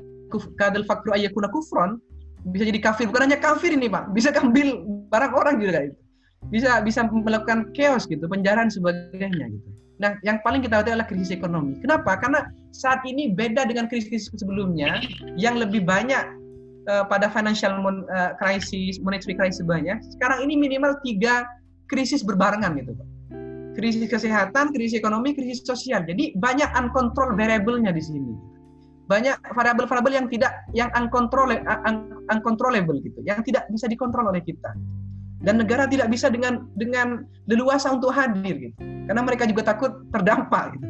kadal 0.56 0.88
fakru 0.88 1.12
ayyakuna 1.20 1.52
kufron, 1.52 2.00
bisa 2.48 2.64
jadi 2.64 2.80
kafir. 2.80 3.12
Bukan 3.12 3.28
hanya 3.28 3.36
kafir 3.36 3.76
ini, 3.76 3.92
Pak. 3.92 4.16
Bisa 4.16 4.32
ambil 4.40 4.88
barang 5.12 5.34
orang 5.36 5.60
juga 5.60 5.84
itu. 5.84 6.01
Bisa 6.50 6.82
bisa 6.82 7.06
melakukan 7.06 7.70
chaos 7.78 8.10
gitu, 8.10 8.26
penjarahan 8.26 8.74
sebagainya 8.74 9.46
gitu. 9.54 9.70
Nah, 10.02 10.18
yang 10.26 10.42
paling 10.42 10.66
kita 10.66 10.82
khawatir 10.82 10.98
adalah 10.98 11.06
krisis 11.06 11.30
ekonomi. 11.30 11.78
Kenapa? 11.78 12.18
Karena 12.18 12.50
saat 12.74 13.06
ini 13.06 13.30
beda 13.30 13.70
dengan 13.70 13.86
krisis 13.86 14.34
sebelumnya 14.34 14.98
yang 15.38 15.62
lebih 15.62 15.86
banyak 15.86 16.26
uh, 16.90 17.06
pada 17.06 17.30
financial 17.30 17.78
mon, 17.78 18.02
uh, 18.10 18.34
crisis, 18.42 18.98
monetary 19.06 19.38
crisis 19.38 19.62
banyak. 19.62 20.02
Sekarang 20.18 20.42
ini 20.42 20.58
minimal 20.58 20.98
tiga 21.06 21.46
krisis 21.86 22.26
berbarengan 22.26 22.82
gitu, 22.82 22.98
Pak. 22.98 23.08
Krisis 23.78 24.10
kesehatan, 24.10 24.74
krisis 24.74 24.98
ekonomi, 24.98 25.38
krisis 25.38 25.62
sosial. 25.62 26.02
Jadi 26.02 26.34
banyak 26.34 26.68
uncontrolled 26.74 27.38
variable-nya 27.38 27.94
di 27.94 28.02
sini. 28.02 28.34
Banyak 29.06 29.54
variabel-variabel 29.54 30.14
yang 30.18 30.28
tidak 30.34 30.66
yang 30.74 30.90
uncontrollable, 30.98 31.62
un, 31.86 32.26
uncontrollable 32.34 32.98
gitu, 33.06 33.22
yang 33.22 33.46
tidak 33.46 33.70
bisa 33.70 33.86
dikontrol 33.86 34.34
oleh 34.34 34.42
kita 34.42 34.74
dan 35.42 35.58
negara 35.58 35.90
tidak 35.90 36.08
bisa 36.14 36.30
dengan 36.30 36.70
dengan 36.78 37.26
leluasa 37.50 37.90
untuk 37.94 38.14
hadir 38.14 38.70
gitu. 38.70 38.76
Karena 39.10 39.22
mereka 39.26 39.50
juga 39.50 39.74
takut 39.74 39.92
terdampak 40.14 40.78
gitu. 40.78 40.88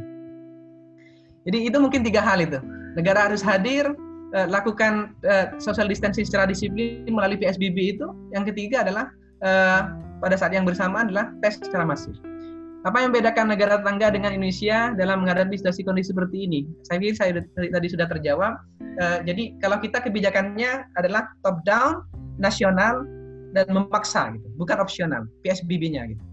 Jadi 1.50 1.58
itu 1.72 1.78
mungkin 1.82 2.06
tiga 2.06 2.22
hal 2.22 2.44
itu. 2.44 2.60
Negara 2.94 3.32
harus 3.32 3.42
hadir 3.42 3.88
eh, 4.36 4.48
lakukan 4.52 5.16
eh, 5.26 5.56
social 5.58 5.90
distancing 5.90 6.28
secara 6.28 6.46
disiplin 6.46 7.08
melalui 7.10 7.40
PSBB 7.40 7.98
itu. 7.98 8.06
Yang 8.36 8.54
ketiga 8.54 8.86
adalah 8.86 9.06
eh, 9.42 9.82
pada 10.22 10.36
saat 10.38 10.54
yang 10.54 10.68
bersamaan 10.68 11.10
adalah 11.10 11.34
tes 11.42 11.58
secara 11.58 11.88
masif. 11.88 12.14
Apa 12.82 12.98
yang 12.98 13.14
membedakan 13.14 13.46
negara 13.54 13.78
tetangga 13.78 14.10
dengan 14.10 14.34
Indonesia 14.34 14.90
dalam 14.98 15.22
menghadapi 15.22 15.54
situasi 15.54 15.86
kondisi 15.86 16.14
seperti 16.14 16.50
ini? 16.50 16.60
Saya 16.82 16.98
pikir 16.98 17.14
saya 17.14 17.32
tadi 17.54 17.88
sudah 17.94 18.10
terjawab. 18.10 18.58
Jadi 19.22 19.54
kalau 19.62 19.78
kita 19.78 20.02
kebijakannya 20.02 20.90
adalah 20.98 21.30
top 21.46 21.62
down, 21.62 22.02
nasional, 22.42 23.06
dan 23.52 23.68
memaksa 23.70 24.36
gitu, 24.36 24.48
bukan 24.56 24.80
opsional 24.80 25.28
PSBB-nya 25.44 26.12
gitu. 26.12 26.24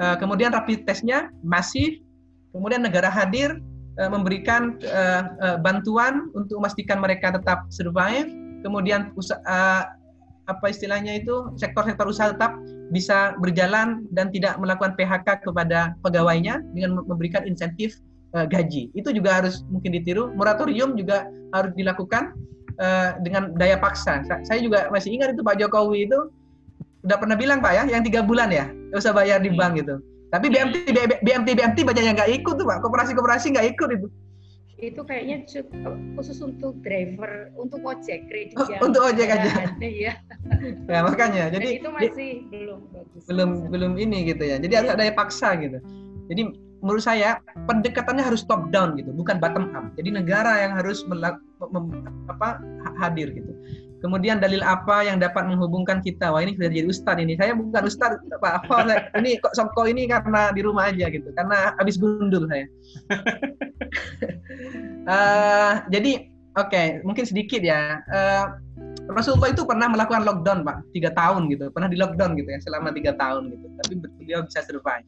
Uh, 0.00 0.16
kemudian 0.16 0.56
rapid 0.56 0.88
testnya 0.88 1.28
masif, 1.44 2.00
kemudian 2.56 2.80
negara 2.80 3.12
hadir 3.12 3.60
uh, 4.00 4.08
memberikan 4.08 4.80
uh, 4.88 5.22
uh, 5.38 5.56
bantuan 5.60 6.32
untuk 6.32 6.64
memastikan 6.64 6.96
mereka 6.96 7.36
tetap 7.36 7.68
survive, 7.68 8.28
kemudian 8.64 9.12
usaha, 9.20 9.92
apa 10.48 10.66
istilahnya 10.66 11.20
itu 11.20 11.52
sektor-sektor 11.60 12.08
usaha 12.08 12.32
tetap 12.32 12.56
bisa 12.88 13.36
berjalan 13.40 14.08
dan 14.16 14.32
tidak 14.32 14.56
melakukan 14.56 14.96
PHK 14.96 15.44
kepada 15.44 15.92
pegawainya 16.00 16.64
dengan 16.72 17.04
memberikan 17.04 17.44
insentif 17.44 18.00
uh, 18.32 18.48
gaji. 18.48 18.88
Itu 18.96 19.12
juga 19.12 19.44
harus 19.44 19.60
mungkin 19.68 19.92
ditiru. 19.92 20.32
Moratorium 20.34 20.96
juga 20.96 21.28
harus 21.52 21.72
dilakukan 21.76 22.32
dengan 23.22 23.54
daya 23.60 23.78
paksa. 23.78 24.24
Saya 24.42 24.58
juga 24.58 24.90
masih 24.90 25.14
ingat 25.14 25.36
itu 25.36 25.44
Pak 25.44 25.60
Jokowi 25.60 26.08
itu 26.08 26.18
udah 27.02 27.16
pernah 27.18 27.36
bilang 27.36 27.58
Pak 27.58 27.72
ya, 27.74 27.82
yang 27.90 28.02
tiga 28.06 28.22
bulan 28.22 28.48
ya, 28.54 28.70
nggak 28.70 29.00
usah 29.02 29.14
bayar 29.14 29.42
di 29.42 29.50
hmm. 29.50 29.58
bank 29.58 29.72
gitu. 29.82 29.94
Tapi 30.32 30.48
BMT 30.48 30.76
BMT 31.20 31.48
BMT 31.52 31.78
banyak 31.84 32.04
yang 32.08 32.16
nggak 32.16 32.32
ikut 32.40 32.54
tuh 32.56 32.66
Pak, 32.66 32.80
koperasi-koperasi 32.80 33.52
nggak 33.52 33.68
ikut 33.76 33.88
itu. 34.00 34.08
Itu 34.82 35.06
kayaknya 35.06 35.46
khusus 36.18 36.42
untuk 36.42 36.74
driver, 36.82 37.54
untuk 37.54 37.86
ojek 37.86 38.26
kredit 38.26 38.58
oh, 38.58 38.66
Untuk 38.82 38.98
ojek 39.14 39.30
aja. 39.30 39.70
Iya. 39.78 40.18
ya 40.90 41.00
makanya, 41.06 41.54
jadi 41.54 41.68
Dan 41.70 41.78
itu 41.78 41.88
masih 41.94 42.10
di, 42.18 42.28
belum 42.50 42.80
bagus. 42.90 43.22
Belum 43.30 43.50
belum 43.70 43.92
ini 43.94 44.26
gitu 44.26 44.42
ya. 44.42 44.58
Jadi 44.58 44.72
harus 44.74 44.90
ada 44.90 45.06
daya 45.06 45.14
paksa 45.14 45.54
gitu. 45.54 45.78
Jadi 46.26 46.42
menurut 46.82 47.04
saya 47.04 47.38
pendekatannya 47.70 48.26
harus 48.26 48.42
top 48.42 48.74
down 48.74 48.98
gitu, 48.98 49.14
bukan 49.14 49.38
bottom 49.38 49.70
up. 49.78 49.86
Jadi 49.94 50.18
negara 50.18 50.66
yang 50.66 50.74
harus 50.74 51.06
melak, 51.06 51.38
mem, 51.62 52.02
apa 52.26 52.58
hadir 52.98 53.30
gitu. 53.30 53.54
Kemudian 54.02 54.42
dalil 54.42 54.58
apa 54.66 55.06
yang 55.06 55.22
dapat 55.22 55.46
menghubungkan 55.46 56.02
kita? 56.02 56.34
Wah 56.34 56.42
ini 56.42 56.58
sudah 56.58 56.70
jadi 56.74 56.86
ustad 56.90 57.16
ini. 57.22 57.38
Saya 57.38 57.54
bukan 57.54 57.86
ustad, 57.86 58.18
Pak. 58.18 58.66
Oh, 58.66 58.82
ini 59.22 59.38
kok 59.38 59.54
songko 59.54 59.86
ini 59.86 60.10
karena 60.10 60.50
di 60.50 60.60
rumah 60.66 60.90
aja 60.90 61.06
gitu. 61.06 61.30
Karena 61.38 61.78
habis 61.78 62.02
gundul 62.02 62.50
saya. 62.50 62.66
uh, 65.06 65.72
jadi 65.94 66.26
oke, 66.58 66.66
okay, 66.66 66.86
mungkin 67.06 67.22
sedikit 67.22 67.62
ya. 67.62 68.02
Uh, 68.10 68.58
Rasulullah 69.14 69.54
itu 69.54 69.62
pernah 69.62 69.86
melakukan 69.86 70.26
lockdown, 70.26 70.66
Pak, 70.66 70.90
tiga 70.90 71.14
tahun 71.14 71.46
gitu. 71.50 71.70
Pernah 71.70 71.86
di 71.86 71.98
lockdown 71.98 72.34
gitu 72.34 72.50
ya, 72.50 72.58
selama 72.58 72.90
tiga 72.90 73.14
tahun 73.14 73.54
gitu. 73.54 73.66
Tapi 73.86 73.92
beliau 74.18 74.42
bisa 74.42 74.66
survive. 74.66 75.06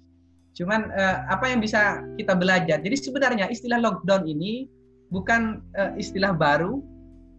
Cuman 0.54 0.86
uh, 0.94 1.26
apa 1.34 1.50
yang 1.50 1.58
bisa 1.58 1.98
kita 2.14 2.38
belajar? 2.38 2.78
Jadi 2.78 2.94
sebenarnya 2.94 3.50
istilah 3.50 3.82
lockdown 3.82 4.22
ini 4.30 4.70
bukan 5.10 5.62
uh, 5.74 5.98
istilah 5.98 6.30
baru, 6.30 6.78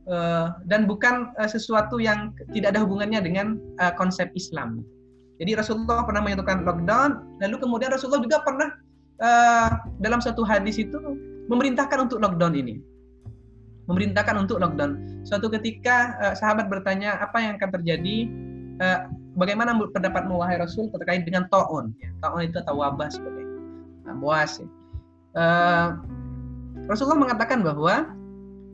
uh, 0.09 0.55
dan 0.69 0.85
bukan 0.85 1.33
uh, 1.37 1.49
sesuatu 1.49 1.97
yang 2.01 2.33
tidak 2.53 2.73
ada 2.73 2.81
hubungannya 2.85 3.21
dengan 3.21 3.47
uh, 3.81 3.93
konsep 3.97 4.29
Islam. 4.37 4.85
Jadi 5.41 5.51
Rasulullah 5.57 6.07
pernah 6.07 6.23
menyatukan 6.23 6.63
lockdown, 6.63 7.41
lalu 7.43 7.55
kemudian 7.59 7.91
Rasulullah 7.91 8.23
juga 8.23 8.39
pernah 8.43 8.71
dalam 10.03 10.19
satu 10.19 10.43
hadis 10.43 10.75
itu 10.75 10.95
memerintahkan 11.47 12.07
untuk 12.07 12.19
lockdown 12.19 12.55
ini, 12.55 12.83
memerintahkan 13.87 14.47
untuk 14.47 14.63
lockdown. 14.63 15.23
Suatu 15.27 15.47
ketika 15.51 16.15
sahabat 16.35 16.71
bertanya 16.71 17.19
apa 17.19 17.39
yang 17.43 17.59
akan 17.59 17.67
terjadi, 17.79 18.31
bagaimana 19.35 19.75
pendapatmu 19.75 20.39
wahai 20.39 20.55
Rasul 20.59 20.87
terkait 20.95 21.27
dengan 21.27 21.47
taun? 21.51 21.95
Ya, 21.99 22.11
taun 22.23 22.47
itu 22.47 22.59
atau 22.59 22.79
wabah 22.79 23.07
sebagai 23.11 23.43
nah. 24.07 24.15
Ya. 24.15 25.95
Rasulullah 26.87 27.19
mengatakan 27.27 27.59
bahwa 27.59 28.07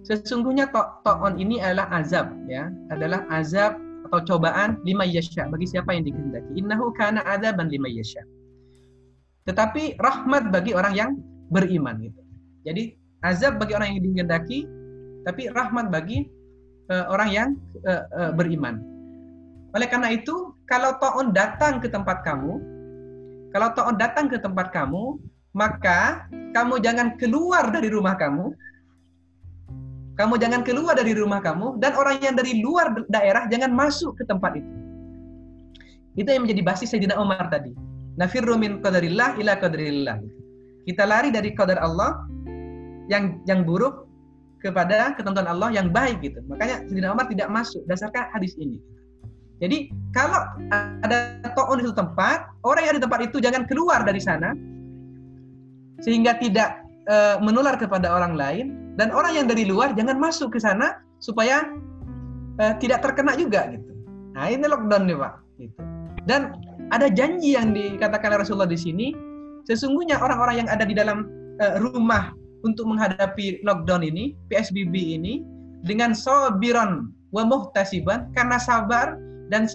sesungguhnya 0.06 0.70
taun 1.06 1.38
ini 1.38 1.62
adalah 1.62 1.90
azab, 1.94 2.34
ya, 2.50 2.70
adalah 2.90 3.26
azab 3.30 3.78
atau 4.10 4.20
cobaan 4.28 4.82
lima 4.84 5.08
yasha 5.08 5.48
bagi 5.48 5.70
siapa 5.70 5.96
yang 5.96 6.04
dikehendaki. 6.04 6.52
Innahu 6.60 6.92
kana 6.98 7.24
azaban 7.24 7.72
lima 7.72 7.88
yasha. 7.88 8.22
Tetapi 9.48 9.98
rahmat 9.98 10.52
bagi 10.54 10.76
orang 10.76 10.94
yang 10.94 11.12
beriman 11.50 11.98
gitu. 12.02 12.22
Jadi 12.68 12.94
azab 13.26 13.58
bagi 13.58 13.74
orang 13.74 13.98
yang 13.98 14.02
dikehendaki, 14.06 14.60
tapi 15.26 15.50
rahmat 15.54 15.90
bagi 15.90 16.30
uh, 16.90 17.10
orang 17.10 17.30
yang 17.30 17.50
uh, 17.86 18.04
uh, 18.14 18.32
beriman. 18.34 18.82
Oleh 19.72 19.88
karena 19.88 20.12
itu, 20.12 20.52
kalau 20.68 21.00
taun 21.00 21.32
datang 21.32 21.80
ke 21.80 21.88
tempat 21.88 22.28
kamu, 22.28 22.60
kalau 23.56 23.68
taun 23.72 23.96
datang 23.96 24.28
ke 24.28 24.36
tempat 24.40 24.72
kamu, 24.76 25.16
maka 25.56 26.28
kamu 26.52 26.80
jangan 26.84 27.16
keluar 27.16 27.72
dari 27.72 27.88
rumah 27.92 28.16
kamu. 28.20 28.52
Kamu 30.22 30.38
jangan 30.38 30.62
keluar 30.62 30.94
dari 30.94 31.18
rumah 31.18 31.42
kamu 31.42 31.82
dan 31.82 31.98
orang 31.98 32.22
yang 32.22 32.38
dari 32.38 32.62
luar 32.62 32.94
daerah 33.10 33.50
jangan 33.50 33.74
masuk 33.74 34.14
ke 34.22 34.24
tempat 34.30 34.54
itu. 34.54 34.70
Itu 36.14 36.30
yang 36.30 36.46
menjadi 36.46 36.62
basis 36.62 36.94
Sayyidina 36.94 37.18
Umar 37.18 37.50
tadi. 37.50 37.74
Nafirru 38.22 38.54
min 38.54 38.86
qadarillah 38.86 39.42
ila 39.42 39.58
qadarillah. 39.58 40.22
Kita 40.86 41.10
lari 41.10 41.34
dari 41.34 41.58
qadar 41.58 41.82
Allah 41.82 42.22
yang 43.10 43.42
yang 43.50 43.66
buruk 43.66 44.06
kepada 44.62 45.18
ketentuan 45.18 45.50
Allah 45.50 45.74
yang 45.74 45.90
baik 45.90 46.22
gitu. 46.22 46.38
Makanya 46.46 46.86
Sayyidina 46.86 47.18
Umar 47.18 47.26
tidak 47.26 47.50
masuk 47.50 47.82
dasarkan 47.90 48.30
hadis 48.30 48.54
ini. 48.62 48.78
Jadi 49.58 49.90
kalau 50.14 50.38
ada 51.02 51.42
toon 51.58 51.82
di 51.82 51.90
suatu 51.90 51.98
tempat, 51.98 52.46
orang 52.62 52.84
yang 52.86 52.96
di 52.98 53.02
tempat 53.02 53.26
itu 53.26 53.42
jangan 53.42 53.66
keluar 53.66 54.06
dari 54.06 54.22
sana 54.22 54.54
sehingga 56.02 56.38
tidak 56.38 56.82
e, 57.10 57.42
menular 57.46 57.78
kepada 57.78 58.10
orang 58.10 58.34
lain 58.34 58.66
dan 59.02 59.10
orang 59.10 59.34
yang 59.34 59.50
dari 59.50 59.66
luar 59.66 59.98
jangan 59.98 60.22
masuk 60.22 60.54
ke 60.54 60.62
sana 60.62 61.02
supaya 61.18 61.66
e, 62.62 62.78
tidak 62.78 63.02
terkena 63.02 63.34
juga 63.34 63.66
gitu. 63.74 63.98
Nah 64.38 64.46
ini 64.46 64.62
lockdown 64.70 65.10
nih 65.10 65.18
pak. 65.18 65.34
Gitu. 65.58 65.82
Dan 66.30 66.54
ada 66.94 67.10
janji 67.10 67.58
yang 67.58 67.74
dikatakan 67.74 68.38
Rasulullah 68.38 68.70
di 68.70 68.78
sini, 68.78 69.10
sesungguhnya 69.66 70.22
orang-orang 70.22 70.62
yang 70.62 70.70
ada 70.70 70.86
di 70.86 70.94
dalam 70.94 71.26
e, 71.58 71.82
rumah 71.82 72.30
untuk 72.62 72.86
menghadapi 72.86 73.66
lockdown 73.66 74.06
ini, 74.06 74.38
PSBB 74.54 74.94
ini, 75.18 75.42
dengan 75.82 76.14
sobiron 76.14 77.10
wa 77.34 77.42
muhtasiban 77.42 78.30
karena 78.38 78.62
sabar 78.62 79.18
dan 79.50 79.66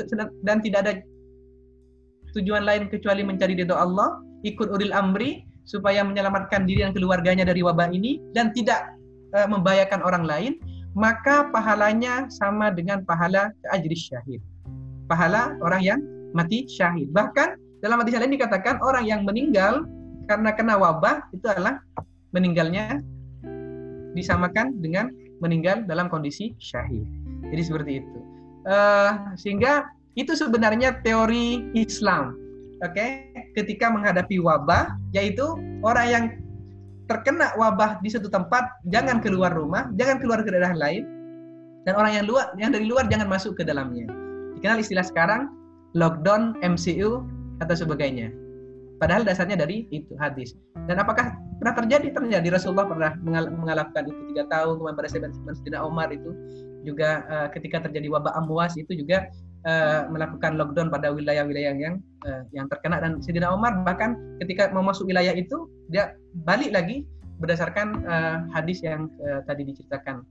dan 0.47 0.63
tidak 0.63 0.87
ada 0.87 0.93
tujuan 2.31 2.63
lain 2.63 2.87
kecuali 2.87 3.27
mencari 3.27 3.59
ridho 3.59 3.75
Allah, 3.75 4.23
ikut 4.47 4.71
uril 4.71 4.95
amri 4.95 5.43
supaya 5.67 6.07
menyelamatkan 6.07 6.63
diri 6.63 6.87
dan 6.87 6.95
keluarganya 6.95 7.43
dari 7.43 7.67
wabah 7.67 7.91
ini 7.91 8.23
dan 8.39 8.55
tidak 8.55 8.96
uh, 9.37 9.47
membahayakan 9.47 10.01
orang 10.01 10.25
lain, 10.25 10.53
maka 10.97 11.53
pahalanya 11.53 12.27
sama 12.33 12.73
dengan 12.73 13.05
pahala 13.05 13.53
ajri 13.71 13.95
syahid. 13.95 14.41
Pahala 15.07 15.55
orang 15.61 15.83
yang 15.85 16.01
mati 16.33 16.65
syahid. 16.67 17.13
Bahkan 17.13 17.61
dalam 17.85 18.01
hadis 18.01 18.17
lain 18.17 18.35
dikatakan 18.35 18.81
orang 18.81 19.05
yang 19.05 19.23
meninggal 19.23 19.85
karena 20.27 20.51
kena 20.57 20.75
wabah 20.81 21.23
itu 21.37 21.47
adalah 21.47 21.79
meninggalnya 22.35 23.05
disamakan 24.17 24.81
dengan 24.81 25.13
meninggal 25.39 25.85
dalam 25.85 26.09
kondisi 26.09 26.57
syahid. 26.57 27.05
Jadi 27.53 27.63
seperti 27.63 27.93
itu 28.03 28.19
uh, 28.67 29.33
sehingga 29.39 29.87
itu 30.19 30.35
sebenarnya 30.35 31.01
teori 31.07 31.71
Islam. 31.73 32.37
Oke, 32.85 32.93
okay? 32.93 33.11
ketika 33.57 33.89
menghadapi 33.89 34.37
wabah, 34.37 35.01
yaitu 35.17 35.57
orang 35.81 36.07
yang 36.13 36.25
terkena 37.07 37.55
wabah 37.55 38.03
di 38.03 38.11
satu 38.11 38.27
tempat 38.27 38.67
jangan 38.91 39.23
keluar 39.23 39.55
rumah, 39.55 39.91
jangan 39.95 40.19
keluar 40.19 40.43
ke 40.43 40.51
daerah 40.51 40.75
lain, 40.75 41.07
dan 41.87 41.95
orang 41.95 42.13
yang 42.19 42.27
luar, 42.27 42.51
yang 42.59 42.75
dari 42.75 42.87
luar 42.91 43.07
jangan 43.07 43.31
masuk 43.31 43.55
ke 43.55 43.63
dalamnya. 43.63 44.11
Dikenal 44.59 44.83
istilah 44.83 45.07
sekarang 45.07 45.47
lockdown, 45.95 46.59
MCU 46.61 47.23
atau 47.63 47.75
sebagainya. 47.79 48.35
Padahal 48.97 49.23
dasarnya 49.29 49.61
dari 49.61 49.85
itu 49.93 50.17
hadis. 50.17 50.57
Dan 50.89 50.97
apakah 50.97 51.37
pernah 51.61 51.77
terjadi? 51.77 52.17
Terjadi 52.17 52.49
Rasulullah 52.49 52.89
pernah 52.89 53.13
mengalahkan 53.53 54.09
itu 54.09 54.21
tiga 54.33 54.49
tahun 54.49 54.81
kemudian 54.81 54.97
pada 54.97 55.09
Sayyidina 55.13 55.85
Umar 55.85 56.09
itu 56.11 56.33
juga 56.83 57.23
uh, 57.29 57.49
ketika 57.53 57.85
terjadi 57.87 58.09
wabah 58.09 58.33
amwas 58.41 58.75
itu 58.81 58.97
juga 58.97 59.29
uh, 59.67 60.07
melakukan 60.09 60.57
lockdown 60.57 60.89
pada 60.89 61.11
wilayah-wilayah 61.13 61.75
yang 61.77 62.01
uh, 62.25 62.43
yang 62.55 62.71
terkena 62.71 63.03
dan 63.03 63.19
Sayyidina 63.21 63.53
Umar 63.53 63.83
bahkan 63.83 64.17
ketika 64.41 64.71
mau 64.71 64.87
masuk 64.87 65.11
wilayah 65.11 65.35
itu 65.35 65.69
dia 65.91 66.15
balik 66.47 66.73
lagi 66.73 67.05
berdasarkan 67.43 68.07
uh, 68.07 68.39
hadis 68.55 68.81
yang 68.81 69.13
uh, 69.21 69.45
tadi 69.45 69.69
diceritakan 69.69 70.25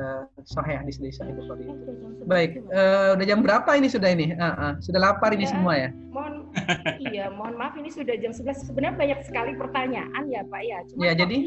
uh, 0.00 0.24
Sahih 0.44 0.80
hadis 0.80 1.00
dari 1.00 1.12
Sahih 1.12 1.32
Bukhari. 1.36 1.64
Baik, 2.24 2.60
uh, 2.72 3.16
udah 3.16 3.26
jam 3.26 3.40
berapa 3.40 3.70
ini 3.76 3.88
sudah 3.88 4.10
ini? 4.12 4.36
Uh, 4.36 4.44
uh, 4.44 4.72
sudah 4.80 5.00
lapar 5.00 5.32
ini 5.32 5.48
ya, 5.48 5.50
semua 5.52 5.72
ya? 5.76 5.88
Mohon 6.12 6.34
iya, 7.12 7.26
mohon 7.32 7.54
maaf 7.56 7.76
ini 7.76 7.88
sudah 7.92 8.16
jam 8.18 8.32
11. 8.32 8.68
Sebenarnya 8.68 8.96
banyak 8.96 9.20
sekali 9.24 9.52
pertanyaan 9.56 10.24
ya, 10.28 10.42
Pak 10.48 10.62
ya. 10.64 10.78
Cuma 10.90 11.00
ya, 11.06 11.12
jadi 11.16 11.38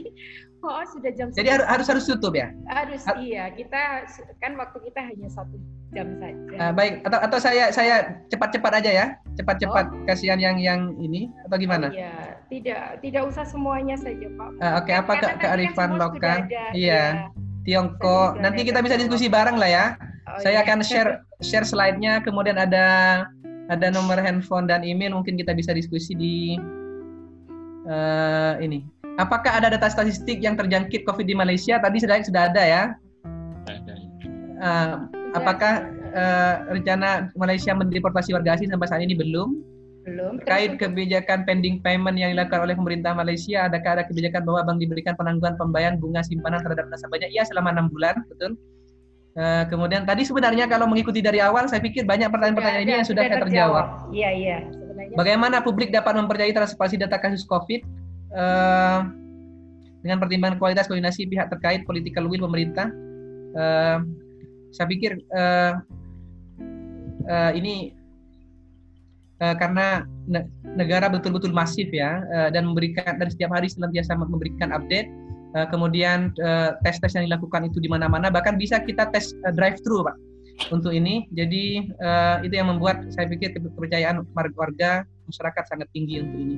Oh, 0.63 0.79
sudah 0.87 1.11
jam. 1.11 1.27
Jadi 1.35 1.49
harus 1.51 1.67
harus 1.67 1.87
harus 1.91 2.05
tutup 2.07 2.31
ya? 2.39 2.55
Harus 2.71 3.03
Har 3.03 3.19
iya. 3.19 3.51
Kita 3.51 4.07
kan 4.39 4.55
waktu 4.55 4.79
kita 4.87 4.99
hanya 5.03 5.27
satu 5.27 5.59
jam 5.91 6.15
saja. 6.23 6.55
Uh, 6.55 6.71
baik. 6.71 7.03
Atau 7.03 7.19
atau 7.19 7.37
saya 7.43 7.67
saya 7.75 8.23
cepat-cepat 8.31 8.79
aja 8.79 8.91
ya. 8.91 9.05
Cepat-cepat 9.35 9.91
oh. 9.91 10.07
kasihan 10.07 10.39
yang 10.39 10.55
yang 10.55 10.95
ini 11.03 11.27
atau 11.43 11.59
gimana? 11.59 11.91
Oh, 11.91 11.95
iya. 11.95 12.39
Tidak 12.47 13.03
tidak 13.03 13.23
usah 13.27 13.43
semuanya 13.43 13.99
saja 13.99 14.23
Pak. 14.23 14.49
Uh, 14.55 14.79
Oke. 14.79 14.87
Okay. 14.87 14.95
Apa 14.95 15.13
ke 15.19 15.27
kearifan 15.43 15.89
kan 15.91 15.99
lokal? 15.99 16.37
Iya. 16.47 16.65
iya. 16.71 17.05
Tiongkok. 17.67 18.39
Nanti 18.39 18.63
kita 18.63 18.79
bisa 18.79 18.95
diskusi 18.95 19.27
bareng 19.27 19.59
lah 19.59 19.67
ya. 19.67 19.85
Oh, 20.31 20.39
saya 20.39 20.63
iya. 20.63 20.63
akan 20.63 20.79
share 20.79 21.27
share 21.43 21.67
slide-nya. 21.67 22.23
Kemudian 22.23 22.55
ada 22.55 22.87
ada 23.67 23.87
nomor 23.91 24.15
handphone 24.15 24.71
dan 24.71 24.87
email. 24.87 25.11
Mungkin 25.11 25.35
kita 25.35 25.51
bisa 25.51 25.75
diskusi 25.75 26.15
di 26.15 26.55
uh, 27.83 28.55
ini 28.63 29.02
Apakah 29.21 29.61
ada 29.61 29.69
data 29.69 29.85
statistik 29.93 30.41
yang 30.41 30.57
terjangkit 30.57 31.05
COVID 31.05 31.29
di 31.29 31.37
Malaysia? 31.37 31.77
Tadi 31.77 32.01
sudah 32.01 32.17
sudah 32.25 32.49
ada 32.49 32.63
ya. 32.65 32.83
Uh, 34.63 35.05
apakah 35.37 35.85
uh, 36.15 36.55
rencana 36.73 37.29
Malaysia 37.37 37.77
mendeportasi 37.77 38.33
warga 38.33 38.57
asing 38.57 38.73
sampai 38.73 38.89
saat 38.89 39.05
ini 39.05 39.13
belum? 39.13 39.61
Belum. 40.03 40.41
Terkait 40.41 40.81
kebijakan 40.81 41.45
pending 41.45 41.79
payment 41.85 42.17
yang 42.17 42.33
dilakukan 42.33 42.65
oleh 42.65 42.73
pemerintah 42.73 43.13
Malaysia, 43.13 43.69
adakah 43.69 44.01
ada 44.01 44.03
kebijakan 44.09 44.43
bahwa 44.43 44.59
bank 44.65 44.77
diberikan 44.81 45.13
penangguhan 45.15 45.55
pembayaran 45.61 46.01
bunga 46.01 46.25
simpanan 46.25 46.59
terhadap 46.65 46.89
nasabahnya? 46.89 47.29
Iya, 47.29 47.45
selama 47.47 47.71
enam 47.71 47.87
bulan, 47.93 48.17
betul. 48.27 48.57
Uh, 49.33 49.65
kemudian 49.69 50.05
tadi 50.05 50.25
sebenarnya 50.25 50.65
kalau 50.69 50.89
mengikuti 50.89 51.21
dari 51.21 51.37
awal, 51.39 51.69
saya 51.69 51.79
pikir 51.79 52.03
banyak 52.03 52.33
pertanyaan-pertanyaan 52.33 52.83
ini 52.83 52.93
yang 52.99 53.07
sudah, 53.07 53.23
sudah 53.25 53.37
saya 53.37 53.43
terjawab. 53.45 53.85
Iya, 54.09 54.29
iya. 54.33 54.57
Bagaimana 55.13 55.61
publik 55.61 55.93
dapat 55.93 56.17
mempercayai 56.17 56.53
transparansi 56.53 56.97
data 56.97 57.17
kasus 57.21 57.45
COVID? 57.45 58.02
Uh, 58.33 59.07
dengan 60.03 60.19
pertimbangan 60.19 60.59
kualitas 60.59 60.85
koordinasi 60.91 61.31
pihak 61.31 61.47
terkait 61.47 61.87
political 61.87 62.27
will 62.27 62.43
pemerintah 62.43 62.91
uh, 63.55 64.03
saya 64.75 64.87
pikir 64.89 65.15
uh, 65.31 65.79
uh, 67.29 67.51
ini 67.55 67.95
uh, 69.39 69.55
karena 69.55 70.03
ne 70.27 70.43
negara 70.75 71.07
betul-betul 71.07 71.55
masif 71.55 71.87
ya 71.93 72.25
uh, 72.33 72.49
dan 72.51 72.67
memberikan 72.67 73.15
dan 73.21 73.29
setiap 73.31 73.53
hari 73.53 73.71
senantiasa 73.71 74.17
memberikan 74.17 74.75
update 74.75 75.07
uh, 75.55 75.69
kemudian 75.71 76.33
tes-tes 76.83 77.13
uh, 77.13 77.15
yang 77.21 77.31
dilakukan 77.31 77.69
itu 77.69 77.79
di 77.79 77.87
mana-mana 77.87 78.27
bahkan 78.33 78.59
bisa 78.59 78.81
kita 78.83 79.07
tes 79.13 79.31
uh, 79.47 79.53
drive 79.55 79.79
thru 79.85 80.03
pak 80.03 80.17
untuk 80.69 80.93
ini. 80.93 81.25
Jadi 81.33 81.89
uh, 81.97 82.37
itu 82.45 82.53
yang 82.53 82.69
membuat 82.69 83.01
saya 83.09 83.25
pikir 83.25 83.57
kepercayaan 83.57 84.21
warga 84.37 85.01
masyarakat 85.25 85.63
sangat 85.65 85.89
tinggi 85.97 86.21
untuk 86.21 86.37
ini 86.37 86.57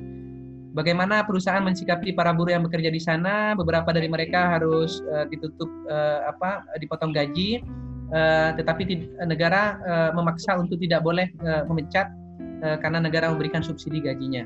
Bagaimana 0.76 1.24
perusahaan 1.24 1.64
mensikapi 1.64 2.12
para 2.12 2.36
buruh 2.36 2.52
yang 2.52 2.68
bekerja 2.68 2.92
di 2.92 3.00
sana? 3.00 3.56
Beberapa 3.56 3.96
dari 3.96 4.12
mereka 4.12 4.60
harus 4.60 5.00
uh, 5.08 5.24
ditutup 5.24 5.72
uh, 5.88 6.28
apa 6.28 6.68
dipotong 6.76 7.16
gaji, 7.16 7.64
uh, 8.12 8.52
tetapi 8.60 9.08
negara 9.24 9.80
uh, 9.80 10.10
memaksa 10.12 10.52
untuk 10.60 10.76
tidak 10.76 11.00
boleh 11.00 11.32
uh, 11.40 11.64
memecat 11.64 12.12
uh, 12.60 12.76
karena 12.76 13.00
negara 13.00 13.32
memberikan 13.32 13.64
subsidi 13.64 14.04
gajinya. 14.04 14.44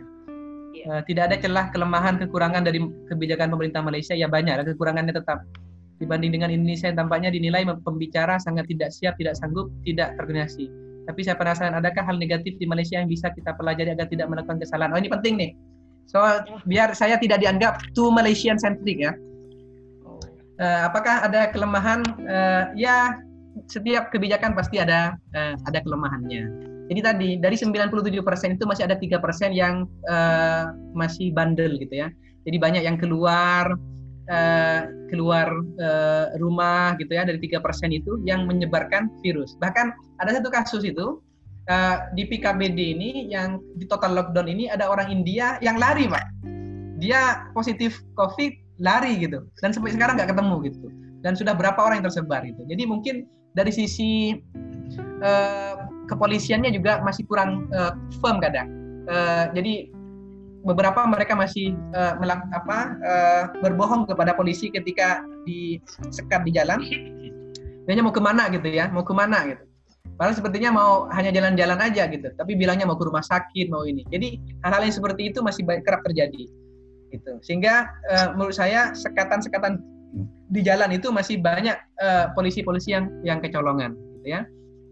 Uh, 0.87 1.03
tidak 1.11 1.35
ada 1.35 1.37
celah 1.43 1.67
kelemahan 1.75 2.15
kekurangan 2.23 2.63
dari 2.63 2.79
kebijakan 3.11 3.51
pemerintah 3.51 3.83
Malaysia 3.83 4.15
ya 4.15 4.31
banyak 4.31 4.55
ada 4.55 4.65
kekurangannya 4.71 5.11
tetap 5.11 5.43
dibanding 5.99 6.31
dengan 6.31 6.55
Indonesia 6.55 6.95
yang 6.95 7.11
tampaknya 7.11 7.35
dinilai 7.35 7.67
pembicara 7.83 8.39
sangat 8.39 8.71
tidak 8.71 8.95
siap, 8.95 9.19
tidak 9.19 9.35
sanggup, 9.35 9.67
tidak 9.83 10.15
terkoordinasi. 10.15 10.71
Tapi 11.11 11.27
saya 11.27 11.35
penasaran 11.35 11.75
adakah 11.75 12.07
hal 12.07 12.23
negatif 12.23 12.55
di 12.55 12.71
Malaysia 12.71 13.03
yang 13.03 13.11
bisa 13.11 13.35
kita 13.35 13.51
pelajari 13.59 13.99
agar 13.99 14.07
tidak 14.07 14.31
melakukan 14.31 14.63
kesalahan? 14.63 14.95
Oh 14.95 15.01
ini 15.03 15.11
penting 15.11 15.35
nih 15.35 15.51
So 16.11 16.19
biar 16.67 16.91
saya 16.99 17.23
tidak 17.23 17.39
dianggap 17.39 17.95
too 17.95 18.11
Malaysian 18.11 18.59
centric 18.59 18.99
ya. 18.99 19.15
Uh, 20.59 20.91
apakah 20.91 21.23
ada 21.23 21.55
kelemahan? 21.55 22.03
Uh, 22.27 22.75
ya 22.75 23.15
setiap 23.71 24.11
kebijakan 24.11 24.59
pasti 24.59 24.83
ada 24.83 25.15
uh, 25.39 25.55
ada 25.71 25.79
kelemahannya. 25.87 26.51
Jadi 26.91 27.01
tadi 27.07 27.29
dari 27.39 27.55
97% 27.55 28.59
itu 28.59 28.67
masih 28.67 28.91
ada 28.91 28.99
tiga 28.99 29.23
persen 29.23 29.55
yang 29.55 29.87
uh, 30.11 30.75
masih 30.99 31.31
bandel 31.31 31.79
gitu 31.79 32.03
ya. 32.03 32.11
Jadi 32.43 32.59
banyak 32.59 32.83
yang 32.83 32.99
keluar 32.99 33.79
uh, 34.27 34.83
keluar 35.07 35.47
uh, 35.79 36.35
rumah 36.43 36.99
gitu 36.99 37.15
ya 37.15 37.23
dari 37.23 37.39
tiga 37.39 37.63
persen 37.63 37.95
itu 37.95 38.19
yang 38.27 38.51
menyebarkan 38.51 39.07
virus. 39.23 39.55
Bahkan 39.63 39.95
ada 40.19 40.31
satu 40.35 40.51
kasus 40.51 40.83
itu 40.83 41.23
uh, 41.69 42.09
di 42.17 42.25
PKBD 42.25 42.79
ini 42.97 43.11
yang 43.29 43.61
di 43.77 43.85
total 43.85 44.17
lockdown 44.17 44.49
ini 44.49 44.71
ada 44.71 44.89
orang 44.89 45.13
India 45.13 45.61
yang 45.61 45.77
lari 45.77 46.09
pak. 46.09 46.25
Dia 47.01 47.49
positif 47.53 48.01
COVID 48.17 48.81
lari 48.81 49.21
gitu 49.21 49.45
dan 49.61 49.77
sampai 49.77 49.93
sekarang 49.93 50.17
nggak 50.17 50.33
ketemu 50.33 50.55
gitu. 50.71 50.89
Dan 51.21 51.37
sudah 51.37 51.53
berapa 51.53 51.77
orang 51.77 52.01
yang 52.01 52.09
tersebar 52.09 52.41
gitu. 52.49 52.65
Jadi 52.65 52.83
mungkin 52.89 53.29
dari 53.53 53.69
sisi 53.69 54.41
uh, 55.21 55.75
kepolisiannya 56.09 56.73
juga 56.73 57.05
masih 57.05 57.29
kurang 57.29 57.69
uh, 57.77 57.93
firm 58.25 58.41
kadang. 58.41 58.69
Uh, 59.11 59.53
jadi 59.53 59.91
beberapa 60.65 61.09
mereka 61.09 61.33
masih 61.33 61.73
uh, 61.97 62.17
melak 62.21 62.45
apa 62.53 62.79
uh, 63.01 63.43
berbohong 63.65 64.05
kepada 64.05 64.37
polisi 64.37 64.69
ketika 64.69 65.25
disekat 65.45 66.45
di 66.45 66.53
jalan. 66.53 66.81
Dia 67.89 68.05
mau 68.07 68.15
ke 68.15 68.23
mana 68.23 68.47
gitu 68.53 68.69
ya, 68.71 68.87
mau 68.93 69.03
ke 69.03 69.11
mana 69.11 69.51
gitu. 69.51 69.65
Padahal 70.21 70.37
sepertinya 70.37 70.71
mau 70.77 70.93
hanya 71.17 71.33
jalan-jalan 71.33 71.81
aja 71.81 72.05
gitu, 72.13 72.29
tapi 72.37 72.53
bilangnya 72.53 72.85
mau 72.85 73.01
ke 73.01 73.09
rumah 73.09 73.25
sakit, 73.25 73.73
mau 73.73 73.89
ini. 73.89 74.05
Jadi 74.13 74.37
hal-hal 74.61 74.85
yang 74.85 74.93
seperti 74.93 75.33
itu 75.33 75.41
masih 75.41 75.65
banyak 75.65 75.81
kerap 75.81 76.05
terjadi. 76.05 76.45
Gitu. 77.09 77.33
Sehingga 77.41 77.89
uh, 78.13 78.37
menurut 78.37 78.53
saya 78.53 78.93
sekatan-sekatan 78.93 79.81
di 80.53 80.61
jalan 80.61 80.93
itu 80.93 81.09
masih 81.09 81.41
banyak 81.41 81.79
polisi-polisi 82.35 82.93
uh, 82.93 82.99
yang 82.99 83.05
yang 83.23 83.39
kecolongan 83.39 83.95
gitu 84.19 84.35
ya 84.35 84.43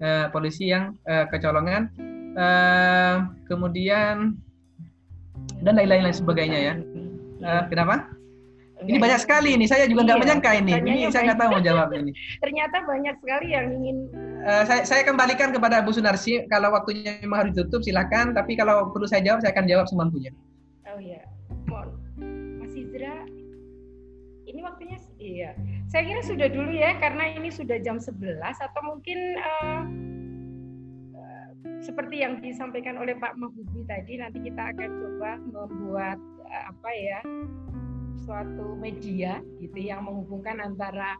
uh, 0.02 0.26
polisi 0.30 0.70
yang 0.70 0.94
uh, 1.06 1.26
kecolongan, 1.30 1.90
uh, 2.38 3.26
kemudian 3.46 4.38
dan 5.62 5.74
lain-lain 5.74 6.14
sebagainya 6.14 6.58
ya. 6.58 6.74
Uh, 7.42 7.62
kenapa? 7.70 8.06
Ini 8.78 9.02
banyak 9.02 9.20
sekali 9.26 9.58
ini. 9.58 9.66
Saya 9.66 9.90
juga 9.90 10.06
nggak 10.06 10.18
iya, 10.18 10.22
menyangka 10.22 10.50
ini. 10.54 10.72
Ini 10.78 11.10
saya 11.10 11.34
nggak 11.34 11.38
tahu 11.42 11.50
mau 11.58 11.62
jawab 11.62 11.90
ini. 11.98 12.14
Ternyata 12.46 12.86
banyak 12.86 13.14
sekali 13.18 13.46
yang 13.50 13.66
ingin. 13.74 13.96
Uh, 14.38 14.62
saya, 14.64 14.82
saya 14.86 15.02
kembalikan 15.02 15.50
kepada 15.50 15.82
Bu 15.82 15.90
Sunarsi. 15.90 16.46
Kalau 16.46 16.70
waktunya 16.70 17.18
memang 17.22 17.46
harus 17.46 17.52
ditutup, 17.58 17.82
silakan. 17.82 18.32
Tapi 18.36 18.54
kalau 18.54 18.90
perlu 18.94 19.06
saya 19.08 19.22
jawab, 19.26 19.42
saya 19.42 19.50
akan 19.54 19.66
jawab 19.66 19.86
semampunya. 19.90 20.30
Oh 20.88 21.00
iya, 21.02 21.26
mohon. 21.66 21.98
Mas 22.62 22.74
Izra, 22.74 23.26
ini 24.46 24.60
waktunya 24.62 24.98
iya. 25.18 25.50
Saya 25.90 26.06
kira 26.06 26.22
sudah 26.24 26.48
dulu 26.48 26.70
ya 26.72 26.96
karena 27.02 27.34
ini 27.34 27.50
sudah 27.52 27.76
jam 27.82 28.00
11 28.00 28.38
atau 28.40 28.80
mungkin 28.82 29.18
uh, 29.38 29.82
seperti 31.82 32.22
yang 32.22 32.42
disampaikan 32.42 32.98
oleh 32.98 33.14
Pak 33.18 33.38
Mahbubi 33.38 33.86
tadi 33.86 34.18
nanti 34.18 34.42
kita 34.42 34.74
akan 34.74 34.90
coba 34.98 35.30
membuat 35.42 36.18
uh, 36.18 36.64
apa 36.74 36.90
ya 36.94 37.20
suatu 38.24 38.78
media 38.78 39.42
gitu 39.62 39.78
yang 39.78 40.06
menghubungkan 40.06 40.58
antara 40.62 41.18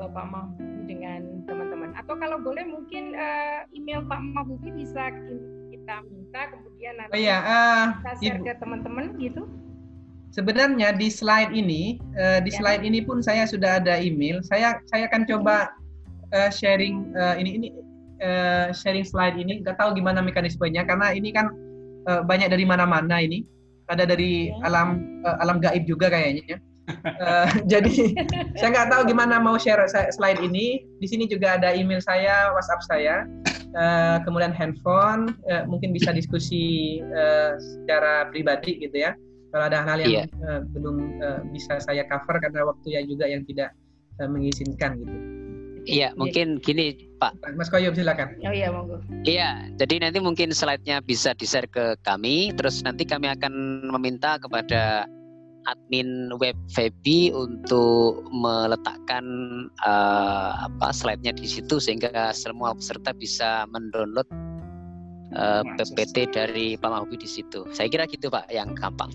Bapak 0.00 0.24
Mahbubi 0.28 0.88
dengan 0.88 1.20
teman-teman. 1.46 1.94
Atau 1.94 2.18
kalau 2.18 2.40
boleh 2.40 2.64
mungkin 2.66 3.14
uh, 3.14 3.68
email 3.76 4.02
Pak 4.06 4.20
Mahbubi 4.34 4.72
bisa 4.74 5.12
kita 5.70 5.94
minta 6.10 6.40
kemudian 6.50 6.94
nanti 6.98 7.12
oh, 7.14 7.18
iya, 7.18 7.38
uh, 7.42 7.84
kita 8.02 8.12
share 8.18 8.38
Ibu. 8.38 8.46
ke 8.46 8.52
teman-teman 8.58 9.04
gitu. 9.18 9.42
Sebenarnya 10.32 10.96
di 10.96 11.12
slide 11.12 11.52
ini, 11.52 12.00
uh, 12.16 12.40
di 12.40 12.50
ya. 12.50 12.56
slide 12.56 12.82
ini 12.82 13.04
pun 13.04 13.20
saya 13.20 13.44
sudah 13.44 13.78
ada 13.78 14.00
email. 14.00 14.40
Saya 14.40 14.80
saya 14.88 15.06
akan 15.06 15.28
coba 15.28 15.70
uh, 16.32 16.48
sharing 16.48 17.12
uh, 17.12 17.36
ini 17.36 17.50
ini 17.60 17.68
uh, 18.24 18.72
sharing 18.72 19.04
slide 19.04 19.36
ini. 19.36 19.60
Gak 19.60 19.76
tahu 19.76 19.92
gimana 19.92 20.24
mekanismenya 20.24 20.88
karena 20.88 21.12
ini 21.12 21.30
kan 21.36 21.52
uh, 22.08 22.24
banyak 22.24 22.48
dari 22.48 22.64
mana-mana 22.64 23.20
ini. 23.20 23.44
Ada 23.90 24.04
dari 24.06 24.52
ya. 24.52 24.68
alam 24.68 25.02
uh, 25.26 25.36
alam 25.42 25.58
gaib 25.58 25.88
juga 25.88 26.10
kayaknya. 26.12 26.60
uh, 27.22 27.48
jadi 27.72 28.14
saya 28.58 28.68
nggak 28.74 28.88
tahu 28.90 29.02
gimana 29.10 29.38
mau 29.42 29.58
share 29.58 29.82
slide 29.88 30.42
ini. 30.42 30.82
Di 31.02 31.06
sini 31.10 31.26
juga 31.26 31.58
ada 31.58 31.74
email 31.74 32.02
saya, 32.02 32.50
WhatsApp 32.54 32.82
saya, 32.86 33.14
uh, 33.74 34.22
kemudian 34.22 34.54
handphone. 34.54 35.34
Uh, 35.50 35.66
mungkin 35.66 35.90
bisa 35.90 36.14
diskusi 36.14 36.98
uh, 37.14 37.58
secara 37.58 38.30
pribadi 38.30 38.78
gitu 38.82 39.08
ya 39.08 39.14
kalau 39.52 39.68
ada 39.68 39.84
hal-hal 39.84 40.00
yang 40.00 40.12
yeah. 40.24 40.26
Iya. 40.32 40.48
uh, 40.48 40.60
belum 40.72 40.96
uh, 41.20 41.40
bisa 41.52 41.76
saya 41.84 42.08
cover 42.08 42.40
karena 42.40 42.64
waktu 42.64 42.96
ya 42.96 43.00
juga 43.04 43.28
yang 43.28 43.44
tidak 43.44 43.76
uh, 44.18 44.26
mengizinkan 44.26 44.96
gitu. 44.96 45.41
Iya, 45.86 46.14
mungkin 46.14 46.62
gini 46.62 47.10
Pak. 47.18 47.34
Mas 47.58 47.70
Koyum 47.70 47.94
silakan. 47.94 48.38
Oh 48.46 48.54
iya, 48.54 48.70
monggo. 48.70 49.02
Iya, 49.26 49.66
jadi 49.78 50.06
nanti 50.08 50.18
mungkin 50.22 50.54
slide-nya 50.54 51.02
bisa 51.02 51.34
di-share 51.34 51.66
ke 51.66 51.98
kami, 52.06 52.54
terus 52.54 52.82
nanti 52.86 53.02
kami 53.02 53.30
akan 53.30 53.86
meminta 53.90 54.38
kepada 54.38 55.06
admin 55.66 56.34
web 56.42 56.58
Febi 56.74 57.30
untuk 57.30 58.26
meletakkan 58.34 59.24
uh, 59.86 60.66
apa 60.66 60.90
slide-nya 60.90 61.34
di 61.34 61.46
situ 61.46 61.78
sehingga 61.78 62.34
semua 62.34 62.74
peserta 62.74 63.14
bisa 63.14 63.66
mendownload 63.70 64.26
uh, 65.38 65.62
eh, 65.62 65.62
PPT 65.78 66.34
dari 66.34 66.66
Pak 66.74 66.90
Mahbubi 66.90 67.22
di 67.22 67.30
situ. 67.30 67.66
Saya 67.70 67.86
kira 67.86 68.10
gitu 68.10 68.26
Pak, 68.30 68.50
yang 68.50 68.74
gampang. 68.74 69.10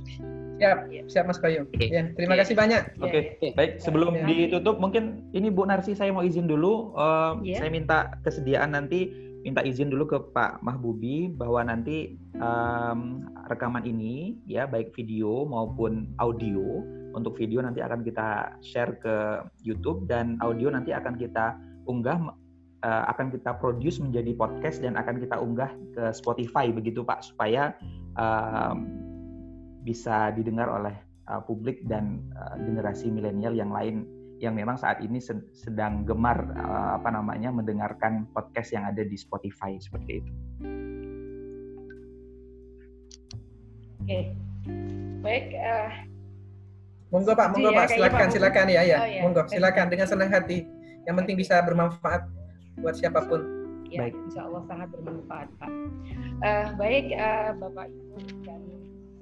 Siap, 0.58 0.78
siap 1.10 1.26
Mas 1.30 1.38
Koyum. 1.38 1.70
Okay. 1.70 1.90
Ya, 1.94 2.10
terima 2.18 2.34
okay. 2.34 2.42
kasih 2.46 2.56
banyak. 2.58 2.82
Oke, 2.98 3.10
okay. 3.10 3.22
okay. 3.38 3.52
baik. 3.54 3.72
Sebelum 3.78 4.14
yeah. 4.18 4.26
ditutup, 4.26 4.82
mungkin 4.82 5.30
ini 5.32 5.54
Bu 5.54 5.70
Narsi 5.70 5.94
saya 5.94 6.10
mau 6.10 6.26
izin 6.26 6.50
dulu. 6.50 6.98
Uh, 6.98 7.38
yeah. 7.46 7.62
Saya 7.62 7.70
minta 7.70 8.18
kesediaan 8.26 8.74
nanti 8.74 9.14
minta 9.46 9.62
izin 9.64 9.94
dulu 9.94 10.10
ke 10.10 10.18
Pak 10.34 10.60
Mahbubi 10.66 11.32
bahwa 11.32 11.64
nanti 11.64 12.18
um, 12.42 13.24
rekaman 13.48 13.86
ini 13.86 14.36
ya 14.44 14.68
baik 14.68 14.92
video 14.98 15.46
maupun 15.48 16.12
audio 16.20 16.84
untuk 17.16 17.38
video 17.38 17.64
nanti 17.64 17.80
akan 17.80 18.04
kita 18.04 18.60
share 18.60 18.98
ke 19.00 19.46
YouTube 19.64 20.10
dan 20.10 20.36
audio 20.44 20.68
nanti 20.68 20.92
akan 20.92 21.16
kita 21.16 21.56
unggah 21.88 22.34
uh, 22.84 23.04
akan 23.08 23.32
kita 23.32 23.56
produce 23.56 24.04
menjadi 24.04 24.36
podcast 24.36 24.84
dan 24.84 25.00
akan 25.00 25.22
kita 25.22 25.40
unggah 25.40 25.72
ke 25.96 26.12
Spotify 26.12 26.68
begitu 26.70 27.08
Pak 27.08 27.24
supaya 27.24 27.72
uh, 28.20 28.76
bisa 29.88 30.36
didengar 30.36 30.68
oleh 30.68 30.92
uh, 31.32 31.40
publik 31.40 31.88
dan 31.88 32.20
uh, 32.36 32.60
generasi 32.60 33.08
milenial 33.08 33.56
yang 33.56 33.72
lain 33.72 34.04
yang 34.38 34.54
memang 34.54 34.78
saat 34.78 35.02
ini 35.02 35.18
sedang 35.56 36.06
gemar 36.06 36.38
uh, 36.60 37.00
apa 37.00 37.10
namanya 37.10 37.50
mendengarkan 37.50 38.28
podcast 38.36 38.76
yang 38.76 38.86
ada 38.86 39.02
di 39.02 39.18
Spotify 39.18 39.80
seperti 39.80 40.12
itu. 40.22 40.32
Oke, 44.04 44.20
baik. 45.26 45.46
Uh, 45.58 45.90
monggo 47.10 47.34
Pak, 47.34 47.48
monggo 47.56 47.72
ya, 47.74 47.80
Pak, 47.82 47.88
silakan, 47.96 48.28
silakan 48.30 48.66
ya, 48.70 48.82
ya, 48.86 48.98
oh, 49.02 49.08
ya. 49.10 49.22
monggo, 49.26 49.42
silakan 49.50 49.88
dengan 49.90 50.06
senang 50.06 50.30
hati. 50.30 50.68
Yang 51.10 51.16
penting 51.24 51.36
bisa 51.40 51.64
bermanfaat 51.66 52.30
buat 52.78 52.94
siapa 52.94 53.26
pun. 53.26 53.42
Ya, 53.90 54.06
baik. 54.06 54.14
Insya 54.30 54.46
Allah 54.46 54.62
sangat 54.68 54.88
bermanfaat 54.94 55.50
Pak. 55.58 55.72
Uh, 56.46 56.68
baik 56.78 57.06
uh, 57.18 57.52
Bapak 57.58 57.88
Ibu 57.90 58.18
dan 58.46 58.62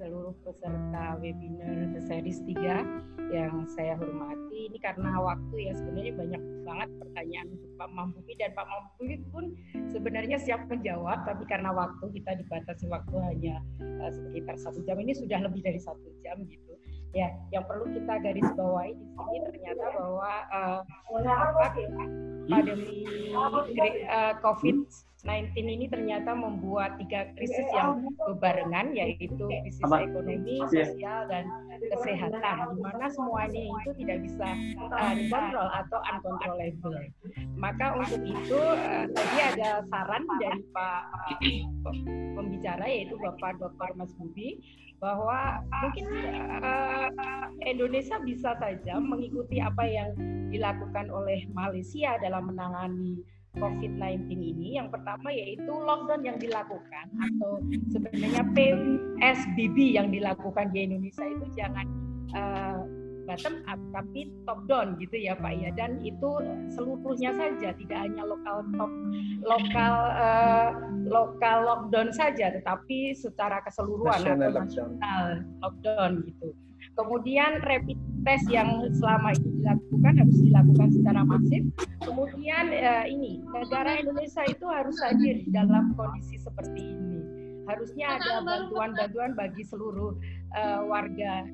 seluruh 0.06 0.38
peserta 0.46 1.18
webinar 1.18 1.90
The 1.90 1.98
Series 2.06 2.38
3 2.46 3.34
yang 3.34 3.66
saya 3.74 3.98
hormati. 3.98 4.70
Ini 4.70 4.78
karena 4.78 5.18
waktu 5.18 5.66
ya 5.66 5.74
sebenarnya 5.74 6.14
banyak 6.14 6.42
banget 6.62 6.90
pertanyaan 7.02 7.46
untuk 7.58 7.70
Pak 7.74 7.90
Mampuki 7.90 8.32
dan 8.38 8.54
Pak 8.54 8.66
Mampuki 8.70 9.18
pun 9.34 9.50
sebenarnya 9.90 10.38
siap 10.38 10.62
menjawab, 10.70 11.26
tapi 11.26 11.42
karena 11.50 11.74
waktu 11.74 12.06
kita 12.14 12.38
dibatasi 12.38 12.86
waktu 12.86 13.16
hanya 13.18 13.58
uh, 13.82 14.14
sekitar 14.14 14.54
satu 14.62 14.78
jam 14.86 15.02
ini 15.02 15.10
sudah 15.10 15.42
lebih 15.42 15.58
dari 15.66 15.82
satu 15.82 16.06
jam 16.22 16.38
gitu. 16.46 16.78
Ya, 17.10 17.34
yang 17.50 17.66
perlu 17.66 17.90
kita 17.90 18.22
garis 18.22 18.46
bawahi 18.54 18.94
di 18.94 19.06
sini 19.10 19.38
ternyata 19.50 19.84
bahwa 19.90 20.32
uh, 20.52 20.80
apa, 21.26 21.66
pandemi 22.46 23.02
uh, 23.34 24.36
COVID-19 25.26 25.66
ini 25.66 25.86
ternyata 25.90 26.38
membuat 26.38 27.02
tiga 27.02 27.26
krisis 27.34 27.66
yang 27.74 28.06
berbarengan 28.14 28.94
yaitu 28.94 29.34
krisis 29.34 29.82
ekonomi, 29.82 30.62
sosial 30.70 31.26
dan 31.26 31.50
kesehatan 31.82 32.38
di 32.38 32.78
mana 32.78 33.06
semuanya 33.10 33.60
itu 33.66 33.90
tidak 33.98 34.18
bisa 34.22 34.48
uh, 34.86 35.12
dikontrol 35.18 35.68
atau 35.74 35.98
uncontrollable. 36.14 36.98
Maka 37.58 37.98
untuk 37.98 38.22
itu 38.22 38.54
uh, 38.54 39.04
tadi 39.10 39.38
ada 39.42 39.82
saran 39.90 40.22
dari 40.38 40.62
Pak 40.70 41.02
pembicara 42.38 42.84
yaitu 42.86 43.18
Bapak 43.18 43.58
Dr. 43.58 43.98
Mas 43.98 44.14
Budi 44.14 44.62
bahwa 45.02 45.60
mungkin 45.82 46.06
uh, 46.62 47.10
Indonesia 47.66 48.16
bisa 48.22 48.54
saja 48.62 48.96
mengikuti 49.02 49.58
apa 49.60 49.84
yang 49.84 50.14
dilakukan 50.48 51.10
oleh 51.10 51.44
Malaysia 51.52 52.16
dalam 52.22 52.48
menangani 52.48 53.20
COVID-19 53.56 54.28
ini. 54.32 54.76
Yang 54.76 54.96
pertama 54.96 55.28
yaitu 55.32 55.72
lockdown 55.72 56.22
yang 56.22 56.38
dilakukan 56.38 57.06
atau 57.16 57.60
sebenarnya 57.90 58.42
PSBB 58.52 59.96
yang 59.96 60.08
dilakukan 60.12 60.70
di 60.72 60.88
Indonesia 60.88 61.24
itu 61.24 61.46
jangan 61.56 61.86
uh, 62.36 62.80
bottom 63.26 63.58
up 63.66 63.80
tapi 63.90 64.30
top 64.46 64.62
down 64.70 64.94
gitu 65.02 65.18
ya 65.18 65.34
Pak 65.34 65.52
ya 65.58 65.74
dan 65.74 65.98
itu 66.06 66.30
seluruhnya 66.70 67.34
saja 67.34 67.74
tidak 67.74 67.98
hanya 68.06 68.22
lokal 68.22 68.62
top 68.78 68.92
lokal 69.42 69.94
uh, 70.14 70.70
lokal 71.10 71.56
lockdown 71.66 72.14
saja 72.14 72.54
tetapi 72.54 73.12
secara 73.18 73.58
keseluruhan 73.66 74.22
national 74.22 74.38
atau 74.54 74.62
nasional 74.62 75.26
lockdown 75.60 76.12
gitu. 76.30 76.48
Kemudian 76.96 77.60
rapid 77.60 77.98
test 78.24 78.48
yang 78.50 78.82
selama 78.96 79.30
ini 79.38 79.62
dilakukan 79.62 80.14
harus 80.18 80.38
dilakukan 80.42 80.88
secara 80.90 81.20
masif. 81.22 81.62
Kemudian 82.02 82.64
uh, 82.72 83.04
ini 83.06 83.44
negara 83.46 84.00
Indonesia 84.00 84.42
itu 84.48 84.66
harus 84.66 84.96
hadir 85.04 85.44
dalam 85.52 85.94
kondisi 85.94 86.40
seperti 86.40 86.96
ini. 86.96 87.20
Harusnya 87.68 88.18
ada 88.18 88.42
bantuan-bantuan 88.42 89.38
bagi 89.38 89.62
seluruh 89.62 90.16
uh, 90.58 90.80
warga 90.88 91.46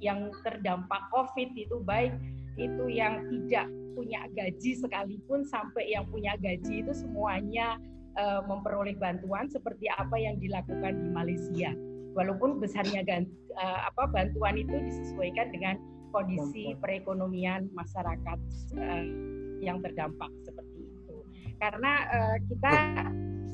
yang 0.00 0.28
terdampak 0.44 1.08
COVID 1.12 1.56
itu 1.56 1.76
baik 1.84 2.12
itu 2.56 2.84
yang 2.88 3.24
tidak 3.28 3.68
punya 3.96 4.28
gaji 4.32 4.76
sekalipun 4.76 5.44
sampai 5.44 5.92
yang 5.92 6.04
punya 6.08 6.36
gaji 6.36 6.84
itu 6.84 6.92
semuanya 6.92 7.80
uh, 8.16 8.44
memperoleh 8.44 8.96
bantuan 8.96 9.48
seperti 9.48 9.88
apa 9.92 10.16
yang 10.20 10.36
dilakukan 10.40 11.00
di 11.00 11.08
Malaysia. 11.12 11.72
Walaupun 12.16 12.58
besarnya 12.58 13.04
uh, 13.60 13.80
apa 13.92 14.08
bantuan 14.08 14.56
itu 14.56 14.72
disesuaikan 14.72 15.52
dengan 15.52 15.76
kondisi 16.16 16.72
perekonomian 16.80 17.68
masyarakat 17.76 18.38
uh, 18.80 19.04
yang 19.60 19.84
terdampak 19.84 20.32
seperti 20.48 20.88
itu. 20.88 21.16
Karena 21.60 21.92
uh, 22.08 22.36
kita 22.48 22.74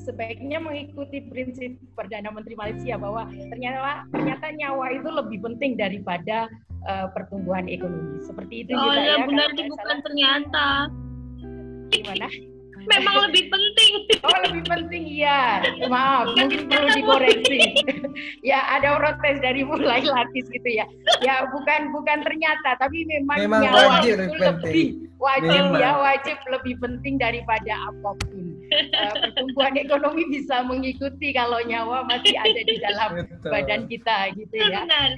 sebaiknya 0.03 0.59
mengikuti 0.59 1.23
prinsip 1.27 1.79
Perdana 1.95 2.31
Menteri 2.31 2.55
Malaysia 2.55 2.95
bahwa 2.99 3.27
ternyata 3.51 4.07
ternyata 4.11 4.45
nyawa 4.51 4.85
itu 4.95 5.09
lebih 5.11 5.39
penting 5.43 5.79
daripada 5.79 6.47
uh, 6.87 7.07
pertumbuhan 7.11 7.67
ekonomi. 7.67 8.23
Seperti 8.23 8.67
itu 8.67 8.71
oh, 8.75 8.83
juga 8.83 8.99
ya. 8.99 9.27
benar 9.27 9.49
bukan 9.55 9.97
ternyata. 10.03 10.67
Gimana? 11.91 12.52
Memang 12.87 13.15
lebih 13.29 13.43
penting. 13.49 13.93
Oh 14.23 14.37
lebih 14.49 14.63
penting 14.67 15.03
ya. 15.07 15.63
Maaf, 15.87 16.31
mungkin 16.35 16.67
perlu 16.67 16.89
dikoreksi. 16.95 17.59
ya 18.49 18.59
ada 18.79 18.99
protes 18.99 19.39
dari 19.43 19.61
mulai 19.63 20.03
lapis 20.03 20.45
gitu 20.51 20.69
ya. 20.69 20.85
Ya 21.23 21.47
bukan 21.51 21.91
bukan 21.91 22.23
ternyata, 22.23 22.79
tapi 22.79 23.03
memang, 23.07 23.37
memang 23.47 23.61
nyawa 23.67 23.99
wajib 23.99 24.15
itu 24.19 24.35
lebih 24.39 24.87
wajib 25.23 25.49
memang. 25.49 25.79
ya 25.79 25.91
wajib 25.95 26.37
lebih 26.51 26.75
penting 26.83 27.15
daripada 27.19 27.73
apa 27.91 28.09
pun. 28.27 28.43
Uh, 28.73 29.13
pertumbuhan 29.29 29.77
ekonomi 29.77 30.23
bisa 30.33 30.65
mengikuti 30.65 31.29
kalau 31.29 31.61
nyawa 31.61 32.09
masih 32.09 32.33
ada 32.41 32.61
di 32.65 32.75
dalam 32.81 33.09
Betul. 33.21 33.51
badan 33.53 33.81
kita 33.85 34.17
gitu 34.33 34.55
ya. 34.57 34.81
Benar. 34.81 35.09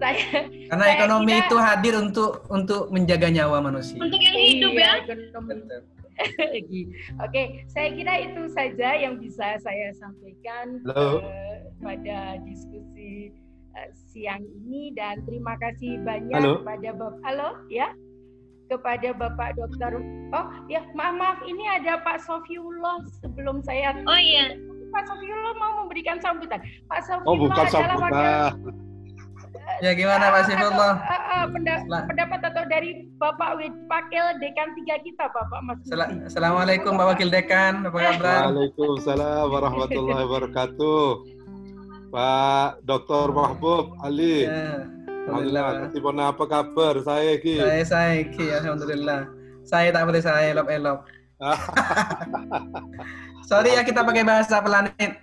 saya, 0.00 0.24
Karena 0.72 0.84
saya 0.88 0.96
ekonomi 0.96 1.34
kita, 1.36 1.44
itu 1.46 1.56
hadir 1.60 1.94
untuk 2.00 2.30
untuk 2.48 2.88
menjaga 2.88 3.28
nyawa 3.28 3.60
manusia. 3.60 4.00
Untuk 4.00 4.16
yang 4.16 4.36
hidup 4.40 4.72
iya, 4.72 5.04
ya. 5.04 5.14
Ekonomi. 5.14 6.00
Oke, 7.24 7.42
saya 7.72 7.88
kira 7.92 8.14
itu 8.30 8.42
saja 8.52 8.88
yang 8.96 9.18
bisa 9.18 9.58
saya 9.60 9.88
sampaikan 9.96 10.80
uh, 10.92 11.18
pada 11.80 12.38
diskusi 12.44 13.32
uh, 13.76 13.90
siang 14.12 14.44
ini. 14.62 14.92
Dan 14.92 15.24
terima 15.24 15.56
kasih 15.58 16.00
banyak 16.04 16.36
Halo. 16.36 16.62
kepada 16.62 16.88
Bapak 16.96 17.20
Halo? 17.24 17.50
Ya? 17.72 17.88
Kepada 18.68 19.12
Bapak 19.12 19.60
Dokter 19.60 20.00
Oh 20.32 20.46
ya 20.64 20.80
maaf 20.96 21.12
maaf 21.20 21.38
ini 21.44 21.60
ada 21.68 22.00
Pak 22.00 22.24
Sofiullah 22.24 23.04
sebelum 23.20 23.60
saya. 23.64 23.92
Oh 24.08 24.20
iya. 24.20 24.56
Pak 24.92 25.08
Sofiullah 25.08 25.54
mau 25.60 25.72
memberikan 25.84 26.20
sambutan. 26.20 26.60
Pak 26.88 27.04
Sofiullah 27.04 27.28
oh, 27.28 27.36
bukan 27.36 27.64
adalah 27.68 27.98
wakil 28.00 28.72
Ya 29.82 29.90
gimana 29.98 30.30
Pak 30.30 30.46
Sifullah? 30.46 30.94
Uh, 31.02 31.42
uh, 31.42 32.02
pendapat 32.06 32.38
atau 32.38 32.62
dari 32.70 33.10
Bapak 33.18 33.58
Wakil 33.90 34.26
Dekan 34.38 34.68
tiga 34.78 34.94
kita 35.02 35.26
Bapak 35.30 35.58
Mas. 35.66 35.82
Assalamualaikum 36.30 36.94
Pak 36.94 37.06
Wakil 37.14 37.34
Dekan, 37.34 37.82
apa 37.82 37.98
kabar? 37.98 38.54
Waalaikumsalam 38.54 39.50
warahmatullahi 39.50 40.22
wabarakatuh. 40.22 41.02
Pak 42.12 42.68
Dr. 42.86 43.34
Mahbub 43.34 43.98
Ali. 44.06 44.46
Ya, 44.46 44.86
Alhamdulillah. 45.26 45.90
Alhamdulillah. 45.90 46.26
apa 46.30 46.44
kabar? 46.46 46.94
Saya 47.02 47.32
Ki. 47.42 47.58
Saya 47.58 47.82
saya 47.82 48.22
Ki, 48.28 48.46
Alhamdulillah. 48.54 49.20
Saya 49.66 49.88
tak 49.90 50.04
boleh 50.06 50.22
saya 50.22 50.54
elok-elok. 50.54 51.00
Sorry 53.50 53.74
ya 53.74 53.82
kita 53.82 54.06
pakai 54.06 54.22
bahasa 54.22 54.62
planet. 54.62 55.18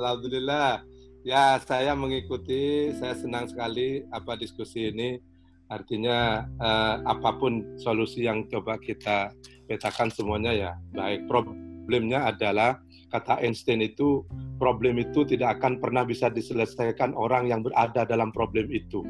Alhamdulillah. 0.00 0.91
Ya, 1.22 1.54
saya 1.62 1.94
mengikuti, 1.94 2.90
saya 2.98 3.14
senang 3.14 3.46
sekali 3.46 4.02
apa 4.10 4.34
diskusi 4.34 4.90
ini. 4.90 5.22
Artinya 5.70 6.44
eh, 6.58 6.96
apa 7.06 7.38
pun 7.38 7.78
solusi 7.78 8.26
yang 8.26 8.44
coba 8.50 8.76
kita 8.76 9.30
petakan 9.70 10.10
semuanya 10.10 10.52
ya 10.52 10.70
baik. 10.90 11.30
Problemnya 11.30 12.26
adalah 12.26 12.82
kata 13.14 13.38
Einstein 13.38 13.86
itu 13.86 14.26
problem 14.58 14.98
itu 14.98 15.22
tidak 15.22 15.62
akan 15.62 15.78
pernah 15.78 16.02
bisa 16.02 16.26
diselesaikan 16.26 17.14
orang 17.14 17.48
yang 17.48 17.62
berada 17.62 18.02
dalam 18.02 18.34
problem 18.34 18.66
itu. 18.74 19.06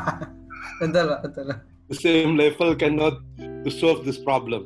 betul, 0.80 1.20
betul. 1.20 1.48
The 1.92 1.96
same 2.00 2.40
level 2.40 2.72
cannot 2.80 3.20
to 3.38 3.68
solve 3.68 4.08
this 4.08 4.16
problem. 4.16 4.64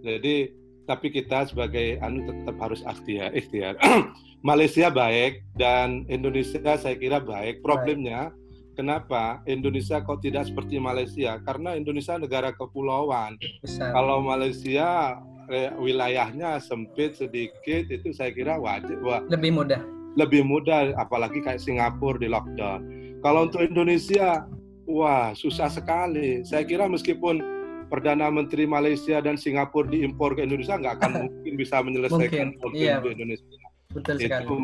Jadi 0.00 0.61
tapi 0.86 1.14
kita 1.14 1.46
sebagai 1.46 1.98
anu 2.02 2.26
tetap 2.26 2.56
harus 2.58 2.82
ikhtiar. 2.82 3.30
ikhtiar. 3.34 3.78
Malaysia 4.48 4.90
baik 4.90 5.46
dan 5.54 6.02
Indonesia 6.10 6.74
saya 6.74 6.98
kira 6.98 7.22
baik. 7.22 7.62
Problemnya 7.62 8.34
kenapa 8.74 9.38
Indonesia 9.46 10.02
kok 10.02 10.24
tidak 10.24 10.50
seperti 10.50 10.82
Malaysia? 10.82 11.38
Karena 11.46 11.78
Indonesia 11.78 12.18
negara 12.18 12.50
kepulauan. 12.50 13.38
Besar. 13.62 13.94
Kalau 13.94 14.18
Malaysia 14.24 15.22
eh, 15.46 15.70
wilayahnya 15.78 16.58
sempit 16.58 17.14
sedikit 17.14 17.86
itu 17.86 18.10
saya 18.10 18.34
kira 18.34 18.58
wajib 18.58 18.98
wah, 19.06 19.22
lebih 19.30 19.54
mudah. 19.54 19.80
Lebih 20.18 20.42
mudah 20.44 20.92
apalagi 20.98 21.40
kayak 21.40 21.62
Singapura 21.62 22.20
di 22.20 22.28
lockdown. 22.28 22.80
Kalau 23.22 23.46
untuk 23.46 23.62
Indonesia 23.62 24.44
wah 24.90 25.30
susah 25.32 25.70
sekali. 25.70 26.42
Saya 26.42 26.66
kira 26.66 26.90
meskipun 26.90 27.61
Perdana 27.92 28.32
Menteri 28.32 28.64
Malaysia 28.64 29.20
dan 29.20 29.36
Singapura 29.36 29.84
diimpor 29.92 30.32
ke 30.32 30.48
Indonesia 30.48 30.80
nggak 30.80 30.96
akan 30.96 31.10
mungkin 31.28 31.52
bisa 31.60 31.84
menyelesaikan 31.84 32.56
problem 32.56 32.80
iya. 32.80 33.04
di 33.04 33.08
Indonesia. 33.12 33.68
Betul 33.92 34.16
sekali. 34.16 34.48
Itu 34.48 34.56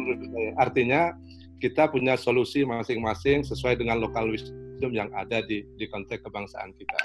Artinya 0.56 1.12
kita 1.60 1.92
punya 1.92 2.16
solusi 2.16 2.64
masing-masing 2.64 3.44
sesuai 3.44 3.76
dengan 3.76 4.00
lokal 4.00 4.32
wisdom 4.32 4.88
yang 4.94 5.12
ada 5.12 5.44
di, 5.44 5.60
di 5.76 5.84
konteks 5.92 6.24
kebangsaan 6.24 6.72
kita. 6.80 6.98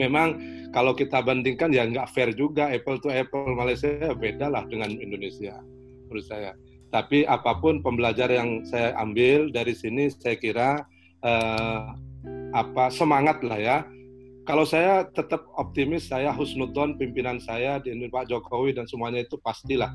Memang 0.00 0.40
kalau 0.72 0.96
kita 0.96 1.20
bandingkan 1.20 1.68
ya 1.68 1.84
nggak 1.84 2.08
fair 2.16 2.32
juga 2.32 2.72
apple 2.72 2.96
to 3.04 3.12
apple 3.12 3.52
Malaysia 3.52 3.92
beda 4.16 4.48
lah 4.48 4.64
dengan 4.68 4.88
Indonesia 4.96 5.60
menurut 6.08 6.24
saya. 6.24 6.56
Tapi 6.88 7.28
apa 7.28 7.58
pun 7.60 7.84
pembelajaran 7.84 8.36
yang 8.40 8.50
saya 8.64 8.96
ambil 8.96 9.52
dari 9.52 9.76
sini 9.76 10.08
saya 10.08 10.40
kira 10.40 10.80
eh, 11.20 11.84
apa 12.56 12.88
semangat 12.88 13.44
lah 13.44 13.60
ya. 13.60 13.78
Kalau 14.46 14.62
saya 14.62 15.02
tetap 15.10 15.42
optimis, 15.58 16.06
saya 16.06 16.30
husnudon 16.30 16.94
pimpinan 16.94 17.42
saya 17.42 17.82
di 17.82 17.90
Pak 18.06 18.30
Jokowi 18.30 18.78
dan 18.78 18.86
semuanya 18.86 19.26
itu 19.26 19.34
pastilah 19.42 19.90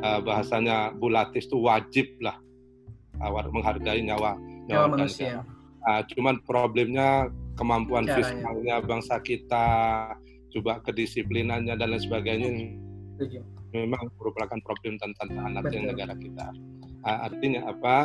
uh, 0.00 0.20
bahasanya 0.24 0.96
bulatis 0.96 1.44
itu 1.44 1.60
wajib 1.60 2.08
lah 2.24 2.40
uh, 3.20 3.52
menghargai 3.52 4.00
nyawa 4.00 4.40
nyawa, 4.64 4.96
manusia. 4.96 5.44
Uh, 5.84 6.00
cuman 6.14 6.40
problemnya 6.48 7.28
kemampuan 7.58 8.08
Caranya. 8.08 8.16
fiskalnya 8.16 8.76
bangsa 8.80 9.20
kita, 9.20 9.66
coba 10.56 10.80
kedisiplinannya 10.88 11.76
dan 11.76 11.92
lain 11.92 12.00
sebagainya 12.00 12.48
Tujuh. 13.20 13.44
memang 13.76 14.08
merupakan 14.16 14.56
problem 14.64 14.96
dan 14.96 15.12
tantangan 15.20 15.68
negara 15.68 16.16
kita. 16.16 16.48
Uh, 17.04 17.18
artinya 17.28 17.60
apa? 17.68 17.96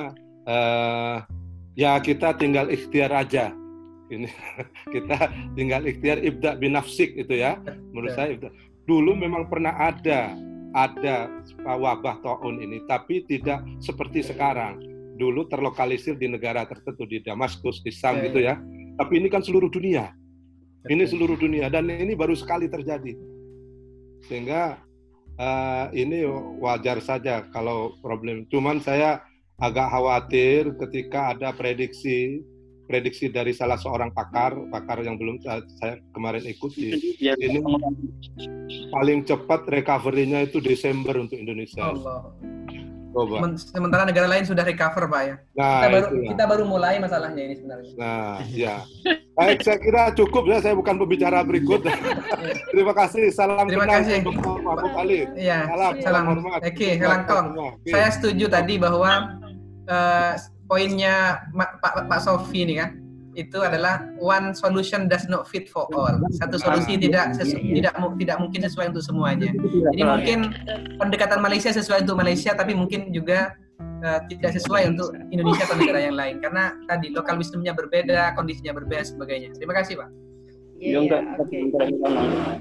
Uh, 0.47 1.17
ya 1.79 1.95
kita 2.03 2.35
tinggal 2.35 2.67
ikhtiar 2.67 3.13
aja. 3.15 3.55
Ini 4.07 4.29
kita 4.93 5.17
tinggal 5.53 5.83
ikhtiar 5.83 6.23
ibda 6.23 6.55
binafsik 6.55 7.15
itu 7.19 7.39
ya. 7.39 7.59
Menurut 7.91 8.13
saya 8.15 8.35
dulu 8.87 9.15
memang 9.15 9.51
pernah 9.51 9.75
ada 9.75 10.31
ada 10.75 11.31
wabah 11.63 12.21
taun 12.21 12.59
ini, 12.61 12.83
tapi 12.85 13.23
tidak 13.27 13.63
seperti 13.79 14.23
sekarang. 14.23 14.79
Dulu 15.17 15.49
terlokalisir 15.49 16.13
di 16.13 16.29
negara 16.29 16.61
tertentu 16.69 17.09
di 17.09 17.23
Damaskus, 17.25 17.81
di 17.81 17.89
Sam 17.89 18.21
gitu 18.21 18.37
ya. 18.37 18.61
Tapi 18.97 19.17
ini 19.17 19.27
kan 19.33 19.41
seluruh 19.41 19.69
dunia. 19.69 20.13
Ini 20.87 21.03
seluruh 21.09 21.35
dunia 21.35 21.67
dan 21.67 21.89
ini 21.89 22.13
baru 22.13 22.37
sekali 22.37 22.69
terjadi. 22.69 23.17
Sehingga 24.29 24.77
uh, 25.41 25.85
ini 25.91 26.25
wajar 26.61 27.01
saja 27.01 27.45
kalau 27.49 27.97
problem. 27.99 28.45
Cuman 28.47 28.77
saya 28.79 29.25
agak 29.57 29.89
khawatir 29.89 30.77
ketika 30.85 31.33
ada 31.33 31.49
prediksi 31.49 32.45
prediksi 32.87 33.27
dari 33.27 33.51
salah 33.51 33.75
seorang 33.75 34.15
pakar, 34.15 34.55
pakar 34.71 35.03
yang 35.03 35.19
belum 35.19 35.43
saya 35.43 35.99
kemarin 36.15 36.47
ikuti, 36.47 36.95
ya, 37.19 37.35
ini 37.37 37.59
paling 38.89 39.27
cepat 39.27 39.67
recovery-nya 39.67 40.47
itu 40.47 40.63
Desember 40.63 41.19
untuk 41.19 41.37
Indonesia. 41.37 41.83
Allah. 41.83 42.31
Coba. 43.17 43.49
Sementara 43.57 44.05
negara 44.05 44.29
lain 44.29 44.45
sudah 44.45 44.61
recover, 44.61 45.09
Pak 45.09 45.21
ya. 45.25 45.35
Nah, 45.57 45.65
kita 45.81 45.87
baru 45.89 46.05
itulah. 46.05 46.29
kita 46.29 46.43
baru 46.45 46.63
mulai 46.69 46.95
masalahnya 47.01 47.41
ini 47.49 47.55
sebenarnya. 47.57 47.91
Nah, 47.97 48.37
ya. 48.53 48.75
Baik, 49.33 49.65
saya 49.65 49.77
kira 49.81 50.13
cukup 50.13 50.45
ya. 50.45 50.61
Saya 50.61 50.77
bukan 50.77 51.01
pembicara 51.01 51.41
berikut. 51.41 51.81
Terima 52.69 52.93
kasih. 52.93 53.33
Salam 53.33 53.65
Terima 53.65 53.89
kasih. 53.89 54.21
untuk 54.21 54.37
Pak 54.37 55.01
Ali. 55.01 55.25
Iya. 55.33 55.65
Salam. 55.65 55.93
Salam 55.97 56.23
hormat. 56.29 56.59
Oke, 56.61 56.89
Helangkong. 57.01 57.47
Saya 57.89 58.07
setuju 58.13 58.45
tadi 58.53 58.77
bahwa 58.77 59.41
uh, 59.89 60.33
poinnya 60.67 61.41
Pak 61.55 62.07
Pak 62.07 62.19
Sofi 62.21 62.67
ini 62.67 62.75
kan 62.79 63.07
itu 63.37 63.61
adalah 63.61 64.01
one 64.17 64.51
solution 64.57 65.05
does 65.05 65.29
not 65.29 65.45
fit 65.45 65.69
for 65.69 65.85
all. 65.93 66.17
Satu 66.41 66.57
solusi 66.57 66.97
tidak 66.97 67.37
sesu, 67.37 67.61
tidak 67.61 67.93
tidak 68.17 68.37
mungkin 68.41 68.65
sesuai 68.65 68.89
untuk 68.91 69.05
semuanya. 69.05 69.53
Jadi 69.93 70.01
mungkin 70.01 70.39
pendekatan 70.97 71.39
Malaysia 71.45 71.69
sesuai 71.69 72.09
untuk 72.09 72.17
Malaysia, 72.17 72.57
tapi 72.57 72.73
mungkin 72.73 73.13
juga 73.13 73.53
uh, 74.01 74.25
tidak 74.25 74.57
sesuai 74.57 74.97
untuk 74.97 75.13
Indonesia 75.29 75.69
atau 75.69 75.77
negara 75.77 76.09
yang 76.09 76.17
lain 76.17 76.41
karena 76.41 76.73
tadi 76.89 77.13
lokal 77.13 77.37
wisdomnya 77.37 77.77
berbeda, 77.77 78.33
kondisinya 78.33 78.73
berbeda 78.73 79.05
sebagainya. 79.05 79.53
Terima 79.53 79.77
kasih, 79.77 80.01
Pak. 80.01 80.09
Ya, 80.77 81.01
ya, 81.01 81.25
oke. 81.41 81.57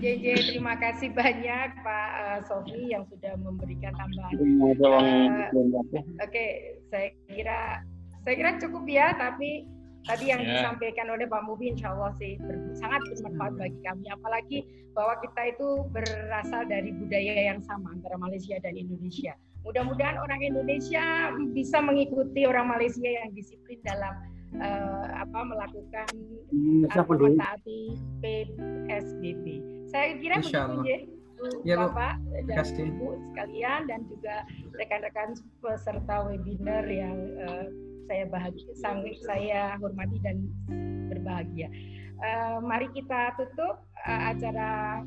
JJ, 0.01 0.25
terima 0.49 0.73
kasih 0.81 1.13
banyak 1.13 1.69
Pak 1.85 2.11
uh, 2.17 2.41
Sofi 2.49 2.89
yang 2.89 3.05
sudah 3.13 3.37
memberikan 3.37 3.93
tambahan. 3.93 4.33
Uh, 4.33 4.73
oke, 4.73 6.01
okay, 6.25 6.81
saya 6.89 7.13
kira 7.29 7.85
saya 8.27 8.35
kira 8.35 8.51
cukup 8.59 8.85
ya, 8.91 9.15
tapi 9.15 9.71
tadi 10.03 10.35
yang 10.35 10.43
yeah. 10.43 10.67
disampaikan 10.67 11.07
oleh 11.15 11.31
Pak 11.31 11.47
Mubi 11.47 11.71
insya 11.71 11.95
Allah 11.95 12.11
sih 12.19 12.35
ber, 12.43 12.59
sangat 12.75 13.07
bermanfaat 13.07 13.53
hmm. 13.55 13.61
bagi 13.63 13.81
kami. 13.87 14.07
Apalagi 14.11 14.59
bahwa 14.99 15.15
kita 15.23 15.43
itu 15.55 15.69
berasal 15.95 16.63
dari 16.67 16.91
budaya 16.91 17.55
yang 17.55 17.63
sama 17.63 17.95
antara 17.95 18.19
Malaysia 18.19 18.59
dan 18.59 18.75
Indonesia. 18.75 19.39
Mudah-mudahan 19.63 20.19
orang 20.19 20.43
Indonesia 20.43 21.31
bisa 21.55 21.79
mengikuti 21.79 22.47
orang 22.47 22.67
Malaysia 22.67 23.07
yang 23.07 23.31
disiplin 23.35 23.79
dalam 23.87 24.15
uh, 24.59 25.07
apa 25.23 25.39
melakukan 25.43 26.09
hmm, 26.51 26.87
atau 26.91 27.03
mentaati 27.19 27.99
PSBB 28.23 29.45
saya 29.91 30.19
kira 30.19 30.39
begitu 30.43 30.81
ya 30.87 30.99
ya, 31.65 31.77
Bapak 31.81 32.21
dan 32.49 32.65
Ibu 32.65 33.09
sekalian 33.33 33.81
dan 33.89 34.01
juga 34.09 34.45
rekan-rekan 34.77 35.37
peserta 35.61 36.17
webinar 36.25 36.85
yang 36.89 37.17
uh, 37.43 37.67
saya 38.07 38.25
bahagia, 38.31 38.71
sangat 38.79 39.19
saya 39.27 39.75
hormati 39.83 40.19
dan 40.23 40.47
berbahagia. 41.11 41.69
Uh, 42.17 42.65
mari 42.65 42.89
kita 42.97 43.35
tutup 43.37 43.85
uh, 44.07 44.23
acara 44.33 45.03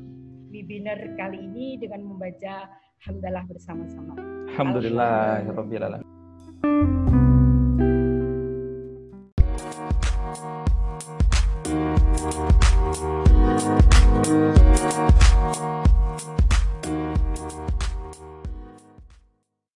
webinar 0.52 0.98
kali 1.16 1.38
ini 1.40 1.80
dengan 1.80 2.06
membaca 2.06 2.68
hamdalah 3.06 3.42
bersama-sama. 3.48 4.14
Alhamdulillah, 4.52 5.46
Alhamdulillah. 5.48 6.02